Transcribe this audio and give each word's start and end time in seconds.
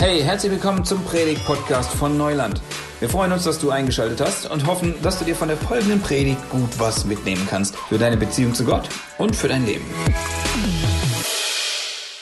Hey, 0.00 0.22
herzlich 0.22 0.50
willkommen 0.50 0.82
zum 0.82 1.04
Predigt-Podcast 1.04 1.92
von 1.92 2.16
Neuland. 2.16 2.62
Wir 3.00 3.10
freuen 3.10 3.32
uns, 3.32 3.44
dass 3.44 3.58
du 3.58 3.70
eingeschaltet 3.70 4.22
hast 4.22 4.50
und 4.50 4.66
hoffen, 4.66 4.94
dass 5.02 5.18
du 5.18 5.26
dir 5.26 5.36
von 5.36 5.48
der 5.48 5.58
folgenden 5.58 6.00
Predigt 6.00 6.40
gut 6.48 6.70
was 6.78 7.04
mitnehmen 7.04 7.46
kannst 7.50 7.76
für 7.76 7.98
deine 7.98 8.16
Beziehung 8.16 8.54
zu 8.54 8.64
Gott 8.64 8.88
und 9.18 9.36
für 9.36 9.48
dein 9.48 9.66
Leben. 9.66 9.84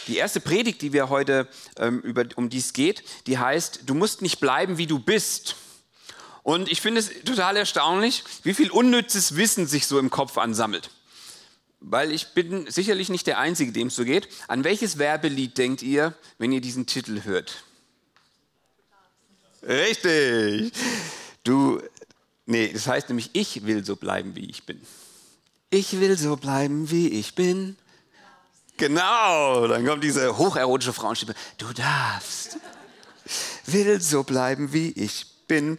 Die 0.08 0.16
erste 0.16 0.40
Predigt, 0.40 0.82
die 0.82 0.92
wir 0.92 1.08
heute 1.08 1.46
ähm, 1.78 2.02
um 2.34 2.48
dies 2.48 2.72
geht, 2.72 3.04
die 3.28 3.38
heißt, 3.38 3.82
du 3.86 3.94
musst 3.94 4.22
nicht 4.22 4.40
bleiben, 4.40 4.76
wie 4.76 4.88
du 4.88 4.98
bist. 4.98 5.54
Und 6.42 6.72
ich 6.72 6.80
finde 6.80 6.98
es 6.98 7.10
total 7.22 7.56
erstaunlich, 7.56 8.24
wie 8.42 8.54
viel 8.54 8.72
unnützes 8.72 9.36
Wissen 9.36 9.68
sich 9.68 9.86
so 9.86 10.00
im 10.00 10.10
Kopf 10.10 10.36
ansammelt. 10.36 10.90
Weil 11.78 12.10
ich 12.10 12.34
bin 12.34 12.68
sicherlich 12.68 13.08
nicht 13.08 13.28
der 13.28 13.38
Einzige, 13.38 13.70
dem 13.70 13.86
es 13.86 13.94
so 13.94 14.04
geht. 14.04 14.26
An 14.48 14.64
welches 14.64 14.98
Werbelied 14.98 15.56
denkt 15.56 15.80
ihr, 15.82 16.14
wenn 16.38 16.50
ihr 16.50 16.60
diesen 16.60 16.86
Titel 16.86 17.22
hört? 17.22 17.62
Richtig. 19.68 20.72
Du, 21.44 21.80
nee, 22.46 22.72
das 22.72 22.86
heißt 22.86 23.08
nämlich, 23.10 23.30
ich 23.34 23.66
will 23.66 23.84
so 23.84 23.96
bleiben, 23.96 24.34
wie 24.34 24.48
ich 24.48 24.64
bin. 24.64 24.80
Ich 25.70 26.00
will 26.00 26.16
so 26.16 26.36
bleiben, 26.36 26.90
wie 26.90 27.08
ich 27.08 27.34
bin. 27.34 27.76
Genau, 28.78 29.66
dann 29.66 29.84
kommt 29.84 30.02
diese 30.02 30.38
hocherotische 30.38 30.94
Frauenstimme. 30.94 31.34
Du 31.58 31.66
darfst. 31.72 32.58
Will 33.66 34.00
so 34.00 34.22
bleiben, 34.22 34.72
wie 34.72 34.90
ich 34.92 35.26
bin. 35.46 35.78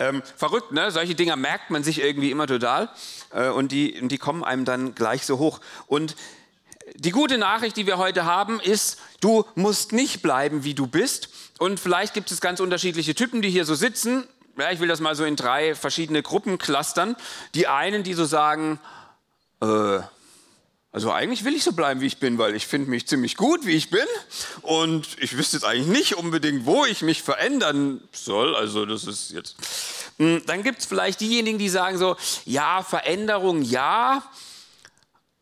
Ähm, 0.00 0.22
verrückt, 0.36 0.72
ne? 0.72 0.90
Solche 0.90 1.14
Dinger 1.14 1.36
merkt 1.36 1.70
man 1.70 1.84
sich 1.84 2.00
irgendwie 2.00 2.32
immer 2.32 2.46
total. 2.48 2.90
Äh, 3.30 3.50
und, 3.50 3.70
die, 3.70 4.00
und 4.00 4.08
die 4.08 4.18
kommen 4.18 4.42
einem 4.42 4.64
dann 4.64 4.94
gleich 4.94 5.24
so 5.24 5.38
hoch. 5.38 5.60
Und 5.86 6.16
die 6.94 7.10
gute 7.10 7.38
Nachricht, 7.38 7.76
die 7.76 7.86
wir 7.86 7.98
heute 7.98 8.24
haben, 8.24 8.60
ist, 8.60 8.98
du 9.20 9.44
musst 9.54 9.92
nicht 9.92 10.22
bleiben, 10.22 10.64
wie 10.64 10.74
du 10.74 10.86
bist. 10.86 11.28
Und 11.58 11.80
vielleicht 11.80 12.14
gibt 12.14 12.30
es 12.30 12.40
ganz 12.40 12.60
unterschiedliche 12.60 13.14
Typen, 13.14 13.42
die 13.42 13.50
hier 13.50 13.64
so 13.64 13.74
sitzen. 13.74 14.26
Ja, 14.58 14.70
ich 14.70 14.80
will 14.80 14.88
das 14.88 15.00
mal 15.00 15.14
so 15.14 15.24
in 15.24 15.36
drei 15.36 15.74
verschiedene 15.74 16.22
Gruppen 16.22 16.58
clustern. 16.58 17.16
Die 17.54 17.66
einen, 17.66 18.02
die 18.02 18.14
so 18.14 18.24
sagen, 18.24 18.80
äh, 19.60 20.00
also 20.90 21.12
eigentlich 21.12 21.44
will 21.44 21.54
ich 21.54 21.64
so 21.64 21.72
bleiben, 21.72 22.00
wie 22.00 22.06
ich 22.06 22.18
bin, 22.18 22.38
weil 22.38 22.54
ich 22.54 22.66
finde 22.66 22.90
mich 22.90 23.06
ziemlich 23.06 23.36
gut, 23.36 23.66
wie 23.66 23.76
ich 23.76 23.90
bin. 23.90 24.06
Und 24.62 25.06
ich 25.20 25.36
wüsste 25.36 25.56
jetzt 25.58 25.64
eigentlich 25.64 25.86
nicht 25.86 26.16
unbedingt, 26.16 26.66
wo 26.66 26.84
ich 26.86 27.02
mich 27.02 27.22
verändern 27.22 28.00
soll. 28.12 28.56
Also 28.56 28.86
das 28.86 29.04
ist 29.04 29.30
jetzt... 29.30 29.56
Hm, 30.18 30.42
dann 30.46 30.62
gibt 30.62 30.80
es 30.80 30.86
vielleicht 30.86 31.20
diejenigen, 31.20 31.58
die 31.58 31.68
sagen 31.68 31.98
so, 31.98 32.16
ja, 32.44 32.82
Veränderung 32.82 33.62
ja, 33.62 34.22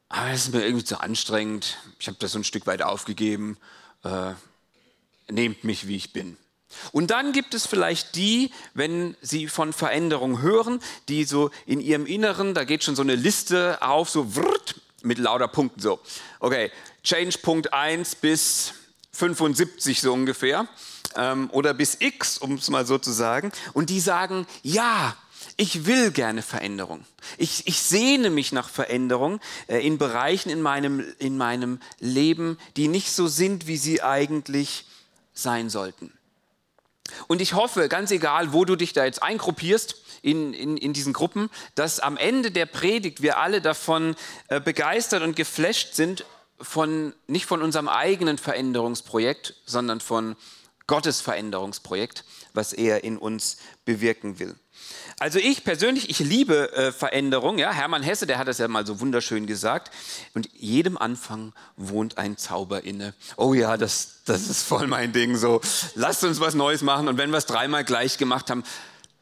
aber 0.09 0.31
es 0.31 0.45
ist 0.45 0.55
mir 0.55 0.65
irgendwie 0.65 0.85
zu 0.85 1.01
anstrengend. 1.01 1.79
Ich 1.99 2.07
habe 2.07 2.17
das 2.21 2.33
so 2.33 2.39
ein 2.39 2.45
Stück 2.45 2.67
weit 2.67 2.83
aufgegeben. 2.83 3.57
Äh, 4.05 4.33
nehmt 5.29 5.65
mich, 5.65 5.89
wie 5.89 5.97
ich 5.97 6.13
bin. 6.13 6.37
Und 6.93 7.11
dann 7.11 7.33
gibt 7.33 7.55
es 7.55 7.67
vielleicht 7.67 8.17
die, 8.17 8.51
wenn 8.75 9.17
sie 9.21 9.49
von 9.49 9.73
Veränderung 9.73 10.43
hören, 10.43 10.81
die 11.09 11.25
so 11.25 11.51
in 11.65 11.81
ihrem 11.81 12.07
Inneren, 12.07 12.55
da 12.55 12.65
geht 12.65 12.85
schon 12.85 12.97
so 12.97 13.03
eine 13.03 13.15
Liste 13.15 13.83
auf, 13.83 14.11
so 14.11 14.37
wrrt, 14.37 14.81
mit 15.03 15.19
lauter 15.19 15.49
Punkten 15.49 15.81
so. 15.81 16.01
Okay, 16.41 16.71
Change 17.03 17.39
Punkt 17.39 17.73
1 17.73 18.17
bis 18.17 18.75
75 19.13 20.01
so 20.01 20.13
ungefähr 20.13 20.69
ähm, 21.15 21.49
oder 21.53 21.73
bis 21.73 21.97
X, 22.01 22.39
um 22.39 22.55
es 22.55 22.69
mal 22.69 22.87
so 22.87 22.99
zu 22.99 23.13
sagen. 23.13 23.53
Und 23.73 23.91
die 23.91 24.01
sagen, 24.01 24.47
ja, 24.63 25.17
ich 25.57 25.87
will 25.87 26.11
gerne 26.11 26.43
Veränderung. 26.43 27.05
Ich, 27.39 27.67
ich 27.67 27.81
sehne 27.81 28.31
mich 28.31 28.53
nach 28.53 28.69
Veränderung 28.69 29.41
äh, 29.69 29.87
in 29.87 29.99
Bereichen 29.99 30.51
in 30.51 30.61
meinem, 30.61 31.05
in 31.19 31.37
meinem 31.37 31.81
Leben, 31.99 32.59
die 32.77 32.89
nicht 32.89 33.13
so 33.13 33.27
sind, 33.27 33.67
wie 33.67 33.79
sie 33.79 34.03
eigentlich 34.03 34.87
sein 35.33 35.71
sollten. 35.71 36.13
Und 37.29 37.41
ich 37.41 37.55
hoffe, 37.55 37.89
ganz 37.89 38.11
egal, 38.11 38.53
wo 38.53 38.65
du 38.65 38.77
dich 38.77 38.93
da 38.93 39.05
jetzt 39.05 39.23
eingruppierst, 39.23 39.97
in, 40.23 40.53
in, 40.55 40.77
in 40.77 40.93
diesen 40.93 41.13
Gruppen, 41.13 41.51
dass 41.77 42.01
am 42.01 42.17
Ende 42.17 42.51
der 42.51 42.67
Predigt 42.67 43.23
wir 43.23 43.39
alle 43.39 43.61
davon 43.61 44.17
äh, 44.49 44.61
begeistert 44.61 45.23
und 45.23 45.37
geflasht 45.37 45.95
sind, 45.95 46.25
von, 46.61 47.15
nicht 47.27 47.47
von 47.47 47.63
unserem 47.63 47.89
eigenen 47.89 48.39
Veränderungsprojekt, 48.39 49.55
sondern 49.67 50.01
von 50.01 50.37
Gottes 50.87 51.21
Veränderungsprojekt, 51.21 52.25
was 52.57 52.73
er 52.73 53.05
in 53.05 53.19
uns 53.19 53.59
bewirken 53.85 54.39
will. 54.39 54.55
Also 55.19 55.39
ich 55.39 55.65
persönlich, 55.65 56.11
ich 56.11 56.19
liebe 56.19 56.73
äh, 56.73 56.93
Veränderung. 56.93 57.59
Ja? 57.59 57.73
Hermann 57.73 58.03
Hesse, 58.03 58.27
der 58.27 58.39
hat 58.39 58.49
das 58.49 58.59
ja 58.59 58.69
mal 58.69 58.87
so 58.87 59.01
wunderschön 59.01 59.47
gesagt. 59.47 59.93
Und 60.35 60.49
jedem 60.53 60.99
Anfang 60.99 61.55
wohnt 61.77 62.19
ein 62.19 62.37
Zauber 62.37 62.85
inne. 62.85 63.15
Oh 63.37 63.55
ja, 63.55 63.77
das, 63.77 64.23
das 64.27 64.49
ist 64.49 64.63
voll 64.63 64.87
mein 64.87 65.13
Ding. 65.13 65.37
So, 65.37 65.61
lasst 65.95 66.23
uns 66.25 66.41
was 66.41 66.55
Neues 66.55 66.83
machen. 66.83 67.09
Und 67.09 67.17
wenn 67.17 67.31
wir 67.31 67.39
es 67.39 67.47
dreimal 67.47 67.85
gleich 67.85 68.19
gemacht 68.19 68.51
haben, 68.51 68.63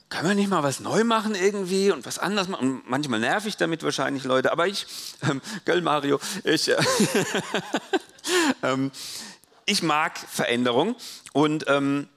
können 0.09 0.29
wir 0.29 0.35
nicht 0.35 0.51
mal 0.51 0.63
was 0.63 0.81
neu 0.81 1.05
machen 1.05 1.35
irgendwie 1.35 1.91
und 1.91 2.07
was 2.07 2.19
anders 2.19 2.49
machen? 2.49 2.77
Und 2.77 2.91
manchmal 2.91 3.21
nerv 3.21 3.47
ich 3.47 3.57
damit 3.57 3.83
wahrscheinlich 3.83 4.25
Leute, 4.25 4.53
aber 4.53 4.67
ich, 4.67 4.87
ähm, 5.29 5.41
gell 5.65 5.81
Mario, 5.81 6.21
ich, 6.45 6.69
äh, 6.69 6.77
ähm, 8.63 8.91
ich 9.67 9.83
mag 9.83 10.19
Veränderung 10.19 10.95
und 11.33 11.65
ähm, 11.69 12.09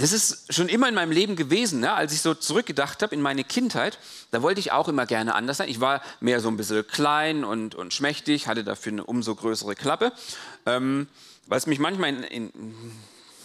das 0.00 0.12
ist 0.12 0.52
schon 0.52 0.68
immer 0.68 0.88
in 0.88 0.94
meinem 0.94 1.10
Leben 1.10 1.36
gewesen, 1.36 1.80
ne? 1.80 1.92
als 1.92 2.12
ich 2.12 2.22
so 2.22 2.34
zurückgedacht 2.34 3.02
habe 3.02 3.14
in 3.14 3.20
meine 3.20 3.44
Kindheit, 3.44 3.98
da 4.30 4.40
wollte 4.40 4.60
ich 4.60 4.72
auch 4.72 4.88
immer 4.88 5.04
gerne 5.04 5.34
anders 5.34 5.58
sein. 5.58 5.68
Ich 5.68 5.80
war 5.80 6.00
mehr 6.20 6.40
so 6.40 6.48
ein 6.48 6.56
bisschen 6.56 6.86
klein 6.86 7.44
und, 7.44 7.74
und 7.74 7.92
schmächtig, 7.92 8.46
hatte 8.46 8.64
dafür 8.64 8.92
eine 8.92 9.04
umso 9.04 9.34
größere 9.34 9.74
Klappe, 9.74 10.12
ähm, 10.64 11.08
was 11.46 11.66
mich 11.66 11.78
manchmal 11.78 12.10
in, 12.10 12.22
in, 12.24 12.44
ein 12.46 13.00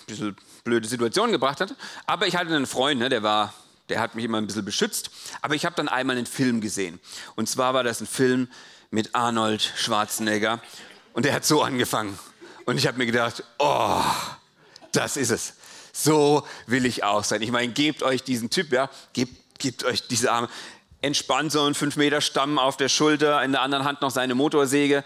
bisschen 0.07 0.37
blöde 0.63 0.87
Situationen 0.87 1.31
gebracht 1.31 1.59
hat. 1.59 1.75
Aber 2.05 2.27
ich 2.27 2.35
hatte 2.35 2.55
einen 2.55 2.67
Freund, 2.67 2.99
ne, 2.99 3.09
der 3.09 3.23
war, 3.23 3.53
der 3.89 3.99
hat 3.99 4.15
mich 4.15 4.25
immer 4.25 4.37
ein 4.37 4.47
bisschen 4.47 4.65
beschützt. 4.65 5.09
Aber 5.41 5.55
ich 5.55 5.65
habe 5.65 5.75
dann 5.75 5.89
einmal 5.89 6.15
einen 6.15 6.25
Film 6.25 6.61
gesehen. 6.61 6.99
Und 7.35 7.49
zwar 7.49 7.73
war 7.73 7.83
das 7.83 8.01
ein 8.01 8.07
Film 8.07 8.47
mit 8.91 9.13
Arnold 9.15 9.61
Schwarzenegger. 9.75 10.61
Und 11.13 11.25
der 11.25 11.33
hat 11.33 11.45
so 11.45 11.63
angefangen. 11.63 12.17
Und 12.65 12.77
ich 12.77 12.87
habe 12.87 12.97
mir 12.97 13.05
gedacht, 13.05 13.43
oh, 13.59 14.03
das 14.91 15.17
ist 15.17 15.31
es. 15.31 15.53
So 15.97 16.45
will 16.67 16.85
ich 16.85 17.05
auch 17.05 17.23
sein. 17.23 17.41
Ich 17.41 17.51
meine, 17.51 17.71
gebt 17.71 18.03
euch 18.03 18.21
diesen 18.21 18.49
Typ, 18.49 18.73
ja, 18.73 18.89
gebt, 19.13 19.59
gebt 19.59 19.85
euch 19.85 20.05
diese 20.07 20.29
Arme. 20.29 20.49
Entspannt 21.01 21.53
so 21.53 21.63
einen 21.63 21.73
5 21.73 21.95
Meter 21.95 22.19
Stamm 22.19 22.59
auf 22.59 22.75
der 22.75 22.89
Schulter, 22.89 23.41
in 23.43 23.53
der 23.53 23.61
anderen 23.61 23.85
Hand 23.85 24.01
noch 24.01 24.11
seine 24.11 24.35
Motorsäge. 24.35 25.05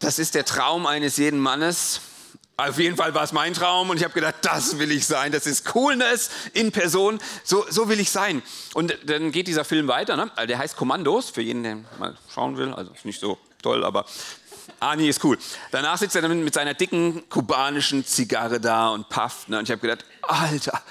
Das 0.00 0.18
ist 0.18 0.34
der 0.34 0.44
Traum 0.44 0.84
eines 0.86 1.16
jeden 1.16 1.38
Mannes. 1.38 2.00
Auf 2.56 2.80
jeden 2.80 2.96
Fall 2.96 3.14
war 3.14 3.22
es 3.22 3.30
mein 3.30 3.54
Traum 3.54 3.88
und 3.88 3.98
ich 3.98 4.02
habe 4.02 4.14
gedacht, 4.14 4.34
das 4.42 4.80
will 4.80 4.90
ich 4.90 5.06
sein. 5.06 5.30
Das 5.30 5.46
ist 5.46 5.64
Coolness 5.64 6.30
in 6.54 6.72
Person. 6.72 7.20
So, 7.44 7.64
so 7.70 7.88
will 7.88 8.00
ich 8.00 8.10
sein. 8.10 8.42
Und 8.74 8.98
dann 9.04 9.30
geht 9.30 9.46
dieser 9.46 9.64
Film 9.64 9.86
weiter. 9.86 10.16
Ne? 10.16 10.28
Der 10.48 10.58
heißt 10.58 10.76
Kommandos, 10.76 11.30
für 11.30 11.42
jeden, 11.42 11.62
der 11.62 11.76
mal 12.00 12.16
schauen 12.34 12.56
will. 12.56 12.72
Also 12.72 12.92
ist 12.92 13.04
nicht 13.04 13.20
so 13.20 13.38
toll, 13.62 13.84
aber 13.84 14.06
Ani 14.80 15.08
ist 15.08 15.22
cool. 15.24 15.38
Danach 15.70 15.98
sitzt 15.98 16.16
er 16.16 16.22
dann 16.22 16.44
mit 16.44 16.54
seiner 16.54 16.74
dicken 16.74 17.28
kubanischen 17.28 18.04
Zigarre 18.04 18.60
da 18.60 18.88
und 18.88 19.08
pafft. 19.08 19.48
Ne? 19.48 19.58
Und 19.58 19.64
ich 19.64 19.70
habe 19.70 19.80
gedacht, 19.80 20.04
Alter, 20.22 20.82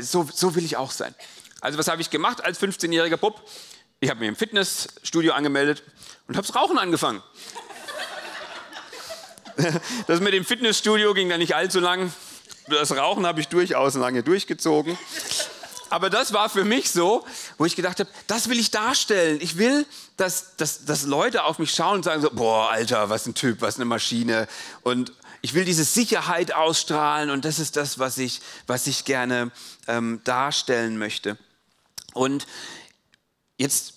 so, 0.00 0.28
so 0.32 0.54
will 0.54 0.64
ich 0.64 0.76
auch 0.76 0.90
sein. 0.90 1.14
Also 1.60 1.78
was 1.78 1.88
habe 1.88 2.02
ich 2.02 2.10
gemacht 2.10 2.44
als 2.44 2.60
15-jähriger 2.60 3.16
Bub? 3.16 3.42
Ich 4.00 4.10
habe 4.10 4.20
mir 4.20 4.28
im 4.28 4.36
Fitnessstudio 4.36 5.32
angemeldet 5.32 5.82
und 6.28 6.36
habe 6.36 6.46
das 6.46 6.54
Rauchen 6.56 6.78
angefangen. 6.78 7.22
Das 10.08 10.18
mit 10.18 10.34
dem 10.34 10.44
Fitnessstudio 10.44 11.14
ging 11.14 11.28
dann 11.28 11.38
nicht 11.38 11.54
allzu 11.54 11.78
lang. 11.78 12.12
Das 12.66 12.96
Rauchen 12.96 13.24
habe 13.24 13.40
ich 13.40 13.46
durchaus 13.46 13.94
lange 13.94 14.24
durchgezogen. 14.24 14.98
Aber 15.90 16.10
das 16.10 16.32
war 16.32 16.48
für 16.48 16.64
mich 16.64 16.90
so, 16.90 17.24
wo 17.58 17.64
ich 17.64 17.76
gedacht 17.76 18.00
habe, 18.00 18.10
das 18.26 18.48
will 18.48 18.58
ich 18.58 18.70
darstellen. 18.70 19.38
Ich 19.40 19.58
will, 19.58 19.86
dass, 20.16 20.56
dass, 20.56 20.84
dass 20.84 21.04
Leute 21.04 21.44
auf 21.44 21.58
mich 21.58 21.74
schauen 21.74 21.96
und 21.96 22.02
sagen 22.04 22.22
so, 22.22 22.30
boah, 22.30 22.70
Alter, 22.70 23.10
was 23.10 23.26
ein 23.26 23.34
Typ, 23.34 23.60
was 23.60 23.76
eine 23.76 23.84
Maschine. 23.84 24.48
Und 24.82 25.12
ich 25.40 25.54
will 25.54 25.64
diese 25.64 25.84
Sicherheit 25.84 26.54
ausstrahlen 26.54 27.30
und 27.30 27.44
das 27.44 27.58
ist 27.58 27.76
das, 27.76 27.98
was 27.98 28.18
ich, 28.18 28.40
was 28.66 28.86
ich 28.86 29.04
gerne 29.04 29.50
ähm, 29.86 30.20
darstellen 30.24 30.96
möchte. 30.96 31.36
Und 32.14 32.46
jetzt 33.58 33.94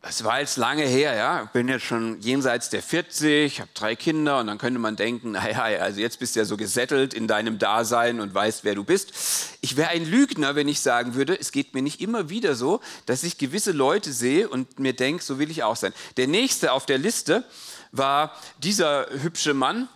es 0.00 0.22
war 0.22 0.38
jetzt 0.38 0.56
lange 0.56 0.84
her, 0.84 1.14
ja. 1.14 1.42
Ich 1.42 1.50
bin 1.50 1.66
jetzt 1.66 1.84
schon 1.84 2.20
jenseits 2.20 2.70
der 2.70 2.82
40, 2.82 3.60
habe 3.60 3.70
drei 3.74 3.96
Kinder 3.96 4.38
und 4.38 4.46
dann 4.46 4.56
könnte 4.56 4.78
man 4.78 4.94
denken, 4.94 5.32
naja, 5.32 5.62
also 5.80 6.00
jetzt 6.00 6.20
bist 6.20 6.36
du 6.36 6.40
ja 6.40 6.44
so 6.44 6.56
gesettelt 6.56 7.14
in 7.14 7.26
deinem 7.26 7.58
Dasein 7.58 8.20
und 8.20 8.32
weißt, 8.32 8.62
wer 8.62 8.76
du 8.76 8.84
bist. 8.84 9.12
Ich 9.60 9.76
wäre 9.76 9.88
ein 9.88 10.04
Lügner, 10.04 10.54
wenn 10.54 10.68
ich 10.68 10.80
sagen 10.80 11.14
würde, 11.14 11.38
es 11.38 11.50
geht 11.50 11.74
mir 11.74 11.82
nicht 11.82 12.00
immer 12.00 12.30
wieder 12.30 12.54
so, 12.54 12.80
dass 13.06 13.24
ich 13.24 13.38
gewisse 13.38 13.72
Leute 13.72 14.12
sehe 14.12 14.48
und 14.48 14.78
mir 14.78 14.92
denke, 14.92 15.22
so 15.22 15.40
will 15.40 15.50
ich 15.50 15.64
auch 15.64 15.76
sein. 15.76 15.92
Der 16.16 16.28
nächste 16.28 16.72
auf 16.72 16.86
der 16.86 16.98
Liste 16.98 17.44
war 17.90 18.32
dieser 18.58 19.08
hübsche 19.10 19.52
Mann, 19.52 19.88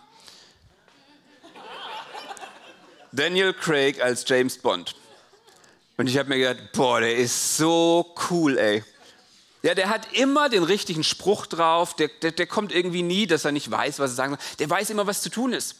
Daniel 3.13 3.53
Craig 3.53 4.01
als 4.01 4.25
James 4.27 4.57
Bond. 4.57 4.95
Und 5.95 6.07
ich 6.07 6.17
habe 6.17 6.29
mir 6.29 6.39
gedacht, 6.39 6.71
boah, 6.73 6.99
der 6.99 7.15
ist 7.15 7.57
so 7.57 8.13
cool, 8.29 8.57
ey. 8.57 8.83
Ja, 9.63 9.73
der 9.73 9.89
hat 9.89 10.11
immer 10.11 10.49
den 10.49 10.63
richtigen 10.63 11.05
Spruch 11.05 11.45
drauf. 11.45 11.95
Der, 11.95 12.09
der, 12.21 12.31
der 12.31 12.47
kommt 12.47 12.73
irgendwie 12.73 13.01
nie, 13.01 13.27
dass 13.27 13.45
er 13.45 13.53
nicht 13.53 13.71
weiß, 13.71 13.99
was 13.99 14.11
er 14.11 14.15
sagen 14.15 14.33
soll. 14.33 14.57
Der 14.59 14.69
weiß 14.69 14.89
immer, 14.89 15.07
was 15.07 15.21
zu 15.21 15.29
tun 15.29 15.53
ist. 15.53 15.77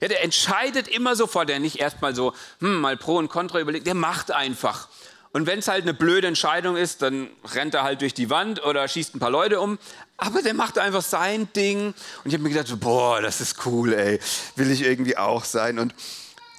Ja, 0.00 0.06
der 0.06 0.22
entscheidet 0.22 0.86
immer 0.86 1.16
sofort, 1.16 1.48
der 1.48 1.58
nicht 1.58 1.80
erstmal 1.80 2.14
so, 2.14 2.32
hm, 2.60 2.80
mal 2.80 2.96
Pro 2.96 3.16
und 3.16 3.28
Contra 3.28 3.60
überlegt, 3.60 3.86
der 3.86 3.94
macht 3.94 4.30
einfach. 4.30 4.88
Und 5.32 5.46
wenn 5.46 5.58
es 5.58 5.66
halt 5.66 5.82
eine 5.82 5.94
blöde 5.94 6.28
Entscheidung 6.28 6.76
ist, 6.76 7.02
dann 7.02 7.28
rennt 7.52 7.74
er 7.74 7.82
halt 7.82 8.02
durch 8.02 8.14
die 8.14 8.30
Wand 8.30 8.64
oder 8.64 8.86
schießt 8.86 9.16
ein 9.16 9.18
paar 9.18 9.30
Leute 9.30 9.60
um. 9.60 9.80
Aber 10.16 10.42
der 10.42 10.54
macht 10.54 10.78
einfach 10.78 11.02
sein 11.02 11.48
Ding. 11.56 11.86
Und 11.88 11.94
ich 12.26 12.34
habe 12.34 12.44
mir 12.44 12.50
gedacht, 12.50 12.78
boah, 12.78 13.20
das 13.20 13.40
ist 13.40 13.66
cool, 13.66 13.94
ey. 13.94 14.20
Will 14.54 14.70
ich 14.70 14.82
irgendwie 14.82 15.16
auch 15.16 15.42
sein. 15.42 15.80
Und, 15.80 15.92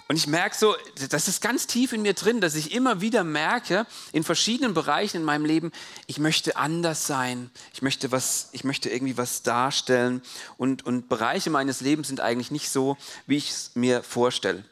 und 0.07 0.17
ich 0.17 0.27
merke 0.27 0.55
so, 0.55 0.75
das 1.09 1.27
ist 1.27 1.41
ganz 1.41 1.65
tief 1.65 1.91
in 1.91 2.03
mir 2.03 2.13
drin, 2.13 2.39
dass 2.39 2.53
ich 2.53 2.73
immer 2.73 3.01
wieder 3.01 3.23
merke, 3.23 3.87
in 4.11 4.23
verschiedenen 4.23 4.75
Bereichen 4.75 5.17
in 5.17 5.23
meinem 5.23 5.45
Leben, 5.45 5.71
ich 6.05 6.19
möchte 6.19 6.57
anders 6.57 7.07
sein. 7.07 7.49
Ich 7.73 7.81
möchte, 7.81 8.11
was, 8.11 8.49
ich 8.51 8.63
möchte 8.63 8.89
irgendwie 8.89 9.17
was 9.17 9.41
darstellen. 9.41 10.21
Und, 10.57 10.85
und 10.85 11.09
Bereiche 11.09 11.49
meines 11.49 11.81
Lebens 11.81 12.09
sind 12.09 12.21
eigentlich 12.21 12.51
nicht 12.51 12.69
so, 12.69 12.97
wie 13.25 13.37
ich 13.37 13.49
es 13.49 13.71
mir 13.73 14.03
vorstelle. 14.03 14.63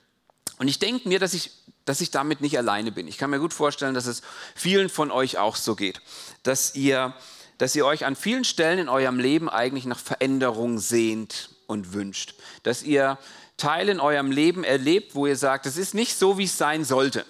Und 0.59 0.67
ich 0.67 0.77
denke 0.77 1.09
mir, 1.09 1.19
dass 1.19 1.33
ich 1.33 1.51
dass 1.85 2.01
ich 2.01 2.11
damit 2.11 2.41
nicht 2.41 2.57
alleine 2.57 2.91
bin. 2.91 3.07
Ich 3.07 3.17
kann 3.17 3.29
mir 3.29 3.39
gut 3.39 3.53
vorstellen, 3.53 3.93
dass 3.93 4.05
es 4.05 4.21
vielen 4.55 4.89
von 4.89 5.11
euch 5.11 5.37
auch 5.37 5.55
so 5.55 5.75
geht, 5.75 6.01
dass 6.43 6.75
ihr, 6.75 7.13
dass 7.57 7.75
ihr 7.75 7.85
euch 7.85 8.05
an 8.05 8.15
vielen 8.15 8.45
Stellen 8.45 8.79
in 8.79 8.89
eurem 8.89 9.19
Leben 9.19 9.49
eigentlich 9.49 9.85
nach 9.85 9.99
Veränderung 9.99 10.79
sehnt 10.79 11.49
und 11.67 11.93
wünscht. 11.93 12.35
Dass 12.63 12.83
ihr 12.83 13.17
Teile 13.57 13.91
in 13.91 13.99
eurem 13.99 14.31
Leben 14.31 14.63
erlebt, 14.63 15.15
wo 15.15 15.27
ihr 15.27 15.35
sagt, 15.35 15.65
das 15.65 15.77
ist 15.77 15.93
nicht 15.93 16.17
so, 16.17 16.37
wie 16.37 16.45
es 16.45 16.57
sein 16.57 16.83
sollte. 16.83 17.25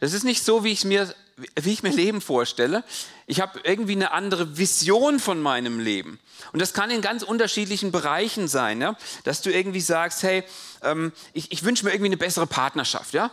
Das 0.00 0.14
ist 0.14 0.24
nicht 0.24 0.42
so, 0.42 0.64
wie 0.64 0.72
ich 0.72 0.84
mir, 0.84 1.14
wie 1.60 1.72
ich 1.72 1.82
mir 1.82 1.92
Leben 1.92 2.20
vorstelle. 2.20 2.84
Ich 3.26 3.40
habe 3.40 3.60
irgendwie 3.64 3.92
eine 3.92 4.12
andere 4.12 4.56
Vision 4.56 5.20
von 5.20 5.40
meinem 5.40 5.78
Leben. 5.78 6.18
Und 6.52 6.60
das 6.60 6.72
kann 6.72 6.90
in 6.90 7.02
ganz 7.02 7.22
unterschiedlichen 7.22 7.92
Bereichen 7.92 8.48
sein, 8.48 8.80
ja? 8.80 8.96
dass 9.24 9.42
du 9.42 9.50
irgendwie 9.50 9.80
sagst, 9.80 10.22
hey, 10.22 10.42
ähm, 10.82 11.12
ich, 11.34 11.52
ich 11.52 11.64
wünsche 11.64 11.84
mir 11.84 11.92
irgendwie 11.92 12.08
eine 12.08 12.16
bessere 12.16 12.46
Partnerschaft. 12.46 13.12
Ja? 13.12 13.30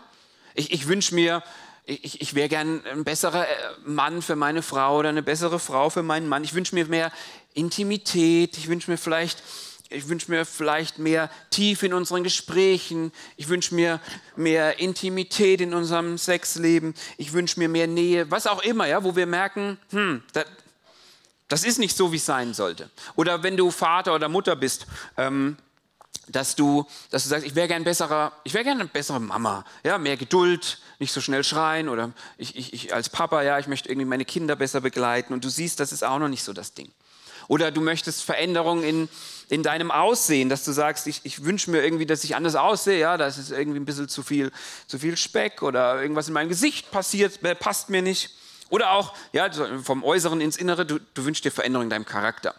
Ich, 0.56 0.72
ich 0.72 0.88
wünsche 0.88 1.16
mir, 1.16 1.42
ich, 1.86 2.22
ich 2.22 2.36
wäre 2.36 2.50
gern 2.50 2.86
ein 2.86 3.06
besserer 3.06 3.48
äh, 3.48 3.52
Mann 3.86 4.22
für 4.22 4.36
meine 4.36 4.62
Frau 4.62 4.98
oder 4.98 5.10
eine 5.10 5.24
bessere 5.24 5.58
Frau 5.58 5.90
für 5.90 6.04
meinen 6.04 6.28
Mann. 6.28 6.44
Ich 6.44 6.54
wünsche 6.54 6.76
mir 6.76 6.86
mehr 6.86 7.14
Intimität. 7.54 8.58
Ich 8.58 8.68
wünsche 8.68 8.92
mir 8.92 8.98
vielleicht 8.98 9.42
ich 9.90 10.10
wünsche 10.10 10.30
mir 10.30 10.46
vielleicht 10.46 11.00
mehr 11.00 11.30
Tiefe 11.50 11.86
in 11.86 11.94
unseren 11.94 12.24
Gesprächen. 12.24 13.12
Ich 13.38 13.48
wünsche 13.48 13.74
mir 13.74 14.02
mehr 14.36 14.80
Intimität 14.80 15.62
in 15.62 15.74
unserem 15.74 16.18
Sexleben. 16.18 16.94
Ich 17.18 17.34
wünsche 17.34 17.60
mir 17.60 17.70
mehr 17.70 17.88
Nähe, 17.88 18.30
was 18.30 18.48
auch 18.48 18.62
immer, 18.64 18.88
ja, 18.88 19.04
wo 19.04 19.16
wir 19.16 19.26
merken, 19.26 19.78
hm, 19.92 20.24
das, 20.34 20.46
das 21.48 21.64
ist 21.64 21.80
nicht 21.80 21.96
so, 21.96 22.12
wie 22.12 22.18
es 22.18 22.26
sein 22.26 22.54
sollte. 22.54 22.90
Oder 23.16 23.44
wenn 23.44 23.56
du 23.56 23.72
Vater 23.72 24.14
oder 24.14 24.28
Mutter 24.28 24.56
bist, 24.56 24.86
ähm, 25.16 25.58
dass 26.28 26.56
du, 26.56 26.86
dass 27.10 27.24
du 27.24 27.30
sagst, 27.30 27.46
ich 27.46 27.56
wäre 27.56 27.70
gern 27.70 27.86
besserer, 27.86 28.34
ich 28.44 28.54
wäre 28.54 28.66
gerne 28.66 28.82
eine 28.82 28.90
bessere 28.90 29.22
Mama, 29.22 29.64
ja, 29.84 29.98
mehr 29.98 30.18
Geduld, 30.18 30.80
nicht 31.00 31.14
so 31.14 31.22
schnell 31.22 31.44
schreien 31.44 31.88
oder 31.88 32.12
ich, 32.38 32.58
ich, 32.58 32.74
ich 32.74 32.94
als 32.94 33.08
Papa, 33.08 33.44
ja, 33.44 33.60
ich 33.60 33.68
möchte 33.68 33.88
irgendwie 33.88 34.08
meine 34.08 34.26
Kinder 34.26 34.58
besser 34.58 34.82
begleiten 34.82 35.32
und 35.32 35.46
du 35.46 35.50
siehst, 35.50 35.80
das 35.80 35.94
ist 35.94 36.04
auch 36.04 36.20
noch 36.20 36.28
nicht 36.28 36.44
so 36.44 36.52
das 36.52 36.74
Ding. 36.74 36.92
Oder 37.48 37.72
du 37.72 37.82
möchtest 37.82 38.24
Veränderungen 38.24 38.84
in, 38.84 39.10
in 39.50 39.64
deinem 39.64 39.92
Aussehen, 39.92 40.50
dass 40.50 40.64
du 40.66 40.72
sagst, 40.72 41.08
ich, 41.08 41.22
ich 41.24 41.44
wünsche 41.44 41.72
mir 41.72 41.84
irgendwie, 41.84 42.06
dass 42.06 42.24
ich 42.24 42.36
anders 42.36 42.56
aussehe, 42.56 43.00
ja, 43.00 43.18
da 43.18 43.28
ist 43.28 43.52
irgendwie 43.52 43.80
ein 43.80 43.86
bisschen 43.86 44.10
zu 44.10 44.24
viel, 44.24 44.52
zu 44.88 45.00
viel 45.00 45.16
Speck 45.16 45.64
oder 45.64 46.02
irgendwas 46.02 46.28
in 46.28 46.34
meinem 46.34 46.50
Gesicht 46.50 46.92
passiert, 46.92 47.44
äh, 47.44 47.56
passt 47.56 47.90
mir 47.90 48.02
nicht. 48.02 48.32
Oder 48.70 48.92
auch, 48.92 49.14
ja, 49.32 49.50
vom 49.82 50.04
Äußeren 50.04 50.42
ins 50.42 50.58
Innere, 50.58 50.86
du, 50.86 51.00
du 51.14 51.26
wünschst 51.26 51.46
dir 51.46 51.52
Veränderungen 51.52 51.86
in 51.86 51.90
deinem 51.90 52.06
Charakter. 52.06 52.54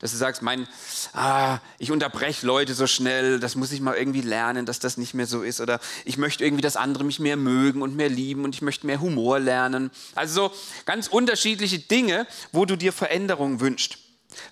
Dass 0.00 0.12
du 0.12 0.16
sagst, 0.16 0.42
mein, 0.42 0.68
ah, 1.12 1.58
ich 1.80 1.90
unterbreche 1.90 2.46
Leute 2.46 2.74
so 2.74 2.86
schnell, 2.86 3.40
das 3.40 3.56
muss 3.56 3.72
ich 3.72 3.80
mal 3.80 3.96
irgendwie 3.96 4.20
lernen, 4.20 4.64
dass 4.64 4.78
das 4.78 4.96
nicht 4.96 5.12
mehr 5.12 5.26
so 5.26 5.42
ist. 5.42 5.60
Oder 5.60 5.80
ich 6.04 6.18
möchte 6.18 6.44
irgendwie, 6.44 6.62
dass 6.62 6.76
andere 6.76 7.02
mich 7.02 7.18
mehr 7.18 7.36
mögen 7.36 7.82
und 7.82 7.96
mehr 7.96 8.08
lieben 8.08 8.44
und 8.44 8.54
ich 8.54 8.62
möchte 8.62 8.86
mehr 8.86 9.00
Humor 9.00 9.40
lernen. 9.40 9.90
Also 10.14 10.50
so 10.50 10.56
ganz 10.84 11.08
unterschiedliche 11.08 11.80
Dinge, 11.80 12.28
wo 12.52 12.64
du 12.64 12.76
dir 12.76 12.92
Veränderungen 12.92 13.58
wünschst. 13.58 13.98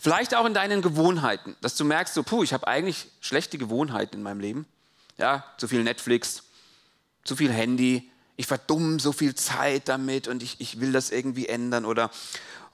Vielleicht 0.00 0.34
auch 0.34 0.46
in 0.46 0.54
deinen 0.54 0.82
Gewohnheiten, 0.82 1.56
dass 1.60 1.76
du 1.76 1.84
merkst, 1.84 2.14
so, 2.14 2.22
puh, 2.22 2.42
ich 2.42 2.52
habe 2.52 2.66
eigentlich 2.66 3.08
schlechte 3.20 3.58
Gewohnheiten 3.58 4.16
in 4.16 4.22
meinem 4.22 4.40
Leben. 4.40 4.66
Ja, 5.18 5.44
zu 5.58 5.68
viel 5.68 5.82
Netflix, 5.82 6.42
zu 7.24 7.36
viel 7.36 7.50
Handy, 7.50 8.10
ich 8.36 8.46
verdumme 8.46 9.00
so 9.00 9.12
viel 9.12 9.34
Zeit 9.34 9.88
damit 9.88 10.28
und 10.28 10.42
ich, 10.42 10.60
ich 10.60 10.80
will 10.80 10.92
das 10.92 11.10
irgendwie 11.10 11.46
ändern. 11.46 11.86
Oder 11.86 12.10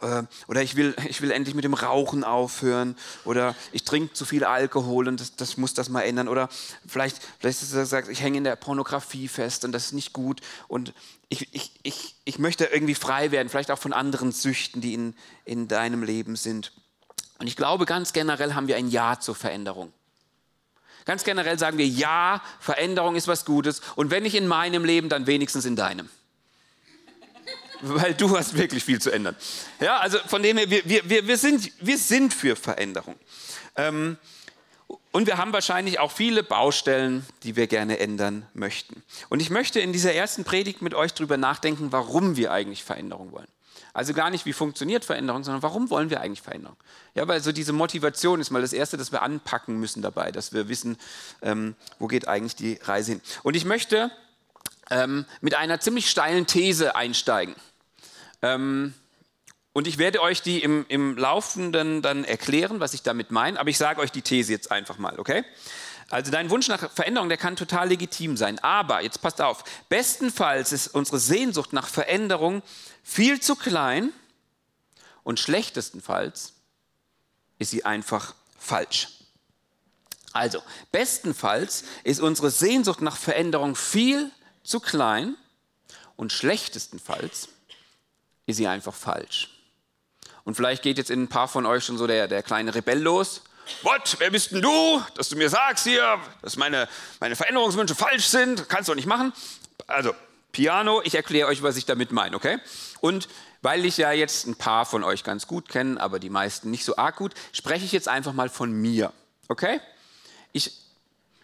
äh, 0.02 0.24
oder 0.48 0.62
ich 0.62 0.76
will, 0.76 0.94
ich 1.08 1.22
will 1.22 1.30
endlich 1.30 1.54
mit 1.54 1.64
dem 1.64 1.74
Rauchen 1.74 2.24
aufhören 2.24 2.96
oder 3.24 3.54
ich 3.70 3.84
trinke 3.84 4.12
zu 4.12 4.24
viel 4.24 4.44
Alkohol 4.44 5.08
und 5.08 5.20
das, 5.20 5.36
das 5.36 5.56
muss 5.56 5.74
das 5.74 5.88
mal 5.88 6.02
ändern 6.02 6.28
oder 6.28 6.48
vielleicht, 6.86 7.20
vielleicht 7.38 7.62
ist 7.62 7.72
gesagt, 7.72 8.08
ich 8.08 8.20
hänge 8.20 8.38
in 8.38 8.44
der 8.44 8.56
Pornografie 8.56 9.28
fest 9.28 9.64
und 9.64 9.72
das 9.72 9.86
ist 9.86 9.92
nicht 9.92 10.12
gut 10.12 10.40
und 10.68 10.92
ich, 11.28 11.54
ich, 11.54 11.72
ich, 11.82 12.14
ich 12.24 12.38
möchte 12.38 12.64
irgendwie 12.66 12.94
frei 12.94 13.30
werden, 13.30 13.48
vielleicht 13.48 13.70
auch 13.70 13.78
von 13.78 13.92
anderen 13.92 14.32
Süchten, 14.32 14.80
die 14.82 14.94
in, 14.94 15.14
in 15.44 15.68
deinem 15.68 16.02
Leben 16.02 16.36
sind. 16.36 16.72
Und 17.42 17.48
ich 17.48 17.56
glaube, 17.56 17.86
ganz 17.86 18.12
generell 18.12 18.54
haben 18.54 18.68
wir 18.68 18.76
ein 18.76 18.86
Ja 18.86 19.18
zur 19.18 19.34
Veränderung. 19.34 19.92
Ganz 21.04 21.24
generell 21.24 21.58
sagen 21.58 21.76
wir, 21.76 21.88
ja, 21.88 22.40
Veränderung 22.60 23.16
ist 23.16 23.26
was 23.26 23.44
Gutes 23.44 23.82
und 23.96 24.12
wenn 24.12 24.22
nicht 24.22 24.36
in 24.36 24.46
meinem 24.46 24.84
Leben, 24.84 25.08
dann 25.08 25.26
wenigstens 25.26 25.64
in 25.64 25.74
deinem 25.74 26.08
weil 27.80 28.14
du 28.14 28.38
hast 28.38 28.56
wirklich 28.56 28.84
viel 28.84 29.00
zu 29.00 29.10
ändern. 29.10 29.34
Ja, 29.80 29.98
also 29.98 30.18
von 30.28 30.44
dem 30.44 30.56
her, 30.56 30.70
wir, 30.70 30.84
wir, 30.84 31.26
wir, 31.26 31.36
sind, 31.36 31.72
wir 31.80 31.98
sind 31.98 32.32
für 32.32 32.54
Veränderung. 32.54 33.16
Ähm, 33.74 34.18
und 35.10 35.26
wir 35.26 35.36
haben 35.36 35.52
wahrscheinlich 35.52 35.98
auch 35.98 36.12
viele 36.12 36.44
Baustellen, 36.44 37.26
die 37.42 37.56
wir 37.56 37.66
gerne 37.66 37.98
ändern 37.98 38.46
möchten. 38.54 39.02
Und 39.30 39.42
ich 39.42 39.50
möchte 39.50 39.80
in 39.80 39.92
dieser 39.92 40.14
ersten 40.14 40.44
Predigt 40.44 40.80
mit 40.80 40.94
euch 40.94 41.12
darüber 41.12 41.38
nachdenken, 41.38 41.90
warum 41.90 42.36
wir 42.36 42.52
eigentlich 42.52 42.84
Veränderung 42.84 43.32
wollen. 43.32 43.48
Also 43.92 44.14
gar 44.14 44.30
nicht, 44.30 44.46
wie 44.46 44.52
funktioniert 44.52 45.04
Veränderung, 45.04 45.44
sondern 45.44 45.62
warum 45.62 45.90
wollen 45.90 46.10
wir 46.10 46.20
eigentlich 46.20 46.42
Veränderung? 46.42 46.76
Ja, 47.14 47.28
weil 47.28 47.42
so 47.42 47.52
diese 47.52 47.72
Motivation 47.72 48.40
ist 48.40 48.50
mal 48.50 48.62
das 48.62 48.72
Erste, 48.72 48.96
das 48.96 49.12
wir 49.12 49.22
anpacken 49.22 49.78
müssen 49.78 50.02
dabei, 50.02 50.32
dass 50.32 50.52
wir 50.52 50.68
wissen, 50.68 50.96
ähm, 51.42 51.74
wo 51.98 52.06
geht 52.06 52.28
eigentlich 52.28 52.56
die 52.56 52.78
Reise 52.82 53.12
hin. 53.12 53.20
Und 53.42 53.54
ich 53.54 53.64
möchte 53.64 54.10
ähm, 54.90 55.26
mit 55.40 55.54
einer 55.54 55.80
ziemlich 55.80 56.10
steilen 56.10 56.46
These 56.46 56.96
einsteigen. 56.96 57.54
Ähm, 58.40 58.94
und 59.72 59.86
ich 59.86 59.98
werde 59.98 60.20
euch 60.20 60.42
die 60.42 60.62
im, 60.62 60.84
im 60.88 61.16
Laufenden 61.16 62.02
dann 62.02 62.24
erklären, 62.24 62.80
was 62.80 62.92
ich 62.92 63.02
damit 63.02 63.30
meine, 63.30 63.58
aber 63.58 63.70
ich 63.70 63.78
sage 63.78 64.00
euch 64.00 64.12
die 64.12 64.22
These 64.22 64.52
jetzt 64.52 64.70
einfach 64.70 64.98
mal, 64.98 65.18
okay? 65.18 65.44
Also 66.10 66.30
dein 66.30 66.50
Wunsch 66.50 66.68
nach 66.68 66.90
Veränderung, 66.90 67.30
der 67.30 67.38
kann 67.38 67.56
total 67.56 67.88
legitim 67.88 68.36
sein. 68.36 68.58
Aber, 68.58 69.00
jetzt 69.00 69.22
passt 69.22 69.40
auf, 69.40 69.64
bestenfalls 69.88 70.70
ist 70.72 70.88
unsere 70.88 71.18
Sehnsucht 71.18 71.72
nach 71.72 71.88
Veränderung 71.88 72.62
viel 73.02 73.40
zu 73.40 73.56
klein 73.56 74.12
und 75.22 75.40
schlechtestenfalls 75.40 76.54
ist 77.58 77.70
sie 77.70 77.84
einfach 77.84 78.34
falsch. 78.58 79.08
Also, 80.32 80.62
bestenfalls 80.90 81.84
ist 82.04 82.20
unsere 82.20 82.50
Sehnsucht 82.50 83.02
nach 83.02 83.16
Veränderung 83.16 83.76
viel 83.76 84.30
zu 84.64 84.80
klein 84.80 85.36
und 86.16 86.32
schlechtestenfalls 86.32 87.48
ist 88.46 88.56
sie 88.56 88.66
einfach 88.66 88.94
falsch. 88.94 89.50
Und 90.44 90.56
vielleicht 90.56 90.82
geht 90.82 90.98
jetzt 90.98 91.10
in 91.10 91.24
ein 91.24 91.28
paar 91.28 91.48
von 91.48 91.66
euch 91.66 91.84
schon 91.84 91.98
so 91.98 92.06
der, 92.06 92.28
der 92.28 92.42
kleine 92.42 92.74
Rebell 92.74 93.00
los. 93.00 93.42
Was? 93.82 94.16
Wer 94.18 94.30
bist 94.30 94.50
denn 94.50 94.62
du, 94.62 95.02
dass 95.14 95.28
du 95.28 95.36
mir 95.36 95.48
sagst 95.48 95.84
hier, 95.84 96.18
dass 96.40 96.56
meine, 96.56 96.88
meine 97.20 97.36
Veränderungswünsche 97.36 97.94
falsch 97.94 98.26
sind? 98.26 98.68
Kannst 98.68 98.88
du 98.88 98.94
nicht 98.94 99.06
machen. 99.06 99.32
Also, 99.86 100.14
Piano, 100.52 101.00
ich 101.02 101.14
erkläre 101.14 101.48
euch, 101.48 101.62
was 101.62 101.76
ich 101.76 101.86
damit 101.86 102.12
meine, 102.12 102.36
okay? 102.36 102.58
Und 103.00 103.28
weil 103.62 103.84
ich 103.86 103.96
ja 103.96 104.12
jetzt 104.12 104.46
ein 104.46 104.54
paar 104.54 104.84
von 104.84 105.02
euch 105.02 105.24
ganz 105.24 105.46
gut 105.46 105.68
kenne, 105.68 106.00
aber 106.00 106.18
die 106.18 106.30
meisten 106.30 106.70
nicht 106.70 106.84
so 106.84 106.96
arg 106.96 107.16
gut, 107.16 107.32
spreche 107.52 107.84
ich 107.84 107.92
jetzt 107.92 108.08
einfach 108.08 108.34
mal 108.34 108.50
von 108.50 108.70
mir, 108.70 109.12
okay? 109.48 109.80
Ich, 110.52 110.72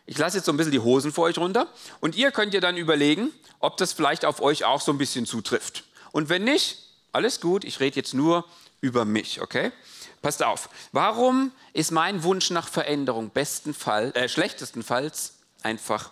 ich 0.05 0.19
lasse 0.19 0.37
jetzt 0.37 0.45
so 0.47 0.53
ein 0.53 0.57
bisschen 0.59 0.73
die 0.73 0.81
Hosen 0.81 1.13
vor 1.13 1.25
euch 1.25 1.39
runter 1.39 1.69
und 2.01 2.17
ihr 2.17 2.31
könnt 2.33 2.53
ja 2.53 2.61
dann 2.61 2.77
überlegen, 2.77 3.31
ob 3.61 3.79
das 3.79 3.95
vielleicht 3.95 4.25
auf 4.25 4.41
euch 4.41 4.65
auch 4.65 4.81
so 4.81 4.93
ein 4.93 4.99
bisschen 4.99 5.27
zutrifft. 5.27 5.85
Und 6.13 6.29
wenn 6.29 6.45
nicht, 6.45 6.79
alles 7.13 7.41
gut, 7.41 7.65
ich 7.65 7.81
rede 7.81 7.97
jetzt 7.97 8.13
nur 8.13 8.45
über 8.81 9.05
mich, 9.05 9.41
okay? 9.41 9.73
Passt 10.21 10.43
auf. 10.43 10.69
Warum 10.93 11.53
ist 11.73 11.93
mein 11.93 12.23
Wunsch 12.25 12.51
nach 12.51 12.69
Veränderung 12.69 13.31
bestenfalls, 13.31 14.15
äh, 14.17 14.29
schlechtestenfalls 14.29 15.35
einfach 15.63 16.11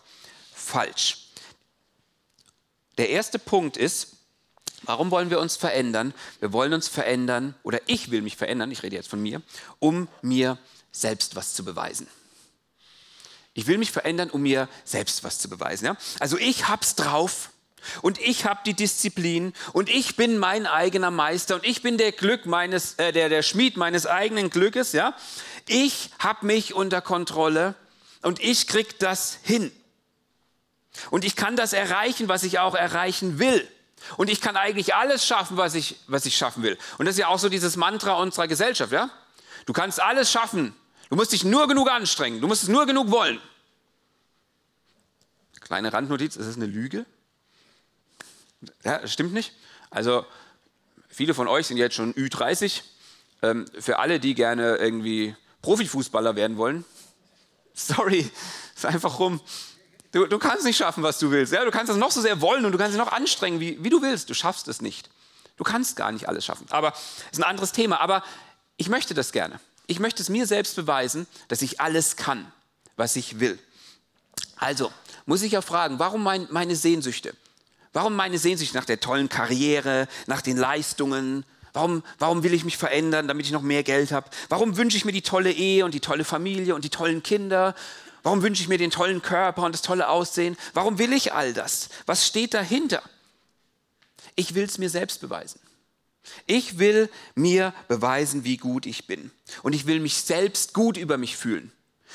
falsch? 0.55 1.26
Der 2.99 3.11
erste 3.11 3.39
Punkt 3.39 3.77
ist, 3.77 4.17
warum 4.83 5.11
wollen 5.11 5.31
wir 5.31 5.41
uns 5.41 5.57
verändern? 5.57 6.15
Wir 6.41 6.53
wollen 6.53 6.73
uns 6.73 6.89
verändern, 6.89 7.55
oder 7.63 7.81
ich 7.87 8.11
will 8.11 8.23
mich 8.23 8.37
verändern, 8.37 8.71
ich 8.71 8.83
rede 8.83 8.97
jetzt 8.97 9.09
von 9.09 9.21
mir, 9.21 9.43
um 9.79 10.09
mir 10.23 10.59
selbst 10.93 11.37
was 11.37 11.55
zu 11.55 11.65
beweisen. 11.65 12.07
Ich 13.55 13.67
will 13.67 13.79
mich 13.79 13.93
verändern, 13.93 14.31
um 14.31 14.43
mir 14.43 14.69
selbst 14.85 15.25
was 15.25 15.39
zu 15.39 15.49
beweisen. 15.49 15.87
Ja? 15.87 15.97
Also 16.21 16.39
ich 16.39 16.69
hab's 16.69 16.95
drauf, 16.95 17.51
und 18.03 18.21
ich 18.21 18.45
habe 18.45 18.61
die 18.67 18.75
Disziplin 18.75 19.53
und 19.73 19.89
ich 19.89 20.17
bin 20.17 20.39
mein 20.39 20.67
eigener 20.67 21.11
Meister 21.11 21.55
und 21.55 21.65
ich 21.65 21.83
bin 21.83 21.99
der 21.99 22.13
Glück 22.13 22.45
meines, 22.45 22.95
äh, 22.95 23.13
der, 23.13 23.29
der 23.29 23.43
Schmied 23.43 23.77
meines 23.77 24.07
eigenen 24.07 24.51
Glückes, 24.51 24.93
ja. 24.93 25.15
Ich 25.69 26.11
habe 26.19 26.47
mich 26.47 26.75
unter 26.75 27.01
Kontrolle 27.01 27.75
Und 28.23 28.43
ich 28.43 28.67
krieg 28.67 28.99
das 28.99 29.39
hin. 29.43 29.71
Und 31.11 31.25
ich 31.25 31.37
kann 31.37 31.57
das 31.57 31.73
erreichen, 31.73 32.29
was 32.29 32.43
ich 32.43 32.59
auch 32.59 32.75
erreichen 32.75 33.39
will. 33.39 33.67
Und 34.17 34.31
ich 34.31 34.41
kann 34.41 34.57
eigentlich 34.57 34.95
alles 34.95 35.27
schaffen, 35.27 35.57
was 35.57 35.75
ich, 35.75 35.97
was 36.07 36.27
ich 36.27 36.37
schaffen 36.37 36.63
will. 36.63 36.79
Und 36.99 37.07
das 37.07 37.15
ist 37.15 37.21
ja 37.21 37.29
auch 37.29 37.39
so 37.39 37.49
dieses 37.49 37.77
Mantra 37.77 38.15
unserer 38.15 38.47
Gesellschaft, 38.47 38.93
ja? 38.93 39.11
Du 39.65 39.73
kannst 39.73 40.01
alles 40.01 40.31
schaffen. 40.31 40.75
Du 41.09 41.17
musst 41.17 41.33
dich 41.33 41.45
nur 41.45 41.67
genug 41.69 41.91
anstrengen. 41.91 42.41
Du 42.41 42.47
musst 42.47 42.63
es 42.63 42.69
nur 42.69 42.87
genug 42.87 43.11
wollen. 43.11 43.41
Kleine 45.61 45.93
Randnotiz, 45.93 46.37
ist 46.37 46.49
das 46.49 46.57
eine 46.57 46.67
Lüge? 46.67 47.05
Ja, 48.85 48.99
das 48.99 49.13
stimmt 49.13 49.33
nicht. 49.33 49.53
Also, 49.91 50.25
viele 51.09 51.35
von 51.35 51.49
euch 51.49 51.67
sind 51.67 51.77
jetzt 51.77 51.97
schon 51.97 52.15
Ü30. 52.15 52.83
Ähm, 53.43 53.67
für 53.79 53.99
alle, 53.99 54.21
die 54.21 54.35
gerne 54.35 54.77
irgendwie 54.77 55.35
Profifußballer 55.63 56.37
werden 56.37 56.57
wollen, 56.57 56.85
sorry, 57.75 58.31
ist 58.77 58.87
einfach 58.87 59.19
rum. 59.19 59.41
Du, 60.13 60.27
du, 60.27 60.39
kannst 60.39 60.65
nicht 60.65 60.77
schaffen, 60.77 61.03
was 61.03 61.19
du 61.19 61.31
willst. 61.31 61.53
Ja? 61.53 61.65
Du 61.65 61.71
kannst 61.71 61.91
das 61.91 61.97
noch 61.97 62.11
so 62.11 62.21
sehr 62.21 62.41
wollen 62.41 62.65
und 62.65 62.73
du 62.73 62.79
kannst 62.79 62.95
dich 62.95 63.05
noch 63.05 63.13
anstrengen, 63.13 63.61
wie, 63.61 63.83
wie 63.83 63.91
du 63.91 64.03
willst. 64.03 64.31
Du 64.31 64.35
schaffst 64.35 64.69
es 64.69 64.81
nicht. 64.81 65.11
Du 65.57 65.65
kannst 65.65 65.97
gar 65.97 66.13
nicht 66.13 66.29
alles 66.29 66.45
schaffen. 66.45 66.67
Aber 66.71 66.93
ist 67.31 67.39
ein 67.39 67.45
anderes 67.45 67.73
Thema. 67.73 68.01
Aber 68.01 68.23
ich 68.77 68.89
möchte 68.89 69.15
das 69.15 69.33
gerne. 69.33 69.61
Ich 69.87 70.01
möchte 70.01 70.23
es 70.23 70.29
mir 70.29 70.47
selbst 70.47 70.77
beweisen, 70.77 71.27
dass 71.49 71.63
ich 71.63 71.81
alles 71.81 72.17
kann, 72.17 72.51
was 72.97 73.17
ich 73.17 73.41
will. 73.41 73.59
Also 74.57 74.93
muss 75.27 75.43
ich 75.43 75.53
ja 75.53 75.63
fragen, 75.63 75.99
warum 75.99 76.23
mein, 76.23 76.47
meine 76.51 76.77
Sehnsüchte? 76.77 77.35
Warum 77.93 78.15
meine 78.15 78.39
Sehnsüchte 78.39 78.77
nach 78.77 78.85
der 78.85 79.01
tollen 79.01 79.29
Karriere, 79.29 80.09
nach 80.27 80.43
den 80.43 80.57
Leistungen? 80.57 81.45
Warum, 81.73 82.03
warum 82.19 82.43
will 82.43 82.55
ich 82.55 82.65
mich 82.65 82.77
verändern, 82.77 83.29
damit 83.29 83.47
ich 83.47 83.53
noch 83.53 83.63
mehr 83.63 83.83
Geld 83.83 84.13
habe? 84.13 84.29
Warum 84.49 84.77
wünsche 84.77 84.97
ich 84.97 85.05
mir 85.05 85.13
die 85.13 85.23
tolle 85.23 85.53
Ehe 85.53 85.85
und 85.85 85.95
die 85.95 86.01
tolle 86.01 86.25
Familie 86.25 86.75
und 86.75 86.85
die 86.85 86.91
tollen 86.91 87.23
Kinder? 87.23 87.75
Warum 88.27 88.43
wünsche 88.43 88.61
ich 88.61 88.67
mir 88.67 88.77
den 88.77 88.91
tollen 88.91 89.23
Körper 89.23 89.63
und 89.63 89.71
das 89.71 89.83
tolle 89.83 90.09
Aussehen? 90.09 90.57
Warum 90.75 90.99
will 90.99 91.13
ich 91.13 91.33
all 91.33 91.55
das? 91.55 91.91
Was 92.07 92.27
steht 92.27 92.55
dahinter? 92.55 93.01
Ich 94.35 94.57
will 94.57 94.65
es 94.65 94.79
mir 94.79 94.91
selbst 94.91 95.21
beweisen. 95.21 95.61
Ich 96.45 96.81
will 96.81 97.09
mir 97.37 97.73
beweisen, 97.87 98.43
wie 98.43 98.57
gut 98.57 98.85
ich 98.85 99.07
bin. 99.07 99.31
Und 99.63 99.77
ich 99.77 99.87
will 99.87 100.01
mich 100.01 100.17
selbst 100.17 100.75
gut 100.75 100.97
über 100.97 101.19
mich 101.19 101.37
fühlen. 101.37 101.71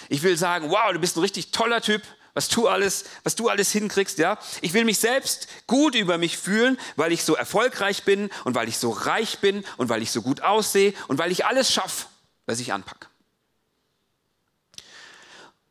Ich 0.09 0.21
will 0.21 0.35
sagen, 0.35 0.69
wow, 0.69 0.91
du 0.91 0.99
bist 0.99 1.15
ein 1.15 1.21
richtig 1.21 1.51
toller 1.51 1.79
Typ, 1.79 2.01
was 2.33 2.49
du 2.49 2.67
alles, 2.67 3.05
was 3.23 3.37
du 3.37 3.47
alles 3.47 3.71
hinkriegst, 3.71 4.17
ja? 4.17 4.37
Ich 4.59 4.73
will 4.73 4.83
mich 4.83 4.99
selbst 4.99 5.47
gut 5.65 5.95
über 5.95 6.17
mich 6.17 6.37
fühlen, 6.37 6.77
weil 6.97 7.13
ich 7.13 7.23
so 7.23 7.35
erfolgreich 7.35 8.03
bin 8.03 8.29
und 8.43 8.53
weil 8.53 8.67
ich 8.67 8.77
so 8.79 8.89
reich 8.89 9.39
bin 9.39 9.63
und 9.77 9.87
weil 9.87 10.01
ich 10.01 10.11
so 10.11 10.21
gut 10.21 10.41
aussehe 10.41 10.93
und 11.07 11.19
weil 11.19 11.31
ich 11.31 11.45
alles 11.45 11.71
schaffe, 11.71 12.07
was 12.47 12.59
ich 12.59 12.73
anpacke. 12.73 13.10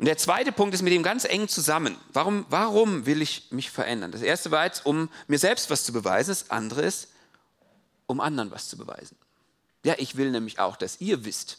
Und 0.00 0.06
der 0.06 0.16
zweite 0.16 0.50
Punkt 0.50 0.74
ist 0.74 0.80
mit 0.80 0.94
dem 0.94 1.02
ganz 1.02 1.26
eng 1.26 1.46
zusammen. 1.46 1.94
Warum, 2.14 2.46
warum 2.48 3.04
will 3.04 3.20
ich 3.20 3.48
mich 3.50 3.70
verändern? 3.70 4.10
Das 4.10 4.22
erste 4.22 4.50
war 4.50 4.64
jetzt, 4.64 4.86
um 4.86 5.10
mir 5.26 5.38
selbst 5.38 5.68
was 5.68 5.84
zu 5.84 5.92
beweisen. 5.92 6.30
Das 6.30 6.50
andere 6.50 6.80
ist, 6.80 7.08
um 8.06 8.18
anderen 8.22 8.50
was 8.50 8.70
zu 8.70 8.78
beweisen. 8.78 9.14
Ja, 9.84 9.96
ich 9.98 10.16
will 10.16 10.30
nämlich 10.30 10.58
auch, 10.58 10.76
dass 10.76 11.02
ihr 11.02 11.26
wisst, 11.26 11.58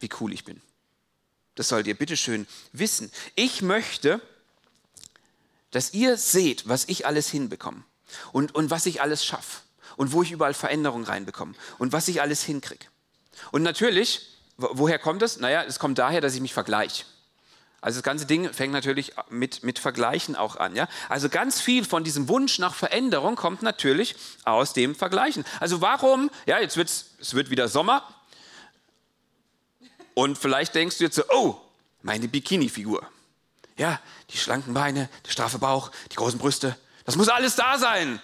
wie 0.00 0.08
cool 0.20 0.32
ich 0.32 0.46
bin. 0.46 0.62
Das 1.54 1.68
sollt 1.68 1.86
ihr 1.86 1.94
bitteschön 1.94 2.46
wissen. 2.72 3.12
Ich 3.34 3.60
möchte, 3.60 4.22
dass 5.70 5.92
ihr 5.92 6.16
seht, 6.16 6.66
was 6.66 6.86
ich 6.88 7.04
alles 7.04 7.28
hinbekomme 7.28 7.84
und, 8.32 8.54
und 8.54 8.70
was 8.70 8.86
ich 8.86 9.02
alles 9.02 9.22
schaffe 9.22 9.60
und 9.98 10.12
wo 10.12 10.22
ich 10.22 10.32
überall 10.32 10.54
Veränderungen 10.54 11.04
reinbekomme 11.04 11.52
und 11.76 11.92
was 11.92 12.08
ich 12.08 12.22
alles 12.22 12.42
hinkriege. 12.42 12.86
Und 13.52 13.62
natürlich, 13.62 14.30
woher 14.56 14.98
kommt 14.98 15.20
das? 15.20 15.36
Naja, 15.36 15.62
es 15.64 15.78
kommt 15.78 15.98
daher, 15.98 16.22
dass 16.22 16.34
ich 16.34 16.40
mich 16.40 16.54
vergleiche. 16.54 17.04
Also 17.86 18.00
das 18.00 18.02
ganze 18.02 18.26
Ding 18.26 18.52
fängt 18.52 18.72
natürlich 18.72 19.12
mit, 19.30 19.62
mit 19.62 19.78
Vergleichen 19.78 20.34
auch 20.34 20.56
an. 20.56 20.74
Ja? 20.74 20.88
Also 21.08 21.28
ganz 21.28 21.60
viel 21.60 21.84
von 21.84 22.02
diesem 22.02 22.28
Wunsch 22.28 22.58
nach 22.58 22.74
Veränderung 22.74 23.36
kommt 23.36 23.62
natürlich 23.62 24.16
aus 24.42 24.72
dem 24.72 24.96
Vergleichen. 24.96 25.44
Also 25.60 25.80
warum, 25.80 26.28
ja, 26.46 26.58
jetzt 26.58 26.76
wird's, 26.76 27.10
es 27.20 27.34
wird 27.34 27.48
wieder 27.48 27.68
Sommer 27.68 28.02
und 30.14 30.36
vielleicht 30.36 30.74
denkst 30.74 30.98
du 30.98 31.04
jetzt 31.04 31.14
so, 31.14 31.22
oh, 31.28 31.60
meine 32.02 32.26
Bikini-Figur. 32.26 33.06
Ja, 33.76 34.00
die 34.30 34.38
schlanken 34.38 34.74
Beine, 34.74 35.08
der 35.24 35.30
straffe 35.30 35.60
Bauch, 35.60 35.92
die 36.10 36.16
großen 36.16 36.40
Brüste, 36.40 36.76
das 37.04 37.14
muss 37.14 37.28
alles 37.28 37.54
da 37.54 37.78
sein. 37.78 38.20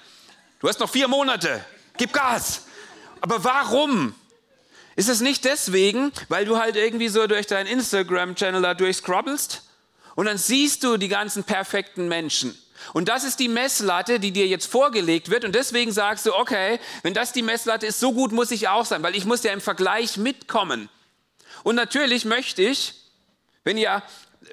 Du 0.58 0.68
hast 0.68 0.80
noch 0.80 0.90
vier 0.90 1.06
Monate, 1.06 1.64
gib 1.96 2.12
Gas. 2.12 2.64
Aber 3.20 3.44
warum? 3.44 4.12
Ist 4.96 5.08
es 5.08 5.20
nicht 5.20 5.44
deswegen, 5.44 6.12
weil 6.28 6.44
du 6.44 6.58
halt 6.58 6.76
irgendwie 6.76 7.08
so 7.08 7.26
durch 7.26 7.46
deinen 7.46 7.66
Instagram-Channel 7.66 8.62
da 8.62 8.74
durchscrubbelst 8.74 9.62
und 10.14 10.26
dann 10.26 10.38
siehst 10.38 10.84
du 10.84 10.96
die 10.96 11.08
ganzen 11.08 11.44
perfekten 11.44 12.08
Menschen. 12.08 12.56
Und 12.92 13.08
das 13.08 13.24
ist 13.24 13.38
die 13.38 13.48
Messlatte, 13.48 14.20
die 14.20 14.32
dir 14.32 14.46
jetzt 14.46 14.66
vorgelegt 14.66 15.30
wird. 15.30 15.44
Und 15.44 15.54
deswegen 15.54 15.92
sagst 15.92 16.26
du, 16.26 16.34
okay, 16.34 16.80
wenn 17.02 17.14
das 17.14 17.32
die 17.32 17.42
Messlatte 17.42 17.86
ist, 17.86 18.00
so 18.00 18.12
gut 18.12 18.32
muss 18.32 18.50
ich 18.50 18.68
auch 18.68 18.84
sein, 18.84 19.02
weil 19.02 19.14
ich 19.14 19.24
muss 19.24 19.42
ja 19.44 19.52
im 19.52 19.60
Vergleich 19.60 20.16
mitkommen. 20.16 20.88
Und 21.62 21.76
natürlich 21.76 22.24
möchte 22.24 22.62
ich, 22.62 22.94
wenn 23.64 23.76
ihr, 23.76 24.02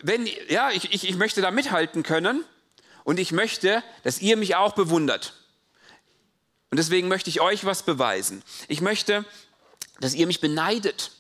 wenn, 0.01 0.29
ja, 0.48 0.69
ich, 0.72 0.93
ich, 0.93 1.10
ich 1.10 1.15
möchte 1.15 1.41
da 1.41 1.51
mithalten 1.51 2.03
können 2.03 2.43
und 3.03 3.19
ich 3.19 3.31
möchte, 3.31 3.84
dass 4.03 4.22
ihr 4.22 4.38
mich 4.38 4.55
auch 4.55 4.74
bewundert. 4.74 5.34
Und 6.69 6.77
deswegen 6.77 7.08
möchte 7.08 7.31
ich 7.31 7.41
euch 7.41 7.65
was 7.65 7.81
beweisen. 7.84 8.43
Ich 8.67 8.81
möchte, 8.81 9.25
dass 9.99 10.13
ihr 10.13 10.27
mich 10.27 10.41
beneidet. 10.41 11.11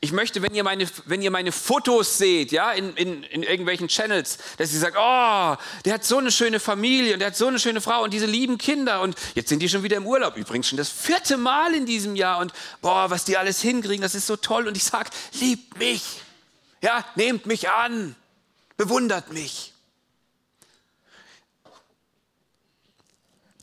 Ich 0.00 0.12
möchte, 0.12 0.42
wenn 0.42 0.54
ihr 0.54 0.64
meine, 0.64 0.86
wenn 1.06 1.22
ihr 1.22 1.30
meine 1.30 1.52
Fotos 1.52 2.18
seht, 2.18 2.52
ja, 2.52 2.72
in, 2.72 2.94
in, 2.96 3.22
in 3.22 3.42
irgendwelchen 3.42 3.88
Channels, 3.88 4.38
dass 4.58 4.72
ihr 4.72 4.80
sagt, 4.80 4.96
oh, 4.98 5.56
der 5.84 5.94
hat 5.94 6.04
so 6.04 6.18
eine 6.18 6.30
schöne 6.30 6.60
Familie 6.60 7.14
und 7.14 7.20
der 7.20 7.28
hat 7.28 7.36
so 7.36 7.46
eine 7.46 7.58
schöne 7.58 7.80
Frau 7.80 8.02
und 8.02 8.12
diese 8.12 8.26
lieben 8.26 8.58
Kinder 8.58 9.00
und 9.00 9.16
jetzt 9.34 9.48
sind 9.48 9.60
die 9.60 9.68
schon 9.68 9.82
wieder 9.82 9.96
im 9.96 10.06
Urlaub. 10.06 10.36
Übrigens 10.36 10.68
schon 10.68 10.78
das 10.78 10.90
vierte 10.90 11.36
Mal 11.36 11.74
in 11.74 11.86
diesem 11.86 12.16
Jahr 12.16 12.38
und 12.38 12.52
boah, 12.82 13.10
was 13.10 13.24
die 13.24 13.36
alles 13.36 13.60
hinkriegen, 13.62 14.02
das 14.02 14.14
ist 14.14 14.26
so 14.26 14.36
toll. 14.36 14.68
Und 14.68 14.76
ich 14.76 14.84
sage, 14.84 15.10
liebt 15.40 15.78
mich, 15.78 16.02
ja, 16.82 17.04
nehmt 17.14 17.46
mich 17.46 17.70
an, 17.70 18.14
bewundert 18.76 19.32
mich. 19.32 19.72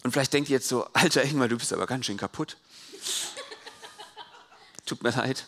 Und 0.03 0.11
vielleicht 0.11 0.33
denkt 0.33 0.49
ihr 0.49 0.55
jetzt 0.55 0.67
so, 0.67 0.85
alter 0.93 1.23
Ingmar, 1.23 1.47
du 1.47 1.57
bist 1.57 1.73
aber 1.73 1.85
ganz 1.85 2.05
schön 2.05 2.17
kaputt. 2.17 2.57
Tut 4.91 5.03
mir 5.03 5.12
leid. 5.12 5.45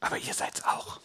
Aber 0.00 0.18
ihr 0.18 0.34
seid's 0.34 0.62
auch. 0.64 1.00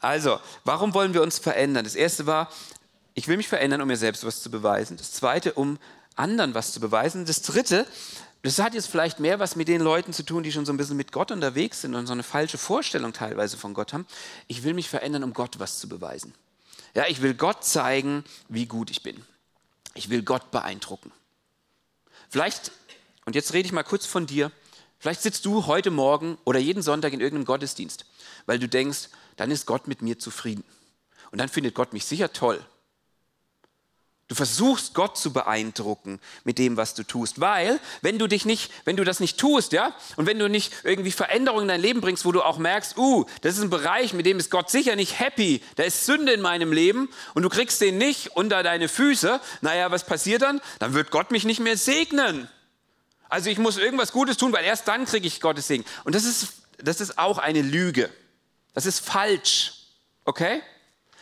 Also, 0.00 0.40
warum 0.64 0.92
wollen 0.92 1.14
wir 1.14 1.22
uns 1.22 1.38
verändern? 1.38 1.84
Das 1.84 1.94
erste 1.94 2.26
war, 2.26 2.50
ich 3.14 3.28
will 3.28 3.36
mich 3.36 3.46
verändern, 3.46 3.80
um 3.80 3.86
mir 3.86 3.96
selbst 3.96 4.24
was 4.24 4.42
zu 4.42 4.50
beweisen. 4.50 4.96
Das 4.96 5.12
zweite, 5.12 5.52
um 5.52 5.78
anderen 6.16 6.52
was 6.54 6.72
zu 6.72 6.80
beweisen. 6.80 7.26
Das 7.26 7.42
dritte, 7.42 7.86
das 8.42 8.58
hat 8.58 8.74
jetzt 8.74 8.88
vielleicht 8.88 9.20
mehr 9.20 9.38
was 9.38 9.54
mit 9.54 9.68
den 9.68 9.82
Leuten 9.82 10.12
zu 10.12 10.24
tun, 10.24 10.42
die 10.42 10.50
schon 10.50 10.66
so 10.66 10.72
ein 10.72 10.76
bisschen 10.76 10.96
mit 10.96 11.12
Gott 11.12 11.30
unterwegs 11.30 11.82
sind 11.82 11.94
und 11.94 12.08
so 12.08 12.12
eine 12.12 12.24
falsche 12.24 12.58
Vorstellung 12.58 13.12
teilweise 13.12 13.56
von 13.56 13.72
Gott 13.72 13.92
haben. 13.92 14.08
Ich 14.48 14.64
will 14.64 14.74
mich 14.74 14.88
verändern, 14.88 15.22
um 15.22 15.32
Gott 15.32 15.60
was 15.60 15.78
zu 15.78 15.88
beweisen. 15.88 16.34
Ja, 16.94 17.04
ich 17.06 17.22
will 17.22 17.34
Gott 17.34 17.64
zeigen, 17.64 18.24
wie 18.48 18.66
gut 18.66 18.90
ich 18.90 19.04
bin. 19.04 19.24
Ich 19.94 20.10
will 20.10 20.24
Gott 20.24 20.50
beeindrucken. 20.50 21.12
Vielleicht 22.30 22.72
und 23.26 23.34
jetzt 23.34 23.52
rede 23.52 23.66
ich 23.66 23.72
mal 23.72 23.82
kurz 23.82 24.06
von 24.06 24.26
dir. 24.26 24.50
Vielleicht 24.98 25.22
sitzt 25.22 25.46
du 25.46 25.66
heute 25.66 25.90
Morgen 25.90 26.38
oder 26.44 26.58
jeden 26.58 26.82
Sonntag 26.82 27.12
in 27.12 27.20
irgendeinem 27.20 27.46
Gottesdienst, 27.46 28.06
weil 28.46 28.58
du 28.58 28.68
denkst, 28.68 29.08
dann 29.36 29.50
ist 29.50 29.66
Gott 29.66 29.88
mit 29.88 30.02
mir 30.02 30.18
zufrieden. 30.18 30.64
Und 31.30 31.38
dann 31.38 31.48
findet 31.48 31.74
Gott 31.74 31.92
mich 31.92 32.04
sicher 32.04 32.32
toll. 32.32 32.64
Du 34.30 34.36
versuchst 34.36 34.94
Gott 34.94 35.18
zu 35.18 35.32
beeindrucken 35.32 36.20
mit 36.44 36.58
dem, 36.58 36.76
was 36.76 36.94
du 36.94 37.02
tust, 37.02 37.40
weil 37.40 37.80
wenn 38.00 38.16
du 38.16 38.28
dich 38.28 38.44
nicht, 38.44 38.70
wenn 38.84 38.94
du 38.96 39.02
das 39.02 39.18
nicht 39.18 39.38
tust, 39.38 39.72
ja, 39.72 39.92
und 40.14 40.26
wenn 40.26 40.38
du 40.38 40.48
nicht 40.48 40.72
irgendwie 40.84 41.10
Veränderungen 41.10 41.62
in 41.62 41.68
dein 41.68 41.80
Leben 41.80 42.00
bringst, 42.00 42.24
wo 42.24 42.30
du 42.30 42.40
auch 42.40 42.56
merkst, 42.56 42.96
uh, 42.96 43.24
das 43.40 43.56
ist 43.56 43.62
ein 43.64 43.70
Bereich, 43.70 44.12
mit 44.12 44.26
dem 44.26 44.38
ist 44.38 44.48
Gott 44.48 44.70
sicher 44.70 44.94
nicht 44.94 45.18
happy, 45.18 45.60
da 45.74 45.82
ist 45.82 46.06
Sünde 46.06 46.30
in 46.30 46.42
meinem 46.42 46.72
Leben 46.72 47.08
und 47.34 47.42
du 47.42 47.48
kriegst 47.48 47.80
den 47.80 47.98
nicht 47.98 48.36
unter 48.36 48.62
deine 48.62 48.86
Füße, 48.86 49.40
naja, 49.62 49.90
was 49.90 50.06
passiert 50.06 50.42
dann? 50.42 50.60
Dann 50.78 50.94
wird 50.94 51.10
Gott 51.10 51.32
mich 51.32 51.42
nicht 51.42 51.58
mehr 51.58 51.76
segnen. 51.76 52.48
Also 53.28 53.50
ich 53.50 53.58
muss 53.58 53.78
irgendwas 53.78 54.12
Gutes 54.12 54.36
tun, 54.36 54.52
weil 54.52 54.64
erst 54.64 54.86
dann 54.86 55.06
kriege 55.06 55.26
ich 55.26 55.40
Gottes 55.40 55.66
Segen. 55.66 55.84
Und 56.04 56.14
das 56.14 56.22
ist, 56.22 56.52
das 56.78 57.00
ist 57.00 57.18
auch 57.18 57.38
eine 57.38 57.62
Lüge. 57.62 58.08
Das 58.74 58.86
ist 58.86 59.04
falsch. 59.04 59.72
Okay? 60.24 60.62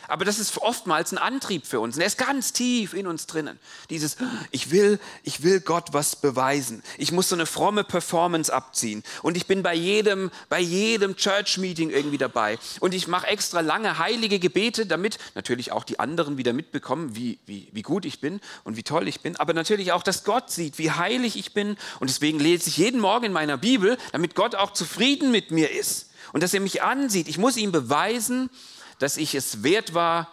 Aber 0.09 0.25
das 0.25 0.39
ist 0.39 0.57
oftmals 0.59 1.13
ein 1.13 1.19
Antrieb 1.19 1.67
für 1.67 1.81
uns. 1.81 1.97
Und 1.97 2.01
er 2.01 2.07
ist 2.07 2.17
ganz 2.17 2.55
tief 2.55 2.95
in 2.95 3.07
uns 3.07 3.27
drinnen. 3.27 3.59
Dieses, 3.91 4.17
ich 4.51 4.71
will, 4.71 4.99
ich 5.23 5.43
will 5.43 5.61
Gott 5.61 5.93
was 5.93 6.17
beweisen. 6.17 6.83
Ich 6.97 7.13
muss 7.13 7.29
so 7.29 7.37
eine 7.37 7.45
fromme 7.45 7.85
Performance 7.85 8.53
abziehen. 8.53 9.05
Und 9.23 9.37
ich 9.37 9.47
bin 9.47 9.63
bei 9.63 9.75
jedem, 9.75 10.31
bei 10.49 10.61
jedem 10.61 11.15
Church-Meeting 11.15 11.91
irgendwie 11.91 12.17
dabei. 12.17 12.59
Und 12.81 12.95
ich 12.95 13.07
mache 13.07 13.27
extra 13.27 13.61
lange 13.61 13.99
heilige 13.99 14.39
Gebete, 14.39 14.87
damit 14.87 15.19
natürlich 15.35 15.73
auch 15.73 15.85
die 15.85 16.01
anderen 16.01 16.39
wieder 16.39 16.55
mitbekommen, 16.55 17.15
wie, 17.15 17.39
wie, 17.45 17.69
wie 17.73 17.83
gut 17.83 18.07
ich 18.07 18.21
bin 18.21 18.41
und 18.65 18.79
wie 18.79 18.83
toll 18.83 19.09
ich 19.09 19.21
bin. 19.21 19.37
Aber 19.37 19.53
natürlich 19.53 19.93
auch, 19.93 20.03
dass 20.03 20.25
Gott 20.25 20.51
sieht, 20.51 20.79
wie 20.79 20.91
heilig 20.91 21.37
ich 21.37 21.53
bin. 21.53 21.77
Und 22.01 22.09
deswegen 22.09 22.41
lese 22.41 22.71
ich 22.71 22.79
jeden 22.79 23.01
Morgen 23.01 23.27
in 23.27 23.33
meiner 23.33 23.59
Bibel, 23.59 23.99
damit 24.13 24.35
Gott 24.35 24.55
auch 24.55 24.73
zufrieden 24.73 25.31
mit 25.31 25.51
mir 25.51 25.71
ist. 25.71 26.07
und 26.33 26.43
dass 26.43 26.55
er 26.55 26.61
mich 26.61 26.83
ansieht. 26.83 27.29
Ich 27.29 27.39
muss 27.39 27.57
ihm 27.57 27.73
beweisen, 27.73 28.51
dass 28.99 29.17
ich 29.17 29.35
es 29.35 29.63
wert 29.63 29.95
war, 29.95 30.33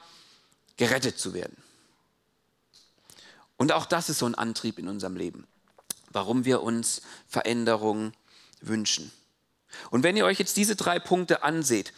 gerettet 0.78 1.20
zu 1.20 1.34
werden. 1.34 1.56
Und 3.58 3.72
auch 3.72 3.86
das 3.86 4.10
ist 4.10 4.20
so 4.20 4.26
ein 4.26 4.36
Antrieb 4.36 4.80
in 4.80 4.88
unserem 4.88 5.16
Leben, 5.16 5.48
warum 6.12 6.46
wir 6.46 6.62
uns 6.62 7.02
Veränderung 7.28 8.14
wünschen. 8.62 9.12
Und 9.92 10.04
wenn 10.04 10.18
ihr 10.18 10.26
euch 10.26 10.40
jetzt 10.40 10.58
diese 10.58 10.76
drei 10.76 11.00
Punkte 11.00 11.44
anseht, 11.44 11.94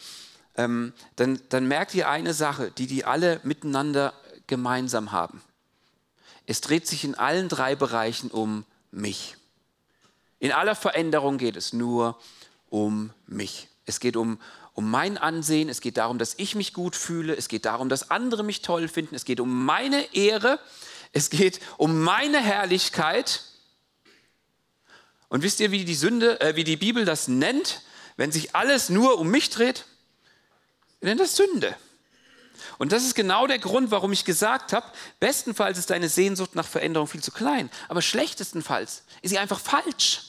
ähm, 0.56 0.92
dann, 1.16 1.40
dann 1.48 1.66
merkt 1.66 1.94
ihr 1.94 2.08
eine 2.08 2.34
Sache, 2.34 2.70
die 2.76 2.86
die 2.86 3.04
alle 3.04 3.40
miteinander 3.44 4.12
gemeinsam 4.46 5.12
haben. 5.12 5.42
Es 6.46 6.60
dreht 6.60 6.86
sich 6.86 7.04
in 7.04 7.14
allen 7.14 7.48
drei 7.48 7.76
Bereichen 7.76 8.30
um 8.30 8.64
mich. 8.90 9.36
In 10.38 10.52
aller 10.52 10.74
Veränderung 10.74 11.38
geht 11.38 11.56
es 11.56 11.72
nur 11.72 12.18
um 12.70 13.10
mich. 13.26 13.68
Es 13.86 14.00
geht 14.00 14.16
um, 14.16 14.40
um 14.78 14.88
mein 14.88 15.18
Ansehen, 15.18 15.68
es 15.68 15.80
geht 15.80 15.96
darum, 15.96 16.18
dass 16.18 16.34
ich 16.36 16.54
mich 16.54 16.72
gut 16.72 16.94
fühle, 16.94 17.34
es 17.34 17.48
geht 17.48 17.64
darum, 17.64 17.88
dass 17.88 18.12
andere 18.12 18.44
mich 18.44 18.62
toll 18.62 18.86
finden, 18.86 19.16
es 19.16 19.24
geht 19.24 19.40
um 19.40 19.64
meine 19.64 20.14
Ehre, 20.14 20.60
es 21.12 21.30
geht 21.30 21.58
um 21.78 22.00
meine 22.00 22.40
Herrlichkeit. 22.40 23.42
Und 25.26 25.42
wisst 25.42 25.58
ihr, 25.58 25.72
wie 25.72 25.84
die 25.84 25.96
Sünde, 25.96 26.40
äh, 26.40 26.54
wie 26.54 26.62
die 26.62 26.76
Bibel 26.76 27.04
das 27.04 27.26
nennt, 27.26 27.82
wenn 28.16 28.30
sich 28.30 28.54
alles 28.54 28.88
nur 28.88 29.18
um 29.18 29.26
mich 29.26 29.50
dreht? 29.50 29.84
Wir 31.00 31.08
nennen 31.08 31.18
das 31.18 31.34
Sünde. 31.34 31.74
Und 32.78 32.92
das 32.92 33.02
ist 33.02 33.16
genau 33.16 33.48
der 33.48 33.58
Grund, 33.58 33.90
warum 33.90 34.12
ich 34.12 34.24
gesagt 34.24 34.72
habe, 34.72 34.86
bestenfalls 35.18 35.76
ist 35.76 35.90
deine 35.90 36.08
Sehnsucht 36.08 36.54
nach 36.54 36.68
Veränderung 36.68 37.08
viel 37.08 37.22
zu 37.22 37.32
klein, 37.32 37.68
aber 37.88 38.00
schlechtestenfalls 38.00 39.02
ist 39.22 39.30
sie 39.30 39.38
einfach 39.38 39.58
falsch. 39.58 40.27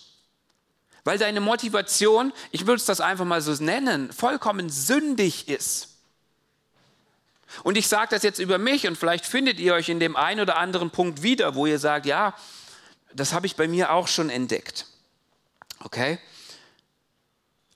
Weil 1.03 1.17
deine 1.17 1.41
Motivation, 1.41 2.33
ich 2.51 2.67
würde 2.67 2.79
es 2.79 2.85
das 2.85 3.01
einfach 3.01 3.25
mal 3.25 3.41
so 3.41 3.53
nennen, 3.63 4.11
vollkommen 4.11 4.69
sündig 4.69 5.47
ist. 5.47 5.89
Und 7.63 7.77
ich 7.77 7.87
sage 7.87 8.09
das 8.11 8.23
jetzt 8.23 8.39
über 8.39 8.57
mich 8.57 8.87
und 8.87 8.97
vielleicht 8.97 9.25
findet 9.25 9.59
ihr 9.59 9.73
euch 9.73 9.89
in 9.89 9.99
dem 9.99 10.15
einen 10.15 10.41
oder 10.41 10.57
anderen 10.57 10.91
Punkt 10.91 11.23
wieder, 11.23 11.55
wo 11.55 11.65
ihr 11.65 11.79
sagt, 11.79 12.05
ja, 12.05 12.35
das 13.13 13.33
habe 13.33 13.47
ich 13.47 13.55
bei 13.55 13.67
mir 13.67 13.91
auch 13.91 14.07
schon 14.07 14.29
entdeckt. 14.29 14.85
Okay? 15.83 16.19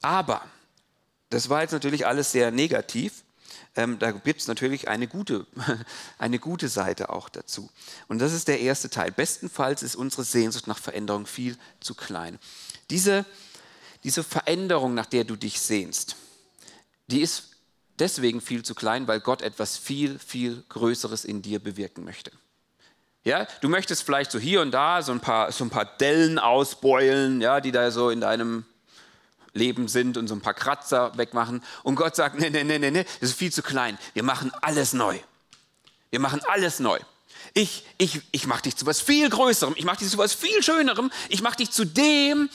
Aber, 0.01 0.41
das 1.29 1.49
war 1.49 1.61
jetzt 1.61 1.71
natürlich 1.71 2.05
alles 2.05 2.31
sehr 2.31 2.51
negativ. 2.51 3.23
Ähm, 3.75 3.99
da 3.99 4.11
gibt 4.11 4.41
es 4.41 4.47
natürlich 4.47 4.87
eine 4.87 5.07
gute, 5.07 5.47
eine 6.17 6.39
gute 6.39 6.67
Seite 6.67 7.09
auch 7.09 7.29
dazu. 7.29 7.69
Und 8.07 8.19
das 8.19 8.33
ist 8.33 8.47
der 8.47 8.59
erste 8.59 8.89
Teil. 8.89 9.11
Bestenfalls 9.11 9.83
ist 9.83 9.95
unsere 9.95 10.23
Sehnsucht 10.23 10.67
nach 10.67 10.77
Veränderung 10.77 11.25
viel 11.25 11.57
zu 11.79 11.95
klein. 11.95 12.39
Diese, 12.89 13.25
diese 14.03 14.23
Veränderung, 14.23 14.93
nach 14.93 15.05
der 15.05 15.23
du 15.23 15.35
dich 15.35 15.59
sehnst, 15.59 16.15
die 17.07 17.21
ist 17.21 17.51
deswegen 17.99 18.41
viel 18.41 18.63
zu 18.63 18.75
klein, 18.75 19.07
weil 19.07 19.19
Gott 19.19 19.41
etwas 19.41 19.77
viel, 19.77 20.19
viel 20.19 20.63
Größeres 20.69 21.25
in 21.25 21.41
dir 21.41 21.59
bewirken 21.59 22.03
möchte. 22.03 22.31
Ja, 23.25 23.47
du 23.61 23.69
möchtest 23.69 24.03
vielleicht 24.03 24.31
so 24.31 24.39
hier 24.39 24.61
und 24.61 24.71
da 24.71 25.01
so 25.01 25.13
ein 25.13 25.21
paar, 25.21 25.51
so 25.51 25.63
ein 25.63 25.69
paar 25.69 25.85
Dellen 25.85 26.39
ausbeulen, 26.39 27.39
ja, 27.39 27.61
die 27.61 27.71
da 27.71 27.89
so 27.89 28.09
in 28.09 28.19
deinem 28.19 28.65
Leben 29.53 29.87
sind 29.87 30.17
und 30.17 30.27
so 30.27 30.35
ein 30.35 30.41
paar 30.41 30.53
Kratzer 30.53 31.17
wegmachen. 31.17 31.63
Und 31.83 31.95
Gott 31.95 32.15
sagt, 32.15 32.39
nee, 32.39 32.49
nee, 32.49 32.63
nee, 32.63 32.79
nee, 32.79 32.91
nee, 32.91 33.05
das 33.19 33.31
ist 33.31 33.37
viel 33.37 33.51
zu 33.51 33.61
klein. 33.61 33.97
Wir 34.13 34.23
machen 34.23 34.51
alles 34.61 34.93
neu. 34.93 35.17
Wir 36.09 36.19
machen 36.19 36.41
alles 36.47 36.79
neu. 36.79 36.99
Ich, 37.53 37.85
ich, 37.97 38.21
ich 38.31 38.47
mache 38.47 38.63
dich 38.63 38.75
zu 38.75 38.85
was 38.85 38.99
viel 39.01 39.29
Größerem. 39.29 39.75
Ich 39.77 39.85
mache 39.85 39.97
dich 39.97 40.09
zu 40.09 40.17
was 40.17 40.33
viel 40.33 40.63
Schönerem. 40.63 41.11
Ich 41.29 41.41
mache 41.41 41.57
dich 41.57 41.71
zu 41.71 41.85
dem, 41.85 42.49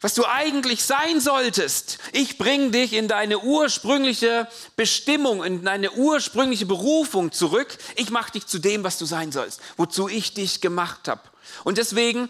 was 0.00 0.14
du 0.14 0.24
eigentlich 0.26 0.84
sein 0.84 1.20
solltest. 1.20 1.98
Ich 2.12 2.38
bringe 2.38 2.70
dich 2.70 2.92
in 2.92 3.08
deine 3.08 3.38
ursprüngliche 3.38 4.48
Bestimmung, 4.76 5.44
in 5.44 5.64
deine 5.64 5.92
ursprüngliche 5.92 6.66
Berufung 6.66 7.32
zurück. 7.32 7.76
Ich 7.96 8.10
mache 8.10 8.32
dich 8.32 8.46
zu 8.46 8.58
dem, 8.58 8.82
was 8.84 8.98
du 8.98 9.04
sein 9.04 9.32
sollst, 9.32 9.60
wozu 9.76 10.08
ich 10.08 10.34
dich 10.34 10.60
gemacht 10.60 11.08
habe. 11.08 11.22
Und 11.64 11.78
deswegen 11.78 12.28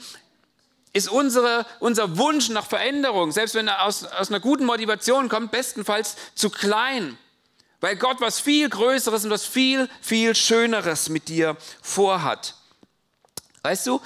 ist 0.93 1.09
unsere, 1.09 1.67
unser 1.79 2.19
Wunsch 2.19 2.49
nach 2.49 2.67
Veränderung, 2.67 3.33
selbst 3.33 3.55
wenn 3.55 3.69
er 3.69 3.85
aus, 3.85 4.05
aus 4.05 4.29
einer 4.29 4.41
guten 4.41 4.65
Motivation 4.65 5.29
kommt, 5.29 5.53
bestenfalls 5.53 6.17
zu 6.35 6.51
klein. 6.51 7.17
Weil 7.81 7.97
Gott 7.97 8.21
was 8.21 8.41
viel 8.41 8.69
Größeres 8.69 9.25
und 9.25 9.31
was 9.31 9.47
viel, 9.47 9.89
viel 10.01 10.35
Schöneres 10.35 11.09
mit 11.09 11.29
dir 11.29 11.57
vorhat. 11.81 12.55
Weißt 13.63 13.87
du, 13.87 14.01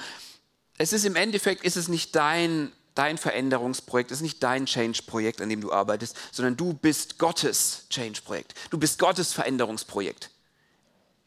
es 0.77 0.93
ist 0.93 1.05
im 1.05 1.15
Endeffekt, 1.15 1.63
ist 1.63 1.75
es 1.77 1.87
nicht 1.87 2.15
dein 2.15 2.71
dein 2.95 3.17
Veränderungsprojekt, 3.17 4.11
ist 4.11 4.21
nicht 4.21 4.41
dein 4.41 4.65
Change-Projekt, 4.65 5.41
an 5.41 5.49
dem 5.49 5.61
du 5.61 5.71
arbeitest, 5.71 6.15
sondern 6.31 6.57
du 6.57 6.73
bist 6.73 7.19
Gottes 7.19 7.83
Change-Projekt. 7.89 8.55
Du 8.69 8.77
bist 8.77 8.97
Gottes 8.97 9.33
Veränderungsprojekt. 9.33 10.31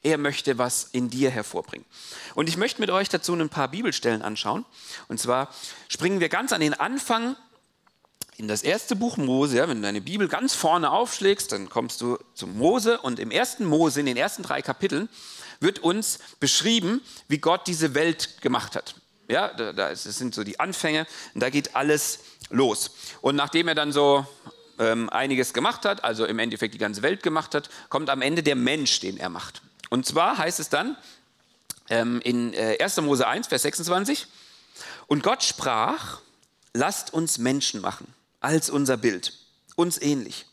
Er 0.02 0.18
möchte 0.18 0.58
was 0.58 0.84
in 0.92 1.10
dir 1.10 1.30
hervorbringen. 1.30 1.86
Und 2.34 2.48
ich 2.48 2.56
möchte 2.56 2.80
mit 2.80 2.90
euch 2.90 3.08
dazu 3.08 3.34
ein 3.34 3.48
paar 3.48 3.68
Bibelstellen 3.68 4.22
anschauen. 4.22 4.64
Und 5.08 5.18
zwar 5.18 5.52
springen 5.88 6.20
wir 6.20 6.28
ganz 6.28 6.52
an 6.52 6.60
den 6.60 6.74
Anfang 6.74 7.36
in 8.36 8.46
das 8.46 8.62
erste 8.62 8.94
Buch 8.94 9.16
Mose. 9.16 9.56
Ja, 9.56 9.68
wenn 9.68 9.78
du 9.78 9.82
deine 9.82 10.00
Bibel 10.00 10.28
ganz 10.28 10.54
vorne 10.54 10.92
aufschlägst, 10.92 11.50
dann 11.50 11.68
kommst 11.68 12.00
du 12.00 12.18
zum 12.34 12.56
Mose. 12.56 13.00
Und 13.00 13.18
im 13.18 13.32
ersten 13.32 13.64
Mose, 13.64 14.00
in 14.00 14.06
den 14.06 14.16
ersten 14.16 14.44
drei 14.44 14.62
Kapiteln, 14.62 15.08
wird 15.58 15.80
uns 15.80 16.20
beschrieben, 16.38 17.02
wie 17.26 17.38
Gott 17.38 17.66
diese 17.66 17.94
Welt 17.94 18.40
gemacht 18.40 18.76
hat. 18.76 18.94
Ja, 19.28 19.48
das 19.48 20.04
sind 20.04 20.34
so 20.34 20.44
die 20.44 20.60
Anfänge 20.60 21.06
und 21.34 21.42
da 21.42 21.50
geht 21.50 21.76
alles 21.76 22.20
los. 22.48 22.92
Und 23.20 23.36
nachdem 23.36 23.68
er 23.68 23.74
dann 23.74 23.92
so 23.92 24.26
ähm, 24.78 25.10
einiges 25.10 25.52
gemacht 25.52 25.84
hat, 25.84 26.04
also 26.04 26.24
im 26.24 26.38
Endeffekt 26.38 26.72
die 26.72 26.78
ganze 26.78 27.02
Welt 27.02 27.22
gemacht 27.22 27.54
hat, 27.54 27.68
kommt 27.90 28.08
am 28.08 28.22
Ende 28.22 28.42
der 28.42 28.56
Mensch, 28.56 29.00
den 29.00 29.18
er 29.18 29.28
macht. 29.28 29.60
Und 29.90 30.06
zwar 30.06 30.38
heißt 30.38 30.60
es 30.60 30.68
dann 30.68 30.96
ähm, 31.88 32.20
in 32.22 32.52
äh, 32.54 32.78
1. 32.80 33.00
Mose 33.00 33.26
1, 33.26 33.46
Vers 33.46 33.62
26, 33.62 34.26
und 35.06 35.22
Gott 35.22 35.42
sprach, 35.42 36.20
lasst 36.74 37.12
uns 37.12 37.38
Menschen 37.38 37.80
machen, 37.80 38.12
als 38.40 38.70
unser 38.70 38.96
Bild, 38.96 39.32
uns 39.76 40.00
ähnlich. 40.00 40.46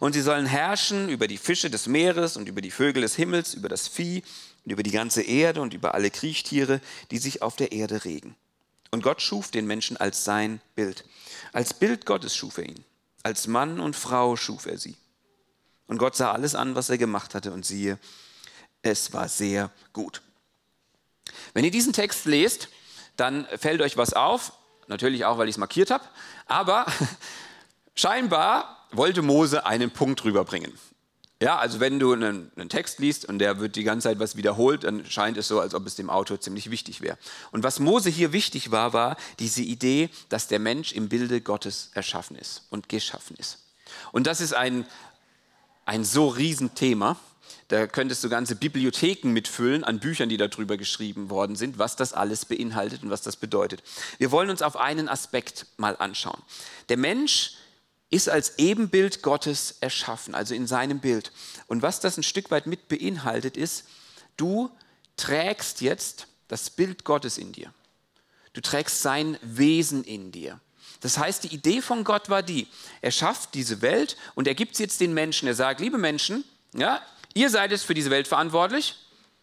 Und 0.00 0.12
sie 0.12 0.20
sollen 0.20 0.46
herrschen 0.46 1.08
über 1.08 1.26
die 1.28 1.38
Fische 1.38 1.70
des 1.70 1.86
Meeres 1.86 2.36
und 2.36 2.48
über 2.48 2.60
die 2.60 2.70
Vögel 2.70 3.02
des 3.02 3.14
Himmels, 3.14 3.54
über 3.54 3.68
das 3.68 3.88
Vieh 3.88 4.22
und 4.64 4.72
über 4.72 4.82
die 4.82 4.90
ganze 4.90 5.22
Erde 5.22 5.60
und 5.60 5.72
über 5.72 5.94
alle 5.94 6.10
Kriechtiere, 6.10 6.80
die 7.10 7.18
sich 7.18 7.42
auf 7.42 7.56
der 7.56 7.72
Erde 7.72 8.04
regen. 8.04 8.34
Und 8.90 9.02
Gott 9.02 9.22
schuf 9.22 9.50
den 9.50 9.66
Menschen 9.66 9.96
als 9.96 10.24
sein 10.24 10.60
Bild. 10.74 11.04
Als 11.52 11.74
Bild 11.74 12.06
Gottes 12.06 12.34
schuf 12.34 12.58
er 12.58 12.68
ihn. 12.68 12.84
Als 13.22 13.46
Mann 13.46 13.80
und 13.80 13.96
Frau 13.96 14.36
schuf 14.36 14.66
er 14.66 14.78
sie. 14.78 14.96
Und 15.86 15.98
Gott 15.98 16.16
sah 16.16 16.32
alles 16.32 16.54
an, 16.54 16.74
was 16.74 16.90
er 16.90 16.98
gemacht 16.98 17.34
hatte, 17.34 17.52
und 17.52 17.64
siehe, 17.64 17.98
es 18.82 19.12
war 19.12 19.28
sehr 19.28 19.70
gut. 19.92 20.22
Wenn 21.54 21.64
ihr 21.64 21.70
diesen 21.70 21.92
Text 21.92 22.24
lest, 22.26 22.68
dann 23.16 23.46
fällt 23.58 23.82
euch 23.82 23.96
was 23.96 24.12
auf, 24.12 24.52
natürlich 24.86 25.24
auch, 25.24 25.38
weil 25.38 25.48
ich 25.48 25.54
es 25.54 25.58
markiert 25.58 25.90
habe, 25.90 26.04
aber 26.46 26.86
scheinbar 27.94 28.86
wollte 28.92 29.22
Mose 29.22 29.66
einen 29.66 29.90
Punkt 29.90 30.24
rüberbringen. 30.24 30.72
Ja, 31.40 31.56
also 31.56 31.78
wenn 31.78 32.00
du 32.00 32.12
einen, 32.12 32.50
einen, 32.56 32.68
Text 32.68 32.98
liest 32.98 33.24
und 33.24 33.38
der 33.38 33.60
wird 33.60 33.76
die 33.76 33.84
ganze 33.84 34.08
Zeit 34.08 34.18
was 34.18 34.34
wiederholt, 34.34 34.82
dann 34.82 35.06
scheint 35.06 35.36
es 35.36 35.46
so, 35.46 35.60
als 35.60 35.72
ob 35.72 35.86
es 35.86 35.94
dem 35.94 36.10
Autor 36.10 36.40
ziemlich 36.40 36.68
wichtig 36.70 37.00
wäre. 37.00 37.16
Und 37.52 37.62
was 37.62 37.78
Mose 37.78 38.10
hier 38.10 38.32
wichtig 38.32 38.72
war, 38.72 38.92
war 38.92 39.16
diese 39.38 39.62
Idee, 39.62 40.10
dass 40.30 40.48
der 40.48 40.58
Mensch 40.58 40.92
im 40.92 41.08
Bilde 41.08 41.40
Gottes 41.40 41.90
erschaffen 41.94 42.36
ist 42.36 42.66
und 42.70 42.88
geschaffen 42.88 43.36
ist. 43.36 43.58
Und 44.10 44.26
das 44.26 44.40
ist 44.40 44.52
ein, 44.52 44.84
ein 45.84 46.04
so 46.04 46.26
Riesenthema. 46.26 47.16
Da 47.68 47.86
könntest 47.86 48.24
du 48.24 48.30
ganze 48.30 48.56
Bibliotheken 48.56 49.28
mitfüllen 49.30 49.84
an 49.84 50.00
Büchern, 50.00 50.30
die 50.30 50.38
darüber 50.38 50.78
geschrieben 50.78 51.28
worden 51.28 51.54
sind, 51.54 51.78
was 51.78 51.96
das 51.96 52.14
alles 52.14 52.46
beinhaltet 52.46 53.02
und 53.02 53.10
was 53.10 53.20
das 53.20 53.36
bedeutet. 53.36 53.82
Wir 54.16 54.30
wollen 54.30 54.48
uns 54.48 54.62
auf 54.62 54.76
einen 54.76 55.08
Aspekt 55.08 55.66
mal 55.76 55.94
anschauen. 55.98 56.42
Der 56.88 56.96
Mensch 56.96 57.52
ist 58.10 58.30
als 58.30 58.58
Ebenbild 58.58 59.22
Gottes 59.22 59.76
erschaffen, 59.80 60.34
also 60.34 60.54
in 60.54 60.66
seinem 60.66 61.00
Bild. 61.00 61.30
Und 61.66 61.82
was 61.82 62.00
das 62.00 62.16
ein 62.16 62.22
Stück 62.22 62.50
weit 62.50 62.66
mit 62.66 62.88
beinhaltet, 62.88 63.58
ist, 63.58 63.84
du 64.38 64.70
trägst 65.18 65.82
jetzt 65.82 66.26
das 66.48 66.70
Bild 66.70 67.04
Gottes 67.04 67.36
in 67.36 67.52
dir. 67.52 67.72
Du 68.54 68.62
trägst 68.62 69.02
sein 69.02 69.36
Wesen 69.42 70.04
in 70.04 70.32
dir. 70.32 70.58
Das 71.00 71.18
heißt, 71.18 71.44
die 71.44 71.54
Idee 71.54 71.82
von 71.82 72.02
Gott 72.02 72.30
war 72.30 72.42
die, 72.42 72.66
er 73.02 73.10
schafft 73.10 73.54
diese 73.54 73.82
Welt 73.82 74.16
und 74.34 74.48
er 74.48 74.54
gibt 74.54 74.74
sie 74.74 74.84
jetzt 74.84 75.00
den 75.00 75.12
Menschen. 75.12 75.46
Er 75.46 75.54
sagt, 75.54 75.80
liebe 75.80 75.98
Menschen, 75.98 76.44
ja, 76.72 77.02
ihr 77.38 77.50
seid 77.50 77.70
jetzt 77.70 77.84
für 77.84 77.94
diese 77.94 78.10
Welt 78.10 78.26
verantwortlich. 78.26 78.96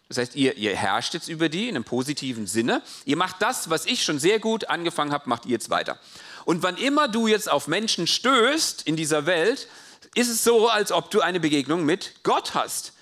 Das 0.08 0.18
heißt, 0.18 0.36
ihr, 0.36 0.56
ihr 0.56 0.76
herrscht 0.76 1.14
jetzt 1.14 1.28
über 1.28 1.48
die 1.48 1.68
in 1.68 1.76
einem 1.76 1.84
positiven 1.84 2.46
Sinne. 2.46 2.82
Ihr 3.06 3.16
macht 3.16 3.36
das, 3.40 3.70
was 3.70 3.86
ich 3.86 4.04
schon 4.04 4.18
sehr 4.18 4.38
gut 4.38 4.68
angefangen 4.68 5.12
habe, 5.12 5.28
macht 5.28 5.46
ihr 5.46 5.52
jetzt 5.52 5.70
weiter. 5.70 5.98
Und 6.44 6.62
wann 6.62 6.76
immer 6.76 7.08
du 7.08 7.26
jetzt 7.26 7.50
auf 7.50 7.66
Menschen 7.66 8.06
stößt 8.06 8.82
in 8.82 8.96
dieser 8.96 9.26
Welt, 9.26 9.66
ist 10.14 10.28
es 10.28 10.44
so, 10.44 10.68
als 10.68 10.92
ob 10.92 11.10
du 11.10 11.22
eine 11.22 11.40
Begegnung 11.40 11.84
mit 11.84 12.22
Gott 12.22 12.54
hast. 12.54 12.92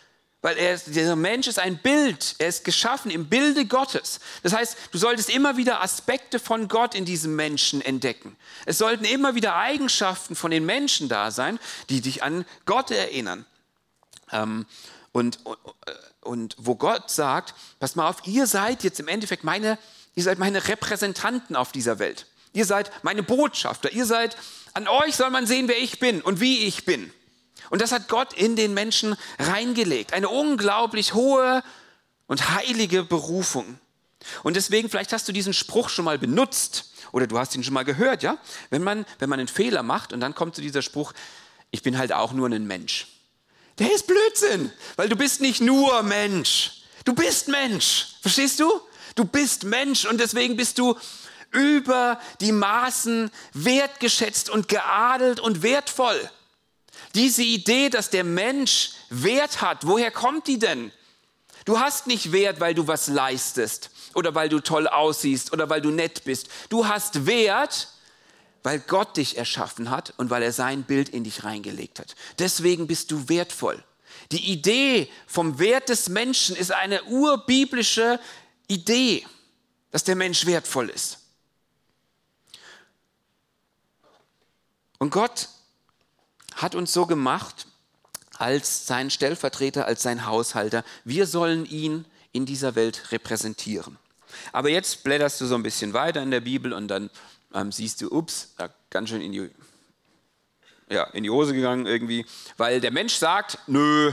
Weil 0.40 0.56
er 0.58 0.76
dieser 0.78 1.16
Mensch 1.16 1.46
ist 1.48 1.58
ein 1.58 1.78
Bild. 1.78 2.36
Er 2.38 2.48
ist 2.48 2.64
geschaffen 2.64 3.10
im 3.10 3.26
Bilde 3.28 3.66
Gottes. 3.66 4.20
Das 4.42 4.52
heißt, 4.52 4.76
du 4.92 4.98
solltest 4.98 5.28
immer 5.28 5.56
wieder 5.56 5.82
Aspekte 5.82 6.38
von 6.38 6.68
Gott 6.68 6.94
in 6.94 7.04
diesem 7.04 7.34
Menschen 7.34 7.80
entdecken. 7.80 8.36
Es 8.64 8.78
sollten 8.78 9.04
immer 9.04 9.34
wieder 9.34 9.56
Eigenschaften 9.56 10.36
von 10.36 10.50
den 10.50 10.64
Menschen 10.64 11.08
da 11.08 11.30
sein, 11.30 11.58
die 11.88 12.00
dich 12.00 12.22
an 12.22 12.44
Gott 12.64 12.90
erinnern. 12.90 13.44
Ähm, 14.32 14.66
und, 15.12 15.38
und 16.22 16.56
wo 16.58 16.74
Gott 16.74 17.10
sagt, 17.10 17.54
pass 17.78 17.94
mal 17.94 18.08
auf, 18.08 18.26
ihr 18.26 18.46
seid 18.46 18.82
jetzt 18.82 19.00
im 19.00 19.08
Endeffekt 19.08 19.44
meine, 19.44 19.78
ihr 20.14 20.22
seid 20.22 20.38
meine 20.38 20.66
Repräsentanten 20.66 21.56
auf 21.56 21.72
dieser 21.72 21.98
Welt. 21.98 22.26
Ihr 22.52 22.64
seid 22.64 22.90
meine 23.02 23.22
Botschafter. 23.22 23.92
Ihr 23.92 24.06
seid, 24.06 24.36
an 24.72 24.88
euch 24.88 25.16
soll 25.16 25.30
man 25.30 25.46
sehen, 25.46 25.68
wer 25.68 25.78
ich 25.78 25.98
bin 25.98 26.20
und 26.20 26.40
wie 26.40 26.66
ich 26.66 26.84
bin. 26.84 27.12
Und 27.70 27.82
das 27.82 27.92
hat 27.92 28.08
Gott 28.08 28.32
in 28.32 28.56
den 28.56 28.74
Menschen 28.74 29.16
reingelegt. 29.38 30.12
Eine 30.12 30.28
unglaublich 30.28 31.14
hohe 31.14 31.62
und 32.26 32.50
heilige 32.50 33.02
Berufung. 33.02 33.78
Und 34.42 34.56
deswegen, 34.56 34.88
vielleicht 34.88 35.12
hast 35.12 35.28
du 35.28 35.32
diesen 35.32 35.52
Spruch 35.52 35.88
schon 35.88 36.04
mal 36.04 36.18
benutzt 36.18 36.92
oder 37.12 37.26
du 37.26 37.38
hast 37.38 37.54
ihn 37.54 37.62
schon 37.62 37.74
mal 37.74 37.84
gehört, 37.84 38.22
ja? 38.22 38.38
Wenn 38.70 38.82
man, 38.82 39.04
wenn 39.18 39.28
man 39.28 39.38
einen 39.38 39.48
Fehler 39.48 39.82
macht 39.82 40.12
und 40.12 40.20
dann 40.20 40.34
kommt 40.34 40.54
zu 40.54 40.62
dieser 40.62 40.82
Spruch, 40.82 41.12
ich 41.70 41.82
bin 41.82 41.98
halt 41.98 42.12
auch 42.12 42.32
nur 42.32 42.48
ein 42.48 42.66
Mensch. 42.66 43.08
Der 43.78 43.92
ist 43.92 44.06
Blödsinn, 44.06 44.72
weil 44.96 45.08
du 45.08 45.16
bist 45.16 45.40
nicht 45.40 45.60
nur 45.60 46.02
Mensch. 46.02 46.82
Du 47.04 47.14
bist 47.14 47.48
Mensch. 47.48 48.16
Verstehst 48.22 48.60
du? 48.60 48.70
Du 49.14 49.24
bist 49.24 49.64
Mensch 49.64 50.04
und 50.04 50.18
deswegen 50.18 50.56
bist 50.56 50.78
du 50.78 50.96
über 51.50 52.20
die 52.40 52.52
Maßen 52.52 53.30
wertgeschätzt 53.52 54.50
und 54.50 54.68
geadelt 54.68 55.40
und 55.40 55.62
wertvoll. 55.62 56.30
Diese 57.14 57.42
Idee, 57.42 57.90
dass 57.90 58.10
der 58.10 58.24
Mensch 58.24 58.90
Wert 59.08 59.60
hat, 59.60 59.86
woher 59.86 60.10
kommt 60.10 60.48
die 60.48 60.58
denn? 60.58 60.92
Du 61.64 61.78
hast 61.78 62.06
nicht 62.06 62.32
Wert, 62.32 62.60
weil 62.60 62.74
du 62.74 62.86
was 62.86 63.08
leistest 63.08 63.90
oder 64.14 64.34
weil 64.34 64.48
du 64.48 64.60
toll 64.60 64.86
aussiehst 64.86 65.52
oder 65.52 65.70
weil 65.70 65.80
du 65.80 65.90
nett 65.90 66.24
bist. 66.24 66.48
Du 66.68 66.86
hast 66.86 67.26
Wert, 67.26 67.88
weil 68.64 68.80
Gott 68.80 69.18
dich 69.18 69.36
erschaffen 69.36 69.90
hat 69.90 70.14
und 70.16 70.30
weil 70.30 70.42
er 70.42 70.52
sein 70.52 70.82
Bild 70.82 71.10
in 71.10 71.22
dich 71.22 71.44
reingelegt 71.44 72.00
hat. 72.00 72.16
Deswegen 72.38 72.88
bist 72.88 73.10
du 73.10 73.28
wertvoll. 73.28 73.84
Die 74.32 74.50
Idee 74.50 75.08
vom 75.26 75.58
Wert 75.58 75.90
des 75.90 76.08
Menschen 76.08 76.56
ist 76.56 76.72
eine 76.72 77.04
urbiblische 77.04 78.18
Idee, 78.66 79.26
dass 79.90 80.02
der 80.02 80.16
Mensch 80.16 80.46
wertvoll 80.46 80.88
ist. 80.88 81.18
Und 84.98 85.10
Gott 85.10 85.50
hat 86.54 86.74
uns 86.74 86.92
so 86.94 87.04
gemacht 87.04 87.66
als 88.38 88.86
sein 88.86 89.10
Stellvertreter, 89.10 89.84
als 89.84 90.02
sein 90.02 90.24
Haushalter. 90.24 90.84
Wir 91.04 91.26
sollen 91.26 91.66
ihn 91.66 92.06
in 92.32 92.46
dieser 92.46 92.74
Welt 92.74 93.12
repräsentieren. 93.12 93.98
Aber 94.52 94.70
jetzt 94.70 95.04
blätterst 95.04 95.40
du 95.40 95.46
so 95.46 95.54
ein 95.54 95.62
bisschen 95.62 95.92
weiter 95.92 96.22
in 96.22 96.30
der 96.30 96.40
Bibel 96.40 96.72
und 96.72 96.88
dann 96.88 97.10
ähm, 97.54 97.72
siehst 97.72 98.02
du, 98.02 98.10
ups, 98.10 98.54
da 98.58 98.68
ganz 98.90 99.08
schön 99.08 99.20
in 99.20 99.32
die, 99.32 99.50
ja, 100.90 101.04
in 101.04 101.22
die 101.22 101.30
Hose 101.30 101.54
gegangen 101.54 101.86
irgendwie, 101.86 102.26
weil 102.56 102.80
der 102.80 102.90
Mensch 102.90 103.14
sagt, 103.14 103.58
nö, 103.66 104.12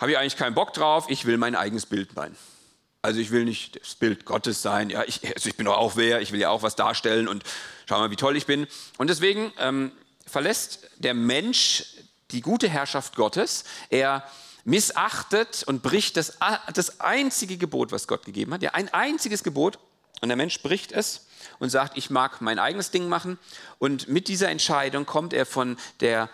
habe 0.00 0.12
ich 0.12 0.18
eigentlich 0.18 0.36
keinen 0.36 0.54
Bock 0.54 0.72
drauf, 0.72 1.06
ich 1.08 1.26
will 1.26 1.36
mein 1.36 1.54
eigenes 1.54 1.86
Bild 1.86 2.12
sein. 2.14 2.34
Also 3.02 3.20
ich 3.20 3.30
will 3.30 3.44
nicht 3.44 3.80
das 3.80 3.94
Bild 3.94 4.24
Gottes 4.24 4.60
sein, 4.62 4.90
ja, 4.90 5.04
ich, 5.04 5.24
also 5.34 5.48
ich 5.48 5.56
bin 5.56 5.66
doch 5.66 5.76
auch 5.76 5.96
wer, 5.96 6.20
ich 6.20 6.32
will 6.32 6.40
ja 6.40 6.50
auch 6.50 6.62
was 6.62 6.76
darstellen 6.76 7.28
und 7.28 7.44
schau 7.88 7.98
mal, 7.98 8.10
wie 8.10 8.16
toll 8.16 8.36
ich 8.36 8.46
bin. 8.46 8.66
Und 8.98 9.08
deswegen 9.08 9.52
ähm, 9.58 9.92
verlässt 10.26 10.86
der 10.98 11.14
Mensch 11.14 11.84
die 12.30 12.40
gute 12.40 12.68
Herrschaft 12.68 13.16
Gottes, 13.16 13.64
er 13.88 14.24
missachtet 14.64 15.64
und 15.66 15.82
bricht 15.82 16.16
das, 16.16 16.38
das 16.74 17.00
einzige 17.00 17.56
Gebot, 17.56 17.92
was 17.92 18.06
Gott 18.06 18.24
gegeben 18.24 18.52
hat, 18.52 18.62
ja, 18.62 18.72
ein 18.72 18.92
einziges 18.92 19.42
Gebot, 19.42 19.78
und 20.20 20.28
der 20.28 20.36
Mensch 20.36 20.60
bricht 20.60 20.92
es 20.92 21.26
und 21.58 21.70
sagt, 21.70 21.96
ich 21.96 22.10
mag 22.10 22.40
mein 22.40 22.58
eigenes 22.58 22.90
Ding 22.90 23.08
machen. 23.08 23.38
Und 23.78 24.08
mit 24.08 24.28
dieser 24.28 24.48
Entscheidung 24.48 25.06
kommt 25.06 25.32
er 25.32 25.46
von 25.46 25.76
der, 26.00 26.28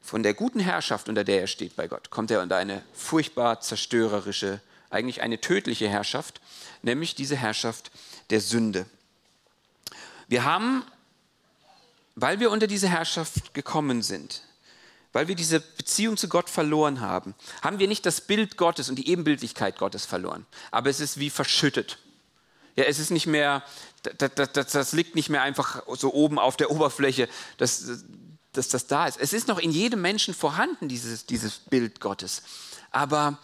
von 0.00 0.22
der 0.22 0.34
guten 0.34 0.60
Herrschaft, 0.60 1.08
unter 1.08 1.24
der 1.24 1.40
er 1.40 1.46
steht 1.46 1.76
bei 1.76 1.88
Gott, 1.88 2.10
kommt 2.10 2.30
er 2.30 2.42
unter 2.42 2.56
eine 2.56 2.82
furchtbar 2.92 3.60
zerstörerische, 3.60 4.60
eigentlich 4.90 5.22
eine 5.22 5.40
tödliche 5.40 5.88
Herrschaft, 5.88 6.40
nämlich 6.82 7.14
diese 7.14 7.36
Herrschaft 7.36 7.90
der 8.30 8.40
Sünde. 8.40 8.86
Wir 10.28 10.44
haben, 10.44 10.84
weil 12.14 12.40
wir 12.40 12.50
unter 12.50 12.66
diese 12.66 12.88
Herrschaft 12.88 13.54
gekommen 13.54 14.02
sind, 14.02 14.42
weil 15.12 15.28
wir 15.28 15.34
diese 15.34 15.60
Beziehung 15.60 16.16
zu 16.16 16.28
Gott 16.28 16.50
verloren 16.50 17.00
haben, 17.00 17.34
haben 17.62 17.78
wir 17.78 17.88
nicht 17.88 18.04
das 18.06 18.20
Bild 18.20 18.56
Gottes 18.56 18.88
und 18.88 18.96
die 18.96 19.08
Ebenbildlichkeit 19.08 19.78
Gottes 19.78 20.06
verloren, 20.06 20.46
aber 20.70 20.90
es 20.90 21.00
ist 21.00 21.18
wie 21.18 21.30
verschüttet. 21.30 21.98
Ja, 22.76 22.84
es 22.84 22.98
ist 22.98 23.10
nicht 23.10 23.26
mehr, 23.26 23.62
das, 24.02 24.30
das, 24.34 24.72
das, 24.72 24.92
liegt 24.92 25.14
nicht 25.14 25.28
mehr 25.28 25.42
einfach 25.42 25.82
so 25.96 26.12
oben 26.12 26.38
auf 26.38 26.56
der 26.56 26.70
Oberfläche, 26.72 27.28
dass, 27.58 28.04
dass 28.52 28.68
das 28.68 28.86
da 28.86 29.06
ist. 29.06 29.18
Es 29.18 29.32
ist 29.32 29.48
noch 29.48 29.58
in 29.58 29.70
jedem 29.70 30.00
Menschen 30.00 30.34
vorhanden, 30.34 30.88
dieses, 30.88 31.26
dieses 31.26 31.58
Bild 31.58 32.00
Gottes. 32.00 32.42
Aber 32.90 33.38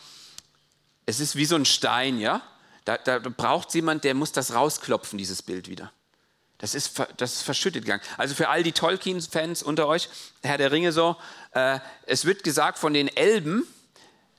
es 1.07 1.21
ist 1.21 1.37
wie 1.37 1.45
so 1.45 1.57
ein 1.57 1.65
Stein, 1.65 2.19
ja? 2.19 2.43
Da, 2.85 2.97
da 2.97 3.19
braucht 3.19 3.69
es 3.69 3.75
jemand, 3.75 4.05
der 4.05 4.15
muss 4.15 4.33
das 4.33 4.55
rausklopfen, 4.55 5.19
dieses 5.19 5.43
Bild 5.43 5.69
wieder. 5.69 5.93
Das 6.59 6.75
ist, 6.75 7.01
das 7.17 7.37
ist 7.37 7.43
verschüttet 7.43 7.85
gegangen. 7.85 8.03
Also 8.17 8.35
für 8.35 8.49
all 8.49 8.63
die 8.63 8.73
Tolkien-Fans 8.73 9.63
unter 9.63 9.87
euch, 9.87 10.09
Herr 10.43 10.59
der 10.59 10.73
Ringe 10.73 10.93
so, 10.93 11.17
äh, 11.53 11.79
es 12.07 12.27
wird 12.27 12.45
gesagt 12.45 12.79
von 12.79 12.93
den 12.93 13.09
Elben, 13.09 13.67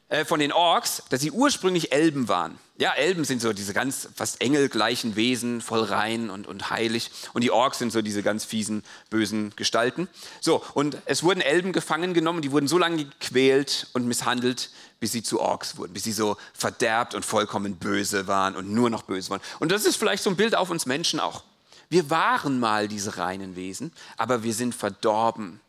äh, 0.10 0.24
von 0.24 0.40
den 0.40 0.52
Orks, 0.52 1.04
dass 1.10 1.22
sie 1.22 1.32
ursprünglich 1.32 1.92
Elben 1.92 2.28
waren. 2.28 2.60
Ja, 2.82 2.94
Elben 2.94 3.26
sind 3.26 3.44
so 3.44 3.54
diese 3.54 3.74
ganz 3.74 4.10
fast 4.16 4.42
engelgleichen 4.42 5.16
Wesen, 5.16 5.62
voll 5.62 5.84
rein 5.84 6.32
und, 6.32 6.48
und 6.48 6.72
heilig. 6.72 7.12
Und 7.32 7.44
die 7.44 7.52
Orks 7.52 7.78
sind 7.78 7.92
so 7.92 8.02
diese 8.02 8.24
ganz 8.24 8.44
fiesen, 8.44 8.82
bösen 9.12 9.54
Gestalten. 9.56 10.08
So, 10.40 10.64
und 10.74 10.98
es 11.06 11.22
wurden 11.22 11.42
Elben 11.42 11.74
gefangen 11.74 12.16
genommen, 12.16 12.42
die 12.42 12.52
wurden 12.52 12.68
so 12.68 12.80
lange 12.80 13.06
gequält 13.06 13.86
und 13.94 14.08
misshandelt, 14.08 14.72
bis 15.00 15.12
sie 15.12 15.22
zu 15.22 15.40
Orks 15.40 15.78
wurden, 15.78 15.94
bis 15.94 16.06
sie 16.06 16.12
so 16.12 16.38
verderbt 16.56 17.14
und 17.14 17.24
vollkommen 17.24 17.76
böse 17.76 18.26
waren 18.26 18.56
und 18.56 18.72
nur 18.72 18.90
noch 18.90 19.04
böse 19.04 19.30
waren. 19.30 19.42
Und 19.60 19.72
das 19.72 19.86
ist 19.86 19.98
vielleicht 19.98 20.24
so 20.24 20.32
ein 20.32 20.36
Bild 20.36 20.56
auf 20.56 20.72
uns 20.72 20.88
Menschen 20.88 21.20
auch. 21.20 21.44
Wir 21.90 22.10
waren 22.10 22.60
mal 22.60 22.88
diese 22.88 23.16
reinen 23.20 23.56
Wesen, 23.56 23.94
aber 24.18 24.42
wir 24.42 24.56
sind 24.56 24.74
verdorben 24.74 25.60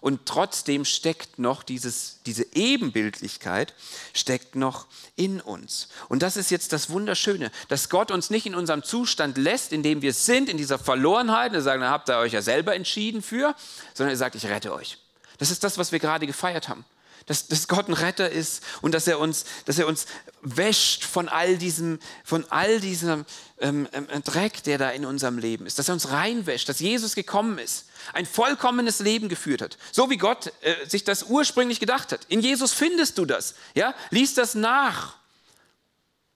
und 0.00 0.26
trotzdem 0.26 0.84
steckt 0.84 1.38
noch 1.38 1.62
dieses, 1.62 2.20
diese 2.26 2.46
Ebenbildlichkeit, 2.54 3.74
steckt 4.14 4.56
noch 4.56 4.86
in 5.16 5.40
uns. 5.40 5.88
Und 6.08 6.22
das 6.22 6.36
ist 6.36 6.50
jetzt 6.50 6.72
das 6.72 6.90
Wunderschöne, 6.90 7.50
dass 7.68 7.88
Gott 7.88 8.10
uns 8.10 8.30
nicht 8.30 8.46
in 8.46 8.54
unserem 8.54 8.82
Zustand 8.82 9.36
lässt, 9.36 9.72
in 9.72 9.82
dem 9.82 10.02
wir 10.02 10.14
sind, 10.14 10.48
in 10.48 10.56
dieser 10.56 10.78
Verlorenheit, 10.78 11.52
er 11.52 11.62
sagt, 11.62 11.82
dann 11.82 11.90
habt 11.90 12.08
ihr 12.08 12.18
euch 12.18 12.32
ja 12.32 12.42
selber 12.42 12.74
entschieden 12.74 13.22
für, 13.22 13.54
sondern 13.94 14.14
er 14.14 14.18
sagt, 14.18 14.34
ich 14.34 14.46
rette 14.46 14.72
euch. 14.72 14.98
Das 15.38 15.50
ist 15.50 15.64
das, 15.64 15.78
was 15.78 15.92
wir 15.92 15.98
gerade 15.98 16.26
gefeiert 16.26 16.68
haben 16.68 16.84
dass, 17.30 17.46
dass 17.46 17.68
Gott 17.68 17.88
ein 17.88 17.92
Retter 17.92 18.28
ist 18.28 18.60
und 18.82 18.92
dass 18.92 19.06
er 19.06 19.20
uns, 19.20 19.44
dass 19.64 19.78
er 19.78 19.86
uns 19.86 20.06
wäscht 20.42 21.04
von 21.04 21.28
all 21.28 21.58
diesem, 21.58 22.00
von 22.24 22.44
all 22.50 22.80
diesem 22.80 23.24
ähm, 23.60 23.86
ähm, 23.92 24.08
Dreck, 24.24 24.64
der 24.64 24.78
da 24.78 24.90
in 24.90 25.04
unserem 25.06 25.38
Leben 25.38 25.64
ist, 25.64 25.78
dass 25.78 25.88
er 25.88 25.94
uns 25.94 26.10
reinwäscht, 26.10 26.68
dass 26.68 26.80
Jesus 26.80 27.14
gekommen 27.14 27.58
ist, 27.58 27.86
ein 28.14 28.26
vollkommenes 28.26 28.98
Leben 28.98 29.28
geführt 29.28 29.62
hat, 29.62 29.78
so 29.92 30.10
wie 30.10 30.16
Gott 30.16 30.52
äh, 30.62 30.74
sich 30.88 31.04
das 31.04 31.22
ursprünglich 31.22 31.78
gedacht 31.78 32.10
hat. 32.10 32.24
In 32.28 32.40
Jesus 32.40 32.72
findest 32.72 33.16
du 33.16 33.24
das, 33.24 33.54
ja? 33.76 33.94
Lies 34.10 34.34
das 34.34 34.56
nach. 34.56 35.14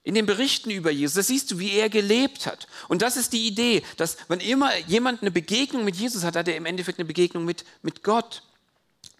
In 0.03 0.15
den 0.15 0.25
Berichten 0.25 0.69
über 0.69 0.91
Jesus, 0.91 1.15
das 1.15 1.27
siehst 1.27 1.51
du, 1.51 1.59
wie 1.59 1.71
er 1.71 1.89
gelebt 1.89 2.45
hat. 2.45 2.69
Und 2.87 3.01
das 3.01 3.17
ist 3.17 3.33
die 3.33 3.47
Idee, 3.47 3.83
dass 3.97 4.15
wenn 4.29 4.39
immer 4.39 4.73
jemand 4.87 5.23
eine 5.23 5.31
Begegnung 5.31 5.83
mit 5.83 5.97
Jesus 5.97 6.23
hat, 6.23 6.37
hat 6.37 6.47
er 6.47 6.55
im 6.55 6.65
Endeffekt 6.65 6.99
eine 6.99 7.05
Begegnung 7.05 7.43
mit, 7.43 7.65
mit 7.81 8.01
Gott. 8.01 8.43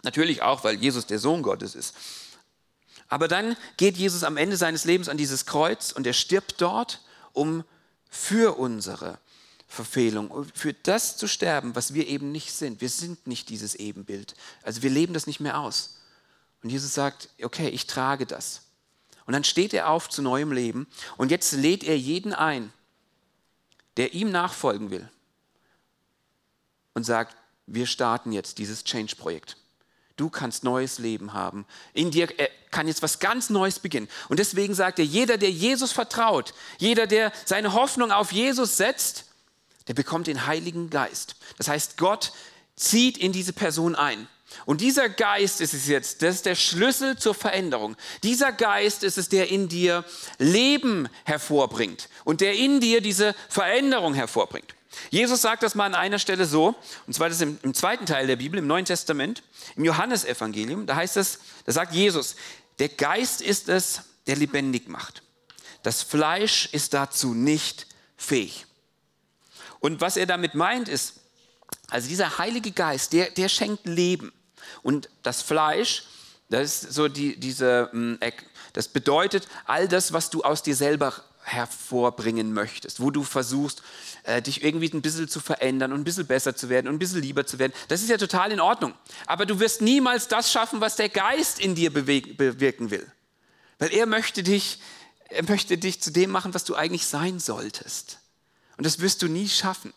Natürlich 0.05 0.43
auch, 0.43 0.63
weil 0.63 0.75
Jesus 0.75 1.07
der 1.07 1.17
Sohn 1.17 1.41
Gottes 1.41 1.73
ist. 1.73 1.95
Aber 3.07 3.27
dann 3.27 3.57
geht 3.75 3.97
Jesus 3.97 4.23
am 4.23 4.37
Ende 4.37 4.55
seines 4.55 4.85
Lebens 4.85 5.09
an 5.09 5.17
dieses 5.17 5.47
Kreuz 5.47 5.91
und 5.91 6.05
er 6.05 6.13
stirbt 6.13 6.61
dort, 6.61 7.01
um 7.33 7.63
für 8.07 8.57
unsere 8.57 9.17
Verfehlung, 9.67 10.45
für 10.53 10.73
das 10.73 11.17
zu 11.17 11.27
sterben, 11.27 11.75
was 11.75 11.95
wir 11.95 12.07
eben 12.07 12.31
nicht 12.31 12.53
sind. 12.53 12.81
Wir 12.81 12.89
sind 12.89 13.25
nicht 13.25 13.49
dieses 13.49 13.73
Ebenbild. 13.73 14.35
Also 14.61 14.83
wir 14.83 14.91
leben 14.91 15.13
das 15.13 15.25
nicht 15.25 15.39
mehr 15.39 15.59
aus. 15.59 15.97
Und 16.61 16.69
Jesus 16.69 16.93
sagt, 16.93 17.29
okay, 17.41 17.69
ich 17.69 17.87
trage 17.87 18.27
das. 18.27 18.61
Und 19.25 19.33
dann 19.33 19.43
steht 19.43 19.73
er 19.73 19.89
auf 19.89 20.07
zu 20.07 20.21
neuem 20.21 20.51
Leben 20.51 20.87
und 21.17 21.31
jetzt 21.31 21.51
lädt 21.51 21.83
er 21.83 21.97
jeden 21.97 22.31
ein, 22.31 22.71
der 23.97 24.13
ihm 24.13 24.29
nachfolgen 24.29 24.91
will 24.91 25.09
und 26.93 27.05
sagt, 27.05 27.35
wir 27.65 27.87
starten 27.87 28.31
jetzt 28.31 28.59
dieses 28.59 28.83
Change-Projekt. 28.83 29.57
Du 30.15 30.30
kannst 30.30 30.63
neues 30.63 30.97
Leben 30.97 31.34
haben. 31.34 31.65
In 31.93 32.12
dir 32.12 32.28
äh, 32.39 32.49
kann 32.71 32.88
jetzt 32.88 33.01
was 33.01 33.19
ganz 33.19 33.49
Neues 33.49 33.80
beginnen. 33.80 34.08
Und 34.30 34.39
deswegen 34.39 34.73
sagt 34.73 34.99
er, 34.99 35.06
jeder, 35.06 35.38
der 35.38 35.51
Jesus 35.51 35.91
vertraut, 35.91 36.54
jeder, 36.78 37.08
der 37.08 37.32
seine 37.45 37.73
Hoffnung 37.73 38.12
auf 38.12 38.32
Jesus 38.32 38.78
setzt, 38.78 39.25
der 39.88 39.93
bekommt 39.93 40.28
den 40.28 40.45
Heiligen 40.45 40.89
Geist. 40.89 41.36
Das 41.58 41.67
heißt, 41.67 41.97
Gott 41.97 42.32
zieht 42.75 43.17
in 43.17 43.32
diese 43.32 43.54
Person 43.54 43.95
ein. 43.95 44.28
Und 44.65 44.82
dieser 44.82 45.10
Geist 45.10 45.60
ist 45.60 45.73
es 45.73 45.88
jetzt, 45.88 46.21
das 46.21 46.36
ist 46.36 46.45
der 46.45 46.56
Schlüssel 46.56 47.17
zur 47.17 47.34
Veränderung. 47.34 47.97
Dieser 48.23 48.51
Geist 48.51 49.04
ist 49.04 49.17
es, 49.17 49.28
der 49.28 49.49
in 49.49 49.67
dir 49.67 50.06
Leben 50.38 51.10
hervorbringt 51.25 52.10
und 52.23 52.41
der 52.41 52.54
in 52.54 52.80
dir 52.80 53.01
diese 53.01 53.36
Veränderung 53.49 54.13
hervorbringt. 54.13 54.73
Jesus 55.10 55.41
sagt 55.41 55.63
das 55.63 55.75
mal 55.75 55.86
an 55.86 55.95
einer 55.95 56.19
Stelle 56.19 56.45
so, 56.45 56.75
und 57.08 57.13
zwar 57.13 57.29
das 57.29 57.41
im, 57.41 57.58
im 57.62 57.73
zweiten 57.73 58.05
Teil 58.05 58.27
der 58.27 58.36
Bibel, 58.36 58.60
im 58.60 58.67
Neuen 58.67 58.86
Testament, 58.86 59.43
im 59.75 59.86
Johannesevangelium, 59.86 60.86
da 60.86 60.95
heißt 60.95 61.17
es, 61.17 61.39
da 61.65 61.71
sagt 61.71 61.93
Jesus, 61.93 62.36
der 62.79 62.89
Geist 62.89 63.41
ist 63.41 63.69
es, 63.69 64.01
der 64.27 64.36
lebendig 64.36 64.88
macht. 64.88 65.21
Das 65.84 66.01
Fleisch 66.01 66.67
ist 66.71 66.93
dazu 66.93 67.34
nicht 67.34 67.88
fähig. 68.17 68.65
Und 69.79 70.01
was 70.01 70.17
er 70.17 70.25
damit 70.25 70.55
meint 70.55 70.89
ist, 70.89 71.21
also 71.89 72.08
dieser 72.08 72.38
Heilige 72.38 72.71
Geist, 72.71 73.13
der, 73.13 73.29
der 73.29 73.49
schenkt 73.49 73.86
Leben. 73.86 74.34
Und 74.81 75.10
das 75.21 75.41
Fleisch, 75.41 76.03
das 76.49 76.84
ist 76.84 76.93
so 76.93 77.08
die, 77.08 77.39
diese, 77.39 77.89
hm, 77.91 78.19
das 78.73 78.88
bedeutet 78.88 79.47
all 79.65 79.88
das, 79.88 80.12
was 80.12 80.29
du 80.29 80.43
aus 80.43 80.63
dir 80.63 80.75
selber 80.75 81.13
hervorbringen 81.45 82.53
möchtest, 82.53 82.99
wo 82.99 83.12
du 83.12 83.23
versuchst, 83.23 83.84
äh, 84.23 84.41
dich 84.41 84.63
irgendwie 84.63 84.89
ein 84.91 85.03
bisschen 85.03 85.29
zu 85.29 85.39
verändern 85.39 85.93
und 85.93 86.01
ein 86.01 86.03
bisschen 86.03 86.25
besser 86.25 86.55
zu 86.55 86.69
werden 86.69 86.88
und 86.88 86.95
ein 86.95 86.99
bisschen 86.99 87.21
lieber 87.21 87.45
zu 87.45 87.60
werden. 87.60 87.71
Das 87.88 88.01
ist 88.01 88.10
ja 88.10 88.17
total 88.17 88.51
in 88.51 88.60
Ordnung. 88.60 88.95
Aber 89.27 89.45
du 89.45 89.60
wirst 89.60 89.81
niemals 89.81 90.27
das 90.27 90.51
schaffen, 90.51 90.81
was 90.81 90.95
der 90.95 91.10
Geist 91.10 91.60
in 91.60 91.75
dir 91.75 91.93
bewirken 91.93 92.89
will. 92.89 93.10
Weil 93.77 93.93
er 93.93 94.08
möchte 94.08 94.41
dich, 94.41 94.79
er 95.29 95.43
möchte 95.43 95.77
dich 95.77 96.01
zu 96.01 96.12
dem 96.12 96.31
machen, 96.31 96.55
was 96.55 96.63
du 96.63 96.75
eigentlich 96.75 97.05
sein 97.05 97.39
solltest. 97.39 98.19
Und 98.77 98.86
das 98.86 98.99
wirst 98.99 99.21
du 99.21 99.27
nie 99.27 99.47
schaffen. 99.47 99.93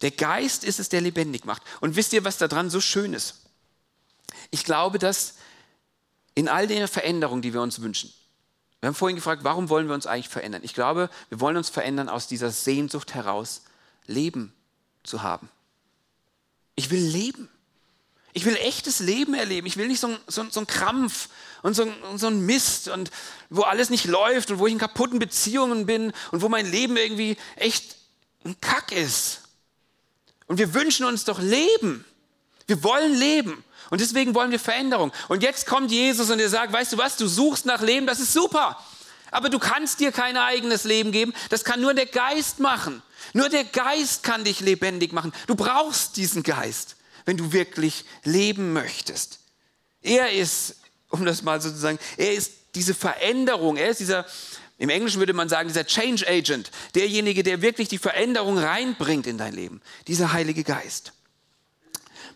Der 0.00 0.12
Geist 0.12 0.62
ist 0.62 0.78
es, 0.78 0.88
der 0.88 1.00
lebendig 1.00 1.44
macht. 1.44 1.62
Und 1.80 1.96
wisst 1.96 2.12
ihr, 2.12 2.24
was 2.24 2.38
daran 2.38 2.70
so 2.70 2.80
schön 2.80 3.14
ist? 3.14 3.34
Ich 4.52 4.64
glaube, 4.64 5.00
dass 5.00 5.34
in 6.36 6.48
all 6.48 6.68
den 6.68 6.86
Veränderungen, 6.86 7.42
die 7.42 7.52
wir 7.52 7.62
uns 7.62 7.80
wünschen, 7.80 8.12
wir 8.80 8.88
haben 8.88 8.94
vorhin 8.94 9.16
gefragt, 9.16 9.42
warum 9.44 9.68
wollen 9.68 9.88
wir 9.88 9.94
uns 9.94 10.06
eigentlich 10.06 10.28
verändern? 10.28 10.62
Ich 10.64 10.74
glaube, 10.74 11.10
wir 11.30 11.40
wollen 11.40 11.56
uns 11.56 11.68
verändern 11.68 12.08
aus 12.08 12.28
dieser 12.28 12.50
Sehnsucht 12.50 13.14
heraus, 13.14 13.62
Leben 14.06 14.52
zu 15.02 15.22
haben. 15.22 15.48
Ich 16.76 16.90
will 16.90 17.02
leben. 17.02 17.48
Ich 18.34 18.44
will 18.44 18.56
echtes 18.56 19.00
Leben 19.00 19.34
erleben. 19.34 19.66
Ich 19.66 19.76
will 19.76 19.88
nicht 19.88 19.98
so 19.98 20.16
so, 20.28 20.48
so 20.48 20.60
ein 20.60 20.66
Krampf 20.68 21.28
und 21.62 21.74
so 21.74 21.90
so 22.14 22.28
ein, 22.28 22.46
Mist 22.46 22.88
und 22.88 23.10
wo 23.50 23.62
alles 23.62 23.90
nicht 23.90 24.04
läuft 24.04 24.52
und 24.52 24.60
wo 24.60 24.66
ich 24.66 24.72
in 24.72 24.78
kaputten 24.78 25.18
Beziehungen 25.18 25.86
bin 25.86 26.12
und 26.30 26.40
wo 26.40 26.48
mein 26.48 26.70
Leben 26.70 26.96
irgendwie 26.96 27.36
echt 27.56 27.96
ein 28.44 28.60
Kack 28.60 28.92
ist. 28.92 29.42
Und 30.46 30.58
wir 30.58 30.72
wünschen 30.72 31.04
uns 31.04 31.24
doch 31.24 31.40
Leben. 31.40 32.04
Wir 32.68 32.82
wollen 32.84 33.14
leben. 33.14 33.64
Und 33.90 34.00
deswegen 34.00 34.34
wollen 34.34 34.50
wir 34.50 34.60
Veränderung. 34.60 35.12
Und 35.28 35.42
jetzt 35.42 35.66
kommt 35.66 35.90
Jesus 35.90 36.30
und 36.30 36.40
er 36.40 36.48
sagt, 36.48 36.72
weißt 36.72 36.92
du 36.92 36.98
was, 36.98 37.16
du 37.16 37.26
suchst 37.26 37.66
nach 37.66 37.80
Leben, 37.80 38.06
das 38.06 38.20
ist 38.20 38.32
super. 38.32 38.82
Aber 39.30 39.48
du 39.48 39.58
kannst 39.58 40.00
dir 40.00 40.12
kein 40.12 40.36
eigenes 40.36 40.84
Leben 40.84 41.12
geben. 41.12 41.34
Das 41.50 41.64
kann 41.64 41.80
nur 41.80 41.94
der 41.94 42.06
Geist 42.06 42.60
machen. 42.60 43.02
Nur 43.32 43.48
der 43.48 43.64
Geist 43.64 44.22
kann 44.22 44.44
dich 44.44 44.60
lebendig 44.60 45.12
machen. 45.12 45.32
Du 45.46 45.54
brauchst 45.54 46.16
diesen 46.16 46.42
Geist, 46.42 46.96
wenn 47.24 47.36
du 47.36 47.52
wirklich 47.52 48.04
leben 48.24 48.72
möchtest. 48.72 49.40
Er 50.02 50.32
ist, 50.32 50.76
um 51.10 51.24
das 51.24 51.42
mal 51.42 51.60
so 51.60 51.70
zu 51.70 51.76
sagen, 51.76 51.98
er 52.16 52.32
ist 52.32 52.52
diese 52.74 52.94
Veränderung. 52.94 53.76
Er 53.76 53.90
ist 53.90 54.00
dieser, 54.00 54.24
im 54.78 54.88
Englischen 54.88 55.18
würde 55.18 55.32
man 55.32 55.48
sagen, 55.48 55.68
dieser 55.68 55.86
Change 55.86 56.26
Agent. 56.26 56.70
Derjenige, 56.94 57.42
der 57.42 57.60
wirklich 57.60 57.88
die 57.88 57.98
Veränderung 57.98 58.58
reinbringt 58.58 59.26
in 59.26 59.36
dein 59.36 59.52
Leben. 59.52 59.82
Dieser 60.06 60.32
Heilige 60.32 60.64
Geist. 60.64 61.12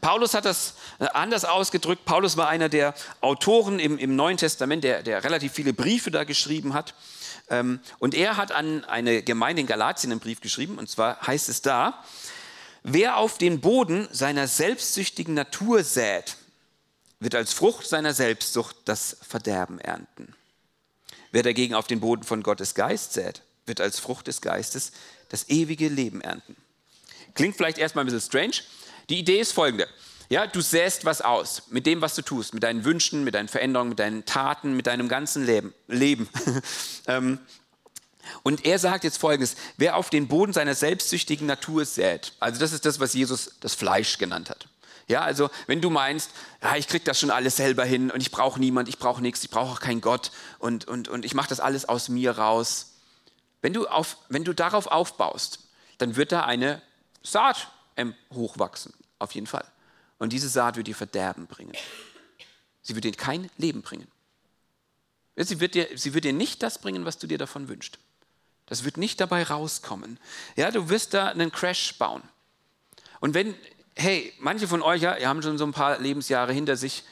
Paulus 0.03 0.35
hat 0.35 0.45
das 0.45 0.75
äh, 0.99 1.07
anders 1.15 1.45
ausgedrückt. 1.45 2.05
Paulus 2.05 2.37
war 2.37 2.49
einer 2.49 2.69
der 2.69 2.93
Autoren 3.21 3.79
im, 3.79 3.99
im 3.99 4.17
Neuen 4.17 4.37
Testament, 4.37 4.83
der, 4.83 5.05
der, 5.05 5.23
relativ 5.23 5.53
viele 5.53 5.73
Briefe 5.73 6.11
da 6.11 6.25
geschrieben 6.25 6.75
hat. 6.75 6.95
Ähm, 7.49 7.79
und 8.01 8.13
er 8.15 8.37
hat 8.37 8.51
an 8.51 8.85
eine 8.85 9.23
Gemeinde 9.23 9.61
in 9.61 9.69
Galatien 9.69 10.11
einen 10.11 10.21
Brief 10.21 10.41
geschrieben. 10.41 10.77
Und 10.77 10.91
zwar 10.91 11.25
heißt 11.25 11.49
es 11.49 11.63
da, 11.63 12.03
wer 12.83 13.17
auf 13.17 13.39
den 13.39 13.61
Boden 13.61 14.09
seiner 14.11 14.49
selbstsüchtigen 14.49 15.35
Natur 15.35 15.85
sät, 15.85 16.37
wird 17.21 17.37
als 17.37 17.53
Frucht 17.53 17.87
seiner 17.87 18.13
Selbstsucht 18.13 18.75
das 18.87 19.17
Verderben 19.23 19.79
ernten. 19.79 20.35
Wer 21.31 21.45
dagegen 21.45 21.77
auf 21.77 21.87
den 21.87 22.01
Boden 22.01 22.25
von 22.25 22.43
Gottes 22.43 22.75
Geist 22.75 23.13
sät, 23.13 23.43
wird 23.67 23.81
als 23.81 24.01
Frucht 24.01 24.27
des 24.27 24.41
Geistes 24.41 24.91
das 25.29 25.49
ewige 25.49 25.87
Leben 25.87 26.21
ernten. 26.23 26.57
Klingt 27.35 27.57
vielleicht 27.57 27.79
erstmal 27.79 28.05
ein 28.05 28.07
bisschen 28.07 28.29
strange, 28.29 28.65
die 29.09 29.19
Idee 29.19 29.41
ist 29.41 29.53
folgende. 29.53 29.89
Ja, 30.29 30.47
du 30.47 30.61
säst 30.63 31.05
was 31.05 31.21
aus 31.21 31.65
mit 31.69 31.85
dem, 31.85 32.01
was 32.01 32.15
du 32.15 32.23
tust, 32.23 32.55
mit 32.55 32.63
deinen 32.63 32.85
Wünschen, 32.85 33.23
mit 33.23 33.35
deinen 33.35 33.49
Veränderungen, 33.49 33.91
mit 33.91 33.99
deinen 33.99 34.25
Taten, 34.25 34.75
mit 34.75 34.87
deinem 34.87 35.09
ganzen 35.09 35.45
Leben. 35.45 35.75
Leben. 35.89 36.29
Ähm, 37.09 37.41
und 38.45 38.65
er 38.65 38.79
sagt 38.79 39.03
jetzt 39.03 39.19
folgendes: 39.19 39.57
Wer 39.77 39.97
auf 39.97 40.09
den 40.09 40.29
Boden 40.29 40.53
seiner 40.53 40.77
selbstsüchtigen 40.77 41.49
Natur 41.49 41.85
sät, 41.85 42.33
also 42.39 42.61
das 42.61 42.73
ist 42.73 42.87
das, 42.87 43.01
was 43.01 43.13
Jesus 43.13 43.57
das 43.59 43.75
Fleisch 43.75 44.19
genannt 44.19 44.51
hat. 44.51 44.69
Ja, 45.09 45.23
also 45.23 45.51
wenn 45.67 45.81
du 45.81 45.91
meinst, 45.91 46.31
ja, 46.63 46.77
ich 46.77 46.89
krieg 46.89 47.05
das 47.05 47.19
schon 47.19 47.31
alles 47.31 47.57
selber 47.57 47.85
hin 47.85 48.11
und 48.11 48.21
ich 48.21 48.31
brauche 48.31 48.61
niemand, 48.61 48.89
ich 48.89 48.99
brauche 48.99 49.21
nichts, 49.21 49.43
ich 49.43 49.51
brauche 49.51 49.73
auch 49.73 49.81
keinen 49.81 50.01
Gott 50.01 50.31
und, 50.59 50.87
und, 50.87 51.09
und 51.09 51.25
ich 51.25 51.35
mache 51.35 51.49
das 51.49 51.61
alles 51.61 51.89
aus 51.89 52.09
mir 52.09 52.39
raus. 52.39 52.95
Wenn 53.61 53.73
du, 53.73 53.87
auf, 53.87 54.17
wenn 54.29 54.45
du 54.45 54.53
darauf 54.53 54.87
aufbaust, 54.87 55.61
dann 55.99 56.17
wird 56.17 56.33
da 56.33 56.45
eine 56.45 56.81
Saat 57.23 57.69
hochwachsen, 58.33 58.93
auf 59.19 59.33
jeden 59.33 59.47
Fall. 59.47 59.67
Und 60.19 60.33
diese 60.33 60.49
Saat 60.49 60.77
wird 60.77 60.87
dir 60.87 60.95
Verderben 60.95 61.47
bringen. 61.47 61.73
Sie 62.83 62.95
wird 62.95 63.05
dir 63.05 63.13
kein 63.13 63.51
Leben 63.59 63.83
bringen. 63.83 64.09
Sie 65.37 65.61
wird, 65.61 65.75
dir, 65.75 65.89
sie 65.95 66.15
wird 66.15 66.25
dir 66.25 66.33
nicht 66.33 66.63
das 66.63 66.79
bringen, 66.79 67.05
was 67.05 67.19
du 67.19 67.27
dir 67.27 67.39
davon 67.39 67.69
wünschst. 67.69 67.99
Das 68.67 68.85
wird 68.85 68.97
nicht 68.97 69.21
dabei 69.21 69.43
rauskommen. 69.43 70.19
Ja, 70.57 70.71
du 70.71 70.89
wirst 70.89 71.15
da 71.15 71.29
einen 71.29 71.51
Crash 71.51 71.99
bauen. 71.99 72.23
Und 73.21 73.35
wenn, 73.35 73.55
hey, 73.97 74.33
manche 74.39 74.69
von 74.69 74.83
euch, 74.83 75.03
ja, 75.03 75.17
ihr 75.17 75.29
haben 75.29 75.43
schon 75.43 75.59
so 75.59 75.65
ein 75.65 75.73
paar 75.73 75.99
Lebensjahre 75.99 76.53
hinter 76.53 76.77
sich 76.77 77.05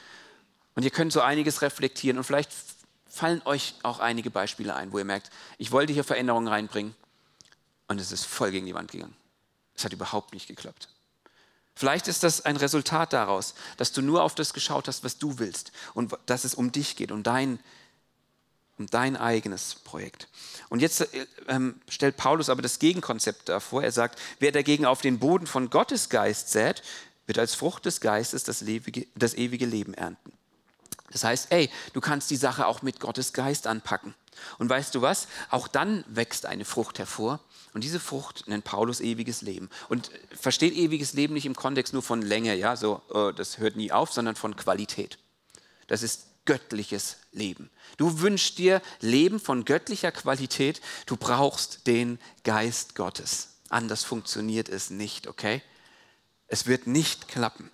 und 0.75 0.85
ihr 0.85 0.91
könnt 0.91 1.13
so 1.13 1.21
einiges 1.21 1.63
reflektieren 1.63 2.19
und 2.19 2.25
vielleicht 2.25 2.51
fallen 3.09 3.43
euch 3.45 3.75
auch 3.83 3.99
einige 3.99 4.31
Beispiele 4.31 4.75
ein, 4.75 4.93
wo 4.93 4.99
ihr 4.99 5.05
merkt, 5.05 5.31
ich 5.59 5.73
wollte 5.73 5.93
hier 5.93 6.05
Veränderungen 6.05 6.49
reinbringen 6.49 6.95
und 7.89 8.01
es 8.01 8.13
ist 8.13 8.25
voll 8.25 8.51
gegen 8.51 8.67
die 8.67 8.75
Wand 8.75 8.93
gegangen. 8.93 9.17
Es 9.81 9.85
hat 9.87 9.95
überhaupt 9.95 10.35
nicht 10.35 10.47
geklappt. 10.47 10.89
Vielleicht 11.75 12.07
ist 12.07 12.23
das 12.23 12.45
ein 12.45 12.57
Resultat 12.57 13.15
daraus, 13.15 13.55
dass 13.79 13.93
du 13.93 14.03
nur 14.03 14.23
auf 14.23 14.35
das 14.35 14.53
geschaut 14.53 14.89
hast, 14.89 15.05
was 15.05 15.17
du 15.17 15.39
willst 15.39 15.73
und 15.95 16.13
dass 16.27 16.45
es 16.45 16.55
um 16.55 16.71
dich 16.71 16.97
geht, 16.97 17.11
um 17.11 17.23
dein, 17.23 17.59
um 18.77 18.89
dein 18.89 19.17
eigenes 19.17 19.77
Projekt. 19.77 20.29
Und 20.69 20.83
jetzt 20.83 21.01
äh, 21.01 21.27
ähm, 21.49 21.81
stellt 21.89 22.19
Paulus 22.19 22.51
aber 22.51 22.61
das 22.61 22.79
Gegenkonzept 22.79 23.49
davor. 23.49 23.83
Er 23.83 23.93
sagt, 23.93 24.19
wer 24.39 24.53
dagegen 24.53 24.85
auf 24.85 25.01
den 25.01 25.19
Boden 25.19 25.47
von 25.47 25.71
Gottes 25.71 26.11
Geist 26.11 26.51
sät, 26.51 26.83
wird 27.25 27.39
als 27.39 27.55
Frucht 27.55 27.87
des 27.87 28.03
Geistes 28.03 28.45
das, 28.45 28.61
ewige, 28.61 29.07
das 29.15 29.33
ewige 29.33 29.65
Leben 29.65 29.95
ernten. 29.95 30.33
Das 31.11 31.25
heißt, 31.25 31.53
ey, 31.53 31.71
du 31.95 32.03
kannst 32.03 32.31
die 32.31 32.37
Sache 32.37 32.67
auch 32.67 32.83
mit 32.83 33.01
Gottes 33.01 33.33
Geist 33.33 33.67
anpacken. 33.67 34.15
Und 34.59 34.69
weißt 34.69 34.95
du 34.95 35.01
was? 35.01 35.29
Auch 35.49 35.67
dann 35.67 36.05
wächst 36.07 36.45
eine 36.45 36.67
Frucht 36.67 36.99
hervor, 36.99 37.41
und 37.73 37.85
diese 37.85 38.01
Frucht 38.01 38.49
nennt 38.49 38.65
Paulus 38.65 39.01
ewiges 39.01 39.43
Leben. 39.43 39.69
Und 39.89 40.11
versteht 40.39 40.75
ewiges 40.75 41.13
Leben 41.13 41.35
nicht 41.35 41.47
im 41.47 41.55
Kontext 41.55 41.93
nur 41.93 42.03
von 42.03 42.23
Länge, 42.23 42.55
ja, 42.57 42.77
so, 42.77 43.03
oh, 43.11 43.31
das 43.31 43.59
hört 43.59 43.77
nie 43.77 43.93
auf, 43.93 44.13
sondern 44.13 44.37
von 44.37 44.57
Qualität. 44.57 45.19
Das 45.87 46.03
ist 46.03 46.27
göttliches 46.45 47.17
Leben. 47.33 47.71
Du 47.97 48.21
wünschst 48.21 48.59
dir 48.59 48.83
Leben 49.01 49.39
von 49.39 49.65
göttlicher 49.65 50.11
Qualität, 50.11 50.81
du 51.07 51.17
brauchst 51.17 51.87
den 51.87 52.19
Geist 52.45 52.95
Gottes. 52.95 53.51
Anders 53.69 54.03
funktioniert 54.03 54.69
es 54.69 54.91
nicht, 54.91 55.29
okay? 55.29 55.63
Es 56.49 56.67
wird 56.67 56.89
nicht 56.89 57.29
klappen. 57.29 57.71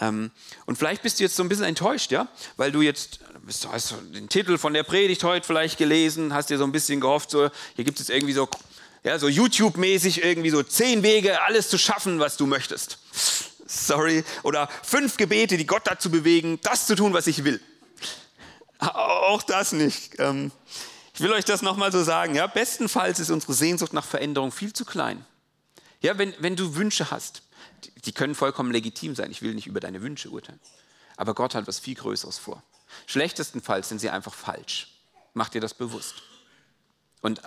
Ähm, 0.00 0.30
und 0.66 0.76
vielleicht 0.78 1.02
bist 1.02 1.18
du 1.18 1.24
jetzt 1.24 1.36
so 1.36 1.42
ein 1.42 1.48
bisschen 1.48 1.64
enttäuscht, 1.64 2.12
ja, 2.12 2.28
weil 2.56 2.72
du 2.72 2.82
jetzt, 2.82 3.20
hast 3.68 3.94
den 4.14 4.28
Titel 4.28 4.58
von 4.58 4.74
der 4.74 4.84
Predigt 4.84 5.24
heute 5.24 5.46
vielleicht 5.46 5.78
gelesen, 5.78 6.32
hast 6.32 6.50
dir 6.50 6.58
so 6.58 6.64
ein 6.64 6.72
bisschen 6.72 7.00
gehofft, 7.00 7.30
so, 7.30 7.50
hier 7.74 7.84
gibt 7.84 8.00
es 8.00 8.08
irgendwie 8.08 8.32
so 8.32 8.48
ja, 9.04 9.18
so 9.18 9.28
YouTube-mäßig 9.28 10.22
irgendwie 10.22 10.50
so 10.50 10.62
zehn 10.62 11.02
Wege, 11.02 11.42
alles 11.42 11.68
zu 11.68 11.78
schaffen, 11.78 12.20
was 12.20 12.36
du 12.36 12.46
möchtest. 12.46 12.98
Sorry. 13.66 14.24
Oder 14.42 14.68
fünf 14.82 15.16
Gebete, 15.16 15.56
die 15.56 15.66
Gott 15.66 15.82
dazu 15.86 16.10
bewegen, 16.10 16.60
das 16.62 16.86
zu 16.86 16.94
tun, 16.94 17.12
was 17.12 17.26
ich 17.26 17.44
will. 17.44 17.60
Auch 18.78 19.42
das 19.42 19.72
nicht. 19.72 20.18
Ähm, 20.18 20.52
ich 21.14 21.20
will 21.20 21.32
euch 21.32 21.44
das 21.44 21.62
nochmal 21.62 21.92
so 21.92 22.02
sagen. 22.02 22.34
Ja, 22.34 22.46
bestenfalls 22.46 23.18
ist 23.18 23.30
unsere 23.30 23.54
Sehnsucht 23.54 23.92
nach 23.92 24.04
Veränderung 24.04 24.52
viel 24.52 24.72
zu 24.72 24.84
klein. 24.84 25.24
Ja, 26.00 26.18
wenn, 26.18 26.34
wenn 26.38 26.56
du 26.56 26.74
Wünsche 26.74 27.10
hast, 27.10 27.42
die 28.04 28.12
können 28.12 28.34
vollkommen 28.34 28.72
legitim 28.72 29.14
sein. 29.14 29.30
Ich 29.30 29.42
will 29.42 29.54
nicht 29.54 29.66
über 29.66 29.80
deine 29.80 30.02
Wünsche 30.02 30.30
urteilen. 30.30 30.60
Aber 31.16 31.34
Gott 31.34 31.54
hat 31.54 31.66
was 31.66 31.78
viel 31.78 31.94
Größeres 31.94 32.38
vor. 32.38 32.62
Schlechtestenfalls 33.06 33.88
sind 33.88 34.00
sie 34.00 34.10
einfach 34.10 34.34
falsch. 34.34 34.88
Mach 35.34 35.48
dir 35.48 35.60
das 35.60 35.74
bewusst. 35.74 36.14
Und 37.20 37.40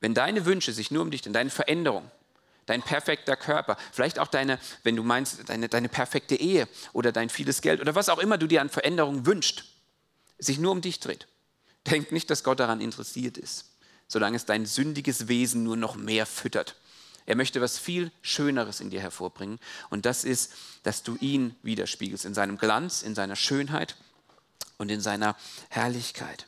wenn 0.00 0.14
deine 0.14 0.46
Wünsche 0.46 0.72
sich 0.72 0.90
nur 0.90 1.02
um 1.02 1.10
dich, 1.10 1.26
und 1.26 1.32
deine 1.32 1.50
Veränderung, 1.50 2.10
dein 2.66 2.82
perfekter 2.82 3.36
Körper, 3.36 3.76
vielleicht 3.92 4.18
auch 4.18 4.28
deine, 4.28 4.58
wenn 4.82 4.96
du 4.96 5.02
meinst, 5.02 5.48
deine, 5.48 5.68
deine 5.68 5.88
perfekte 5.88 6.36
Ehe 6.36 6.68
oder 6.92 7.12
dein 7.12 7.28
vieles 7.28 7.60
Geld 7.60 7.80
oder 7.80 7.94
was 7.94 8.08
auch 8.08 8.18
immer 8.18 8.38
du 8.38 8.46
dir 8.46 8.60
an 8.60 8.68
Veränderung 8.68 9.26
wünschst, 9.26 9.64
sich 10.38 10.58
nur 10.58 10.72
um 10.72 10.80
dich 10.80 11.00
dreht. 11.00 11.26
Denk 11.86 12.12
nicht, 12.12 12.30
dass 12.30 12.44
Gott 12.44 12.60
daran 12.60 12.80
interessiert 12.80 13.38
ist, 13.38 13.76
solange 14.06 14.36
es 14.36 14.46
dein 14.46 14.66
sündiges 14.66 15.28
Wesen 15.28 15.64
nur 15.64 15.76
noch 15.76 15.96
mehr 15.96 16.26
füttert. 16.26 16.76
Er 17.26 17.36
möchte 17.36 17.60
was 17.60 17.78
viel 17.78 18.10
Schöneres 18.22 18.80
in 18.80 18.90
dir 18.90 19.00
hervorbringen 19.00 19.58
und 19.90 20.06
das 20.06 20.24
ist, 20.24 20.52
dass 20.82 21.02
du 21.02 21.16
ihn 21.20 21.54
widerspiegelst 21.62 22.24
in 22.24 22.34
seinem 22.34 22.56
Glanz, 22.56 23.02
in 23.02 23.14
seiner 23.14 23.36
Schönheit 23.36 23.96
und 24.78 24.90
in 24.90 25.00
seiner 25.00 25.36
Herrlichkeit. 25.68 26.46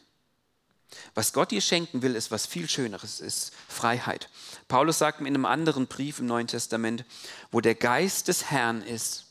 Was 1.14 1.32
Gott 1.32 1.50
dir 1.50 1.60
schenken 1.60 2.02
will, 2.02 2.14
ist 2.14 2.30
was 2.30 2.46
viel 2.46 2.68
Schöneres, 2.68 3.20
ist 3.20 3.52
Freiheit. 3.68 4.28
Paulus 4.68 4.98
sagt 4.98 5.20
in 5.20 5.26
einem 5.26 5.44
anderen 5.44 5.86
Brief 5.86 6.18
im 6.18 6.26
Neuen 6.26 6.46
Testament, 6.46 7.04
wo 7.50 7.60
der 7.60 7.74
Geist 7.74 8.28
des 8.28 8.50
Herrn 8.50 8.82
ist, 8.82 9.26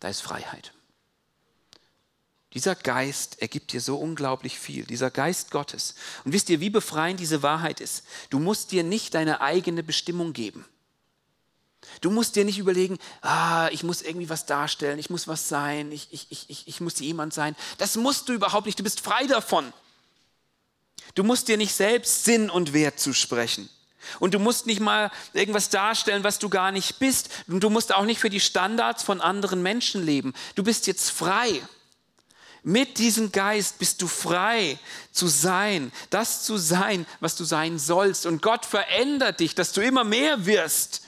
da 0.00 0.08
ist 0.08 0.22
Freiheit. 0.22 0.72
Dieser 2.54 2.74
Geist 2.74 3.42
ergibt 3.42 3.72
dir 3.72 3.82
so 3.82 3.98
unglaublich 3.98 4.58
viel, 4.58 4.84
dieser 4.84 5.10
Geist 5.10 5.50
Gottes. 5.50 5.94
Und 6.24 6.32
wisst 6.32 6.48
ihr, 6.48 6.60
wie 6.60 6.70
befreiend 6.70 7.20
diese 7.20 7.42
Wahrheit 7.42 7.80
ist? 7.80 8.04
Du 8.30 8.38
musst 8.38 8.72
dir 8.72 8.82
nicht 8.82 9.14
deine 9.14 9.42
eigene 9.42 9.82
Bestimmung 9.82 10.32
geben. 10.32 10.64
Du 12.00 12.10
musst 12.10 12.34
dir 12.34 12.44
nicht 12.44 12.58
überlegen, 12.58 12.98
ah, 13.20 13.68
ich 13.72 13.82
muss 13.82 14.02
irgendwie 14.02 14.28
was 14.28 14.46
darstellen, 14.46 14.98
ich 14.98 15.10
muss 15.10 15.28
was 15.28 15.48
sein, 15.48 15.92
ich, 15.92 16.08
ich, 16.10 16.26
ich, 16.30 16.66
ich 16.66 16.80
muss 16.80 16.98
jemand 16.98 17.34
sein. 17.34 17.54
Das 17.78 17.96
musst 17.96 18.28
du 18.28 18.32
überhaupt 18.32 18.66
nicht, 18.66 18.78
du 18.78 18.82
bist 18.82 19.00
frei 19.00 19.26
davon. 19.26 19.72
Du 21.14 21.24
musst 21.24 21.48
dir 21.48 21.56
nicht 21.56 21.74
selbst 21.74 22.24
Sinn 22.24 22.50
und 22.50 22.72
Wert 22.72 22.98
zusprechen. 23.00 23.68
Und 24.20 24.34
du 24.34 24.38
musst 24.38 24.66
nicht 24.66 24.80
mal 24.80 25.10
irgendwas 25.32 25.68
darstellen, 25.68 26.24
was 26.24 26.38
du 26.38 26.48
gar 26.48 26.72
nicht 26.72 26.98
bist. 26.98 27.28
Und 27.48 27.60
du 27.60 27.70
musst 27.70 27.94
auch 27.94 28.04
nicht 28.04 28.20
für 28.20 28.30
die 28.30 28.40
Standards 28.40 29.02
von 29.02 29.20
anderen 29.20 29.62
Menschen 29.62 30.04
leben. 30.04 30.32
Du 30.54 30.62
bist 30.62 30.86
jetzt 30.86 31.10
frei. 31.10 31.60
Mit 32.62 32.98
diesem 32.98 33.30
Geist 33.30 33.78
bist 33.78 34.02
du 34.02 34.08
frei 34.08 34.78
zu 35.12 35.28
sein, 35.28 35.92
das 36.10 36.42
zu 36.42 36.56
sein, 36.56 37.06
was 37.20 37.36
du 37.36 37.44
sein 37.44 37.78
sollst. 37.78 38.26
Und 38.26 38.42
Gott 38.42 38.66
verändert 38.66 39.40
dich, 39.40 39.54
dass 39.54 39.72
du 39.72 39.80
immer 39.80 40.02
mehr 40.02 40.46
wirst 40.46 41.05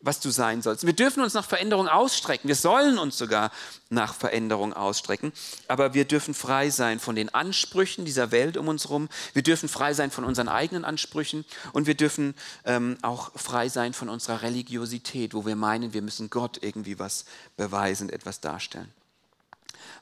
was 0.00 0.20
du 0.20 0.30
sein 0.30 0.62
sollst. 0.62 0.86
Wir 0.86 0.94
dürfen 0.94 1.22
uns 1.22 1.34
nach 1.34 1.44
Veränderung 1.44 1.86
ausstrecken. 1.86 2.48
Wir 2.48 2.54
sollen 2.54 2.98
uns 2.98 3.18
sogar 3.18 3.50
nach 3.90 4.14
Veränderung 4.14 4.72
ausstrecken. 4.72 5.32
Aber 5.68 5.92
wir 5.92 6.06
dürfen 6.06 6.32
frei 6.32 6.70
sein 6.70 7.00
von 7.00 7.16
den 7.16 7.28
Ansprüchen 7.34 8.04
dieser 8.04 8.30
Welt 8.30 8.56
um 8.56 8.68
uns 8.68 8.84
herum. 8.84 9.08
Wir 9.34 9.42
dürfen 9.42 9.68
frei 9.68 9.92
sein 9.92 10.10
von 10.10 10.24
unseren 10.24 10.48
eigenen 10.48 10.84
Ansprüchen. 10.84 11.44
Und 11.72 11.86
wir 11.86 11.94
dürfen 11.94 12.34
ähm, 12.64 12.96
auch 13.02 13.30
frei 13.34 13.68
sein 13.68 13.92
von 13.92 14.08
unserer 14.08 14.42
Religiosität, 14.42 15.34
wo 15.34 15.44
wir 15.44 15.56
meinen, 15.56 15.92
wir 15.92 16.02
müssen 16.02 16.30
Gott 16.30 16.58
irgendwie 16.62 16.98
was 16.98 17.26
beweisen, 17.56 18.08
etwas 18.08 18.40
darstellen. 18.40 18.90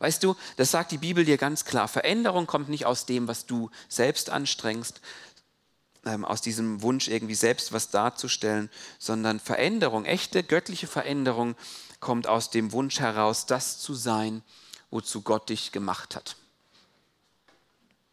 Weißt 0.00 0.22
du, 0.22 0.36
das 0.56 0.70
sagt 0.70 0.92
die 0.92 0.98
Bibel 0.98 1.24
dir 1.24 1.38
ganz 1.38 1.64
klar. 1.64 1.88
Veränderung 1.88 2.46
kommt 2.46 2.68
nicht 2.68 2.86
aus 2.86 3.04
dem, 3.04 3.26
was 3.26 3.46
du 3.46 3.70
selbst 3.88 4.30
anstrengst, 4.30 5.00
aus 6.24 6.40
diesem 6.40 6.82
Wunsch, 6.82 7.08
irgendwie 7.08 7.34
selbst 7.34 7.72
was 7.72 7.90
darzustellen, 7.90 8.70
sondern 8.98 9.40
Veränderung, 9.40 10.04
echte 10.04 10.42
göttliche 10.42 10.86
Veränderung 10.86 11.56
kommt 12.00 12.26
aus 12.26 12.50
dem 12.50 12.72
Wunsch 12.72 13.00
heraus, 13.00 13.46
das 13.46 13.78
zu 13.78 13.94
sein, 13.94 14.42
wozu 14.90 15.22
Gott 15.22 15.48
dich 15.48 15.72
gemacht 15.72 16.16
hat. 16.16 16.36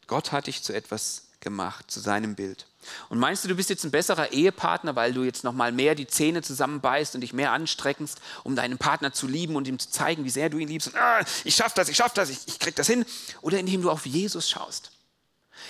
Gott 0.08 0.32
hat 0.32 0.48
dich 0.48 0.64
zu 0.64 0.74
etwas 0.74 1.24
gemacht, 1.40 1.90
zu 1.90 2.00
seinem 2.00 2.36
Bild. 2.36 2.68
Und 3.10 3.20
meinst 3.20 3.44
du, 3.44 3.48
du 3.48 3.56
bist 3.56 3.70
jetzt 3.70 3.84
ein 3.84 3.92
besserer 3.92 4.32
Ehepartner, 4.32 4.96
weil 4.96 5.14
du 5.14 5.24
jetzt 5.24 5.44
noch 5.44 5.54
mal 5.54 5.72
mehr 5.72 5.96
die 5.96 6.08
Zähne 6.08 6.42
zusammenbeißt 6.42 7.16
und 7.16 7.22
dich 7.22 7.34
mehr 7.34 7.52
anstreckst, 7.52 8.22
um 8.44 8.56
deinen 8.56 8.78
Partner 8.78 9.14
zu 9.14 9.28
lieben 9.28 9.56
und 9.56 9.68
ihm 9.68 9.80
zu 9.80 9.90
zeigen, 9.90 10.24
wie 10.24 10.30
sehr 10.30 10.50
du 10.50 10.58
ihn 10.58 10.68
liebst 10.68 10.90
und 10.90 10.98
ah, 10.98 11.24
ich 11.44 11.56
schaff 11.56 11.74
das, 11.74 11.90
ich 11.90 11.98
schaff 11.98 12.14
das, 12.14 12.30
ich, 12.30 12.40
ich 12.48 12.60
krieg 12.60 12.76
das 12.76 12.88
hin, 12.88 13.06
oder 13.42 13.60
indem 13.60 13.82
du 13.82 13.90
auf 13.90 14.06
Jesus 14.06 14.50
schaust 14.50 14.95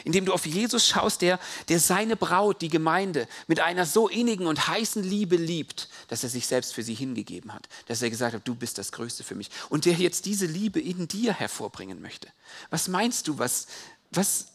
indem 0.04 0.26
du 0.26 0.34
auf 0.34 0.45
Jesus 0.45 0.88
schaust, 0.88 1.21
der, 1.21 1.39
der 1.69 1.80
seine 1.80 2.15
Braut, 2.15 2.62
die 2.62 2.69
Gemeinde, 2.69 3.28
mit 3.48 3.60
einer 3.60 3.86
so 3.86 4.08
innigen 4.08 4.48
und 4.48 4.67
heißen 4.67 5.04
Liebe 5.04 5.36
liebt, 5.36 5.89
dass 6.08 6.24
er 6.24 6.30
sich 6.30 6.48
selbst 6.48 6.74
für 6.74 6.84
sie 6.84 6.95
hingegeben 6.95 7.54
hat, 7.54 7.67
dass 7.88 8.02
er 8.02 8.10
gesagt 8.10 8.36
hat, 8.36 8.48
du 8.48 8.56
bist 8.56 8.78
das 8.78 8.91
Größte 8.91 9.24
für 9.24 9.36
mich 9.36 9.50
und 9.69 9.86
der 9.86 9.93
jetzt 9.93 10.26
diese 10.26 10.45
Liebe 10.45 10.80
in 10.80 11.08
dir 11.08 11.34
hervorbringen 11.34 12.02
möchte. 12.02 12.28
Was 12.69 12.88
meinst 12.88 13.28
du, 13.28 13.38
was, 13.38 13.67
was, 14.12 14.48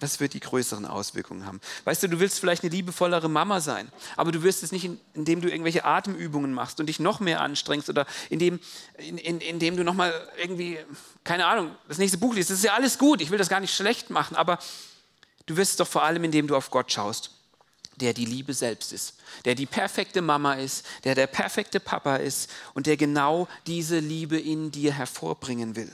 was 0.00 0.20
wird 0.20 0.34
die 0.34 0.40
größeren 0.40 0.86
Auswirkungen 0.86 1.46
haben? 1.46 1.60
Weißt 1.84 2.02
du, 2.02 2.08
du 2.08 2.20
willst 2.20 2.38
vielleicht 2.38 2.62
eine 2.62 2.72
liebevollere 2.72 3.28
Mama 3.28 3.60
sein, 3.60 3.90
aber 4.16 4.32
du 4.32 4.42
wirst 4.42 4.62
es 4.62 4.72
nicht, 4.72 4.88
indem 5.14 5.40
du 5.40 5.50
irgendwelche 5.50 5.84
Atemübungen 5.84 6.52
machst 6.52 6.80
und 6.80 6.86
dich 6.86 7.00
noch 7.00 7.20
mehr 7.20 7.40
anstrengst 7.40 7.88
oder 7.88 8.06
indem, 8.30 8.60
in, 8.98 9.18
in, 9.18 9.40
indem 9.40 9.76
du 9.76 9.84
nochmal 9.84 10.12
irgendwie, 10.40 10.78
keine 11.24 11.46
Ahnung, 11.46 11.74
das 11.88 11.98
nächste 11.98 12.18
Buch 12.18 12.34
liest. 12.34 12.50
Das 12.50 12.58
ist 12.58 12.64
ja 12.64 12.74
alles 12.74 12.98
gut, 12.98 13.20
ich 13.20 13.30
will 13.30 13.38
das 13.38 13.48
gar 13.48 13.60
nicht 13.60 13.74
schlecht 13.74 14.10
machen, 14.10 14.36
aber 14.36 14.58
du 15.46 15.56
wirst 15.56 15.72
es 15.72 15.76
doch 15.76 15.88
vor 15.88 16.04
allem, 16.04 16.24
indem 16.24 16.46
du 16.46 16.56
auf 16.56 16.70
Gott 16.70 16.92
schaust, 16.92 17.30
der 17.96 18.14
die 18.14 18.24
Liebe 18.24 18.54
selbst 18.54 18.92
ist, 18.92 19.16
der 19.44 19.54
die 19.54 19.66
perfekte 19.66 20.22
Mama 20.22 20.54
ist, 20.54 20.86
der 21.04 21.14
der 21.14 21.26
perfekte 21.26 21.80
Papa 21.80 22.16
ist 22.16 22.50
und 22.74 22.86
der 22.86 22.96
genau 22.96 23.48
diese 23.66 23.98
Liebe 23.98 24.38
in 24.38 24.70
dir 24.70 24.92
hervorbringen 24.92 25.74
will. 25.74 25.92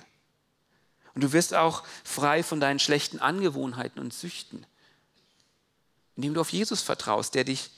Und 1.14 1.22
du 1.22 1.32
wirst 1.32 1.54
auch 1.54 1.84
frei 2.02 2.42
von 2.42 2.60
deinen 2.60 2.78
schlechten 2.78 3.20
Angewohnheiten 3.20 4.00
und 4.00 4.12
Süchten, 4.12 4.66
indem 6.16 6.34
du 6.34 6.40
auf 6.40 6.50
Jesus 6.50 6.82
vertraust, 6.82 7.34
der 7.34 7.44
dich, 7.44 7.70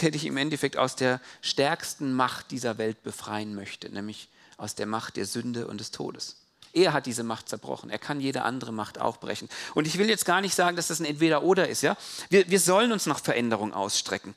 der 0.00 0.10
dich 0.10 0.24
im 0.24 0.36
Endeffekt 0.36 0.76
aus 0.76 0.96
der 0.96 1.20
stärksten 1.42 2.12
Macht 2.12 2.50
dieser 2.50 2.78
Welt 2.78 3.02
befreien 3.02 3.54
möchte, 3.54 3.88
nämlich 3.90 4.28
aus 4.56 4.74
der 4.74 4.86
Macht 4.86 5.16
der 5.16 5.26
Sünde 5.26 5.66
und 5.66 5.78
des 5.78 5.90
Todes. 5.90 6.36
Er 6.72 6.92
hat 6.92 7.06
diese 7.06 7.22
Macht 7.22 7.48
zerbrochen. 7.48 7.90
Er 7.90 7.98
kann 7.98 8.20
jede 8.20 8.42
andere 8.42 8.72
Macht 8.72 8.98
auch 8.98 9.18
brechen. 9.18 9.48
Und 9.74 9.86
ich 9.86 9.98
will 9.98 10.08
jetzt 10.08 10.24
gar 10.24 10.40
nicht 10.40 10.54
sagen, 10.54 10.76
dass 10.76 10.88
das 10.88 11.00
ein 11.00 11.04
Entweder-Oder 11.04 11.68
ist. 11.68 11.82
Ja? 11.82 11.96
Wir, 12.30 12.48
wir 12.48 12.60
sollen 12.60 12.92
uns 12.92 13.04
nach 13.06 13.20
Veränderung 13.20 13.74
ausstrecken. 13.74 14.34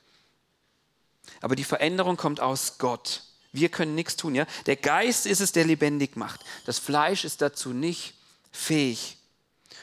Aber 1.42 1.56
die 1.56 1.64
Veränderung 1.64 2.18
kommt 2.18 2.42
aus 2.42 2.78
Gott. 2.78 3.24
Wir 3.54 3.70
können 3.70 3.96
nichts 3.96 4.18
tun. 4.18 4.36
Ja? 4.36 4.46
Der 4.66 4.76
Geist 4.76 5.26
ist 5.26 5.40
es, 5.40 5.54
der 5.54 5.64
lebendig 5.64 6.18
macht. 6.18 6.42
Das 6.66 6.78
Fleisch 6.78 7.24
ist 7.24 7.42
dazu 7.42 7.70
nicht 7.70 8.16
fähig. 8.56 9.18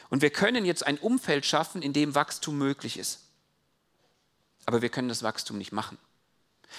Und 0.08 0.22
wir 0.22 0.30
können 0.30 0.64
jetzt 0.64 0.86
ein 0.86 0.98
Umfeld 0.98 1.46
schaffen, 1.46 1.82
in 1.82 1.92
dem 1.92 2.14
Wachstum 2.14 2.58
möglich 2.58 2.98
ist. 2.98 3.20
Aber 4.66 4.82
wir 4.82 4.88
können 4.88 5.08
das 5.08 5.22
Wachstum 5.22 5.58
nicht 5.58 5.72
machen. 5.72 5.98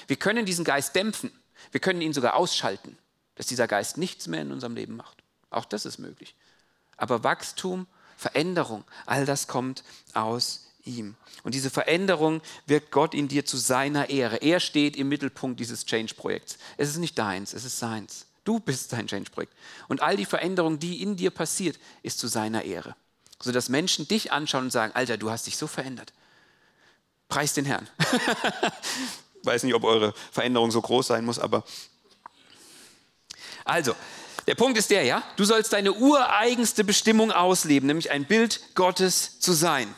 Wir 0.08 0.16
können 0.16 0.46
diesen 0.46 0.66
Geist 0.66 0.96
dämpfen. 0.96 1.32
Wir 1.72 1.80
können 1.80 2.02
ihn 2.02 2.14
sogar 2.14 2.36
ausschalten, 2.36 2.98
dass 3.36 3.48
dieser 3.48 3.68
Geist 3.68 3.98
nichts 3.98 4.28
mehr 4.28 4.42
in 4.42 4.52
unserem 4.52 4.76
Leben 4.76 4.96
macht. 4.96 5.24
Auch 5.50 5.66
das 5.66 5.86
ist 5.86 5.98
möglich. 5.98 6.36
Aber 6.98 7.24
Wachstum, 7.24 7.88
Veränderung, 8.18 8.84
all 9.06 9.26
das 9.26 9.48
kommt 9.48 9.84
aus 10.14 10.68
ihm. 10.84 11.16
Und 11.44 11.56
diese 11.56 11.70
Veränderung 11.70 12.42
wirkt 12.66 12.92
Gott 12.92 13.14
in 13.14 13.28
dir 13.28 13.46
zu 13.46 13.58
seiner 13.58 14.10
Ehre. 14.10 14.38
Er 14.38 14.60
steht 14.60 14.96
im 14.96 15.10
Mittelpunkt 15.10 15.60
dieses 15.60 15.86
Change-Projekts. 15.86 16.58
Es 16.78 16.90
ist 16.90 16.98
nicht 16.98 17.18
deins, 17.18 17.54
es 17.54 17.66
ist 17.66 17.80
seins. 17.80 18.28
Du 18.44 18.60
bist 18.60 18.90
sein 18.90 19.08
Change-Projekt. 19.08 19.54
Und 19.88 20.02
all 20.02 20.18
die 20.18 20.26
Veränderung, 20.26 20.80
die 20.80 21.02
in 21.02 21.16
dir 21.16 21.32
passiert, 21.32 21.80
ist 22.02 22.20
zu 22.20 22.28
seiner 22.28 22.64
Ehre. 22.64 22.96
Sodass 23.42 23.70
Menschen 23.70 24.08
dich 24.08 24.32
anschauen 24.32 24.66
und 24.66 24.72
sagen, 24.72 24.94
Alter, 24.96 25.18
du 25.18 25.32
hast 25.32 25.48
dich 25.48 25.58
so 25.58 25.68
verändert. 25.68 26.14
Preis 27.30 27.54
den 27.54 27.66
Herrn. 27.66 27.90
Weiß 29.44 29.64
nicht, 29.64 29.74
ob 29.74 29.84
eure 29.84 30.14
Veränderung 30.32 30.72
so 30.72 30.82
groß 30.82 31.08
sein 31.08 31.26
muss, 31.26 31.40
aber... 31.40 31.64
Also, 33.66 33.96
der 34.48 34.56
Punkt 34.56 34.78
ist 34.78 34.90
der, 34.90 35.04
ja, 35.04 35.24
du 35.38 35.46
sollst 35.46 35.72
deine 35.72 35.94
ureigenste 35.94 36.84
Bestimmung 36.84 37.32
ausleben, 37.32 37.88
nämlich 37.88 38.12
ein 38.12 38.26
Bild 38.26 38.62
Gottes 38.76 39.40
zu 39.40 39.54
sein. 39.54 39.94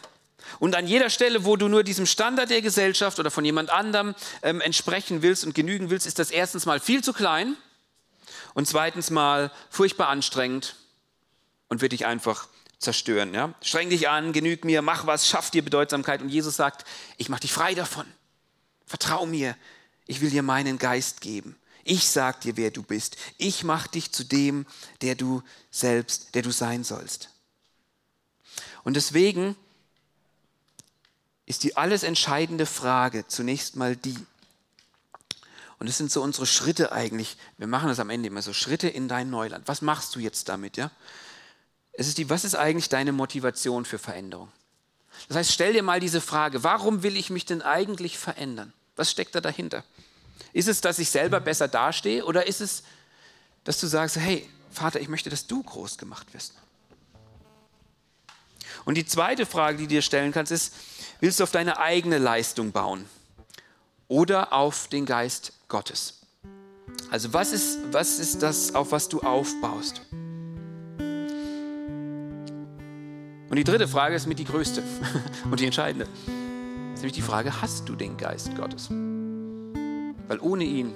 Und 0.60 0.76
an 0.76 0.88
jeder 0.88 1.10
Stelle, 1.10 1.46
wo 1.46 1.56
du 1.56 1.68
nur 1.68 1.84
diesem 1.84 2.06
Standard 2.06 2.52
der 2.52 2.62
Gesellschaft 2.62 3.20
oder 3.20 3.32
von 3.32 3.44
jemand 3.44 3.72
anderem 3.72 4.14
ähm, 4.44 4.62
entsprechen 4.62 5.24
willst 5.24 5.44
und 5.46 5.56
genügen 5.56 5.90
willst, 5.90 6.06
ist 6.06 6.20
das 6.20 6.30
erstens 6.30 6.68
mal 6.68 6.80
viel 6.80 7.04
zu 7.04 7.12
klein 7.12 7.58
und 8.56 8.68
zweitens 8.68 9.12
mal 9.12 9.52
furchtbar 9.70 10.08
anstrengend 10.08 10.78
und 11.68 11.82
wird 11.82 11.92
dich 11.92 12.08
einfach 12.08 12.48
zerstören. 12.80 13.34
Ja? 13.34 13.54
Streng 13.62 13.90
dich 13.90 14.10
an, 14.10 14.34
genüg 14.34 14.66
mir, 14.66 14.82
mach 14.82 15.06
was, 15.06 15.28
schaff 15.28 15.52
dir 15.52 15.64
Bedeutsamkeit. 15.64 16.22
Und 16.22 16.30
Jesus 16.30 16.56
sagt, 16.56 16.86
ich 17.18 17.30
mach 17.30 17.40
dich 17.40 17.54
frei 17.54 17.76
davon. 17.76 18.06
Vertrau 18.88 19.26
mir, 19.26 19.56
ich 20.08 20.22
will 20.22 20.30
dir 20.30 20.42
meinen 20.42 20.78
Geist 20.78 21.22
geben. 21.22 21.58
Ich 21.84 22.08
sag 22.08 22.42
dir, 22.42 22.58
wer 22.58 22.72
du 22.72 22.82
bist. 22.82 23.18
Ich 23.38 23.64
mach 23.64 23.88
dich 23.88 24.12
zu 24.12 24.24
dem, 24.24 24.66
der 25.02 25.16
du 25.16 25.44
selbst, 25.70 26.34
der 26.34 26.42
du 26.42 26.52
sein 26.52 26.84
sollst. 26.84 27.30
Und 28.84 28.96
deswegen 28.96 29.56
ist 31.46 31.64
die 31.64 31.76
alles 31.76 32.04
entscheidende 32.04 32.66
Frage 32.66 33.28
zunächst 33.28 33.76
mal 33.76 33.96
die, 33.96 34.16
und 35.80 35.88
das 35.90 35.98
sind 35.98 36.12
so 36.12 36.22
unsere 36.22 36.46
Schritte 36.46 36.92
eigentlich. 36.92 37.38
Wir 37.58 37.68
machen 37.68 37.90
das 37.90 38.00
am 38.00 38.10
Ende 38.10 38.28
immer 38.28 38.42
so, 38.42 38.54
Schritte 38.54 38.88
in 38.88 39.08
dein 39.08 39.30
Neuland. 39.30 39.68
Was 39.68 39.82
machst 39.82 40.16
du 40.16 40.20
jetzt 40.20 40.48
damit, 40.50 40.78
ja? 40.78 40.92
Es 41.94 42.08
ist 42.08 42.18
die, 42.18 42.30
was 42.30 42.44
ist 42.44 42.56
eigentlich 42.56 42.90
deine 42.90 43.12
Motivation 43.12 43.86
für 43.86 43.98
Veränderung? 43.98 44.52
Das 45.28 45.38
heißt, 45.38 45.52
stell 45.52 45.74
dir 45.74 45.84
mal 45.84 46.00
diese 46.00 46.22
Frage, 46.22 46.64
warum 46.64 47.04
will 47.04 47.16
ich 47.16 47.30
mich 47.30 47.46
denn 47.46 47.62
eigentlich 47.62 48.18
verändern? 48.18 48.74
Was 48.96 49.12
steckt 49.12 49.36
da 49.36 49.42
dahinter? 49.42 49.84
Ist 50.54 50.68
es, 50.68 50.82
dass 50.82 51.00
ich 51.00 51.10
selber 51.10 51.40
besser 51.40 51.68
dastehe 51.68 52.26
oder 52.26 52.48
ist 52.48 52.62
es, 52.62 52.84
dass 53.64 53.80
du 53.80 53.88
sagst, 53.88 54.18
hey, 54.18 54.50
Vater, 54.72 55.00
ich 55.00 55.08
möchte, 55.08 55.30
dass 55.30 55.48
du 55.48 55.64
groß 55.64 55.98
gemacht 55.98 56.34
wirst? 56.34 56.54
Und 58.84 58.96
die 58.96 59.06
zweite 59.06 59.46
Frage, 59.46 59.78
die 59.78 59.84
du 59.84 59.90
dir 59.90 60.02
stellen 60.02 60.32
kannst, 60.32 60.52
ist, 60.52 60.74
willst 61.20 61.40
du 61.40 61.44
auf 61.44 61.52
deine 61.52 61.80
eigene 61.80 62.18
Leistung 62.18 62.72
bauen 62.72 63.10
oder 64.08 64.54
auf 64.54 64.88
den 64.88 65.06
Geist 65.06 65.54
Gottes? 65.68 66.22
Also 67.12 67.34
was 67.34 67.54
ist, 67.54 67.80
was 67.92 68.20
ist 68.20 68.42
das, 68.42 68.74
auf 68.76 68.92
was 68.92 69.10
du 69.10 69.22
aufbaust? 69.22 70.02
Und 73.50 73.58
die 73.58 73.64
dritte 73.64 73.88
Frage 73.88 74.16
ist 74.16 74.28
mit 74.28 74.40
die 74.40 74.46
größte 74.46 74.84
und 75.50 75.60
die 75.60 75.66
entscheidende. 75.66 76.06
Das 76.06 76.96
ist 76.96 77.02
nämlich 77.02 77.14
die 77.14 77.22
Frage, 77.22 77.62
hast 77.62 77.88
du 77.88 77.96
den 77.96 78.18
Geist 78.18 78.56
Gottes? 78.56 78.90
Weil 78.90 80.40
ohne 80.40 80.64
ihn 80.64 80.94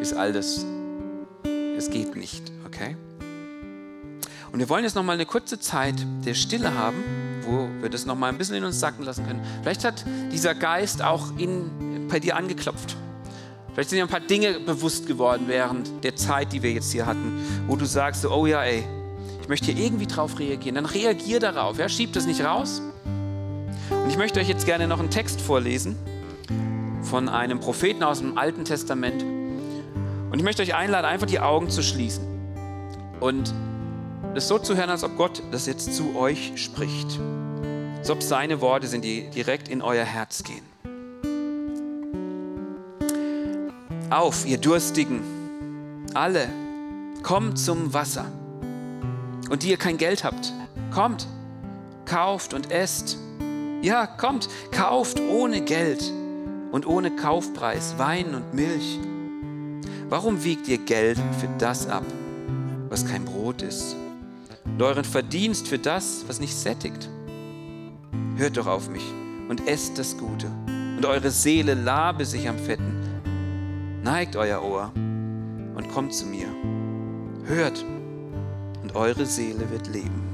ist 0.00 0.14
all 0.14 0.32
das, 0.32 0.64
es 1.76 1.90
geht 1.90 2.16
nicht, 2.16 2.50
okay? 2.66 2.96
Und 4.52 4.58
wir 4.58 4.68
wollen 4.68 4.84
jetzt 4.84 4.96
noch 4.96 5.04
mal 5.04 5.12
eine 5.12 5.26
kurze 5.26 5.60
Zeit 5.60 5.94
der 6.24 6.34
Stille 6.34 6.74
haben, 6.74 7.04
wo 7.42 7.68
wir 7.80 7.88
das 7.88 8.06
noch 8.06 8.16
mal 8.16 8.28
ein 8.28 8.38
bisschen 8.38 8.56
in 8.56 8.64
uns 8.64 8.80
sacken 8.80 9.04
lassen 9.04 9.26
können. 9.26 9.44
Vielleicht 9.62 9.84
hat 9.84 10.04
dieser 10.32 10.54
Geist 10.54 11.02
auch 11.02 11.36
in, 11.38 12.08
bei 12.08 12.18
dir 12.18 12.36
angeklopft. 12.36 12.96
Vielleicht 13.80 13.90
sind 13.92 13.96
dir 13.96 14.02
ein 14.02 14.08
paar 14.10 14.20
Dinge 14.20 14.60
bewusst 14.60 15.06
geworden 15.06 15.44
während 15.46 16.04
der 16.04 16.14
Zeit, 16.14 16.52
die 16.52 16.62
wir 16.62 16.70
jetzt 16.70 16.92
hier 16.92 17.06
hatten, 17.06 17.42
wo 17.66 17.76
du 17.76 17.86
sagst, 17.86 18.26
oh 18.26 18.44
ja, 18.44 18.62
ey, 18.62 18.84
ich 19.40 19.48
möchte 19.48 19.72
hier 19.72 19.82
irgendwie 19.82 20.06
drauf 20.06 20.38
reagieren. 20.38 20.74
Dann 20.74 20.84
reagier 20.84 21.40
darauf, 21.40 21.78
ja, 21.78 21.88
schieb 21.88 22.12
das 22.12 22.26
nicht 22.26 22.44
raus. 22.44 22.82
Und 23.88 24.10
ich 24.10 24.18
möchte 24.18 24.38
euch 24.38 24.50
jetzt 24.50 24.66
gerne 24.66 24.86
noch 24.86 25.00
einen 25.00 25.08
Text 25.08 25.40
vorlesen 25.40 25.96
von 27.00 27.30
einem 27.30 27.58
Propheten 27.58 28.02
aus 28.02 28.18
dem 28.18 28.36
Alten 28.36 28.66
Testament. 28.66 29.22
Und 29.22 30.34
ich 30.34 30.44
möchte 30.44 30.60
euch 30.60 30.74
einladen, 30.74 31.06
einfach 31.06 31.26
die 31.26 31.40
Augen 31.40 31.70
zu 31.70 31.82
schließen 31.82 32.22
und 33.20 33.54
das 34.34 34.46
so 34.46 34.58
zu 34.58 34.76
hören, 34.76 34.90
als 34.90 35.04
ob 35.04 35.16
Gott 35.16 35.42
das 35.52 35.64
jetzt 35.64 35.94
zu 35.94 36.16
euch 36.16 36.52
spricht. 36.56 37.18
Als 37.96 38.10
ob 38.10 38.22
seine 38.22 38.60
Worte 38.60 38.88
sind, 38.88 39.06
die 39.06 39.30
direkt 39.30 39.70
in 39.70 39.80
euer 39.80 40.04
Herz 40.04 40.42
gehen. 40.42 40.69
Auf, 44.10 44.44
ihr 44.44 44.58
Durstigen, 44.58 45.22
alle, 46.14 46.48
kommt 47.22 47.60
zum 47.60 47.94
Wasser. 47.94 48.26
Und 49.48 49.62
die 49.62 49.70
ihr 49.70 49.76
kein 49.76 49.98
Geld 49.98 50.24
habt, 50.24 50.52
kommt, 50.92 51.28
kauft 52.06 52.52
und 52.52 52.72
esst. 52.72 53.18
Ja, 53.82 54.08
kommt, 54.08 54.48
kauft 54.72 55.20
ohne 55.20 55.60
Geld 55.60 56.12
und 56.72 56.88
ohne 56.88 57.14
Kaufpreis 57.14 57.98
Wein 57.98 58.34
und 58.34 58.52
Milch. 58.52 58.98
Warum 60.08 60.42
wiegt 60.42 60.66
ihr 60.66 60.78
Geld 60.78 61.18
für 61.38 61.48
das 61.58 61.86
ab, 61.86 62.04
was 62.88 63.06
kein 63.06 63.24
Brot 63.24 63.62
ist? 63.62 63.94
Und 64.64 64.82
euren 64.82 65.04
Verdienst 65.04 65.68
für 65.68 65.78
das, 65.78 66.24
was 66.26 66.40
nicht 66.40 66.56
sättigt? 66.56 67.08
Hört 68.34 68.56
doch 68.56 68.66
auf 68.66 68.90
mich 68.90 69.04
und 69.48 69.68
esst 69.68 69.98
das 70.00 70.18
Gute. 70.18 70.48
Und 70.96 71.06
eure 71.06 71.30
Seele 71.30 71.74
labe 71.74 72.24
sich 72.24 72.48
am 72.48 72.58
Fetten 72.58 72.89
Neigt 74.10 74.34
euer 74.34 74.60
Ohr 74.64 74.90
und 74.96 75.88
kommt 75.94 76.12
zu 76.12 76.26
mir. 76.26 76.48
Hört 77.44 77.84
und 78.82 78.96
eure 78.96 79.24
Seele 79.24 79.70
wird 79.70 79.86
leben. 79.86 80.29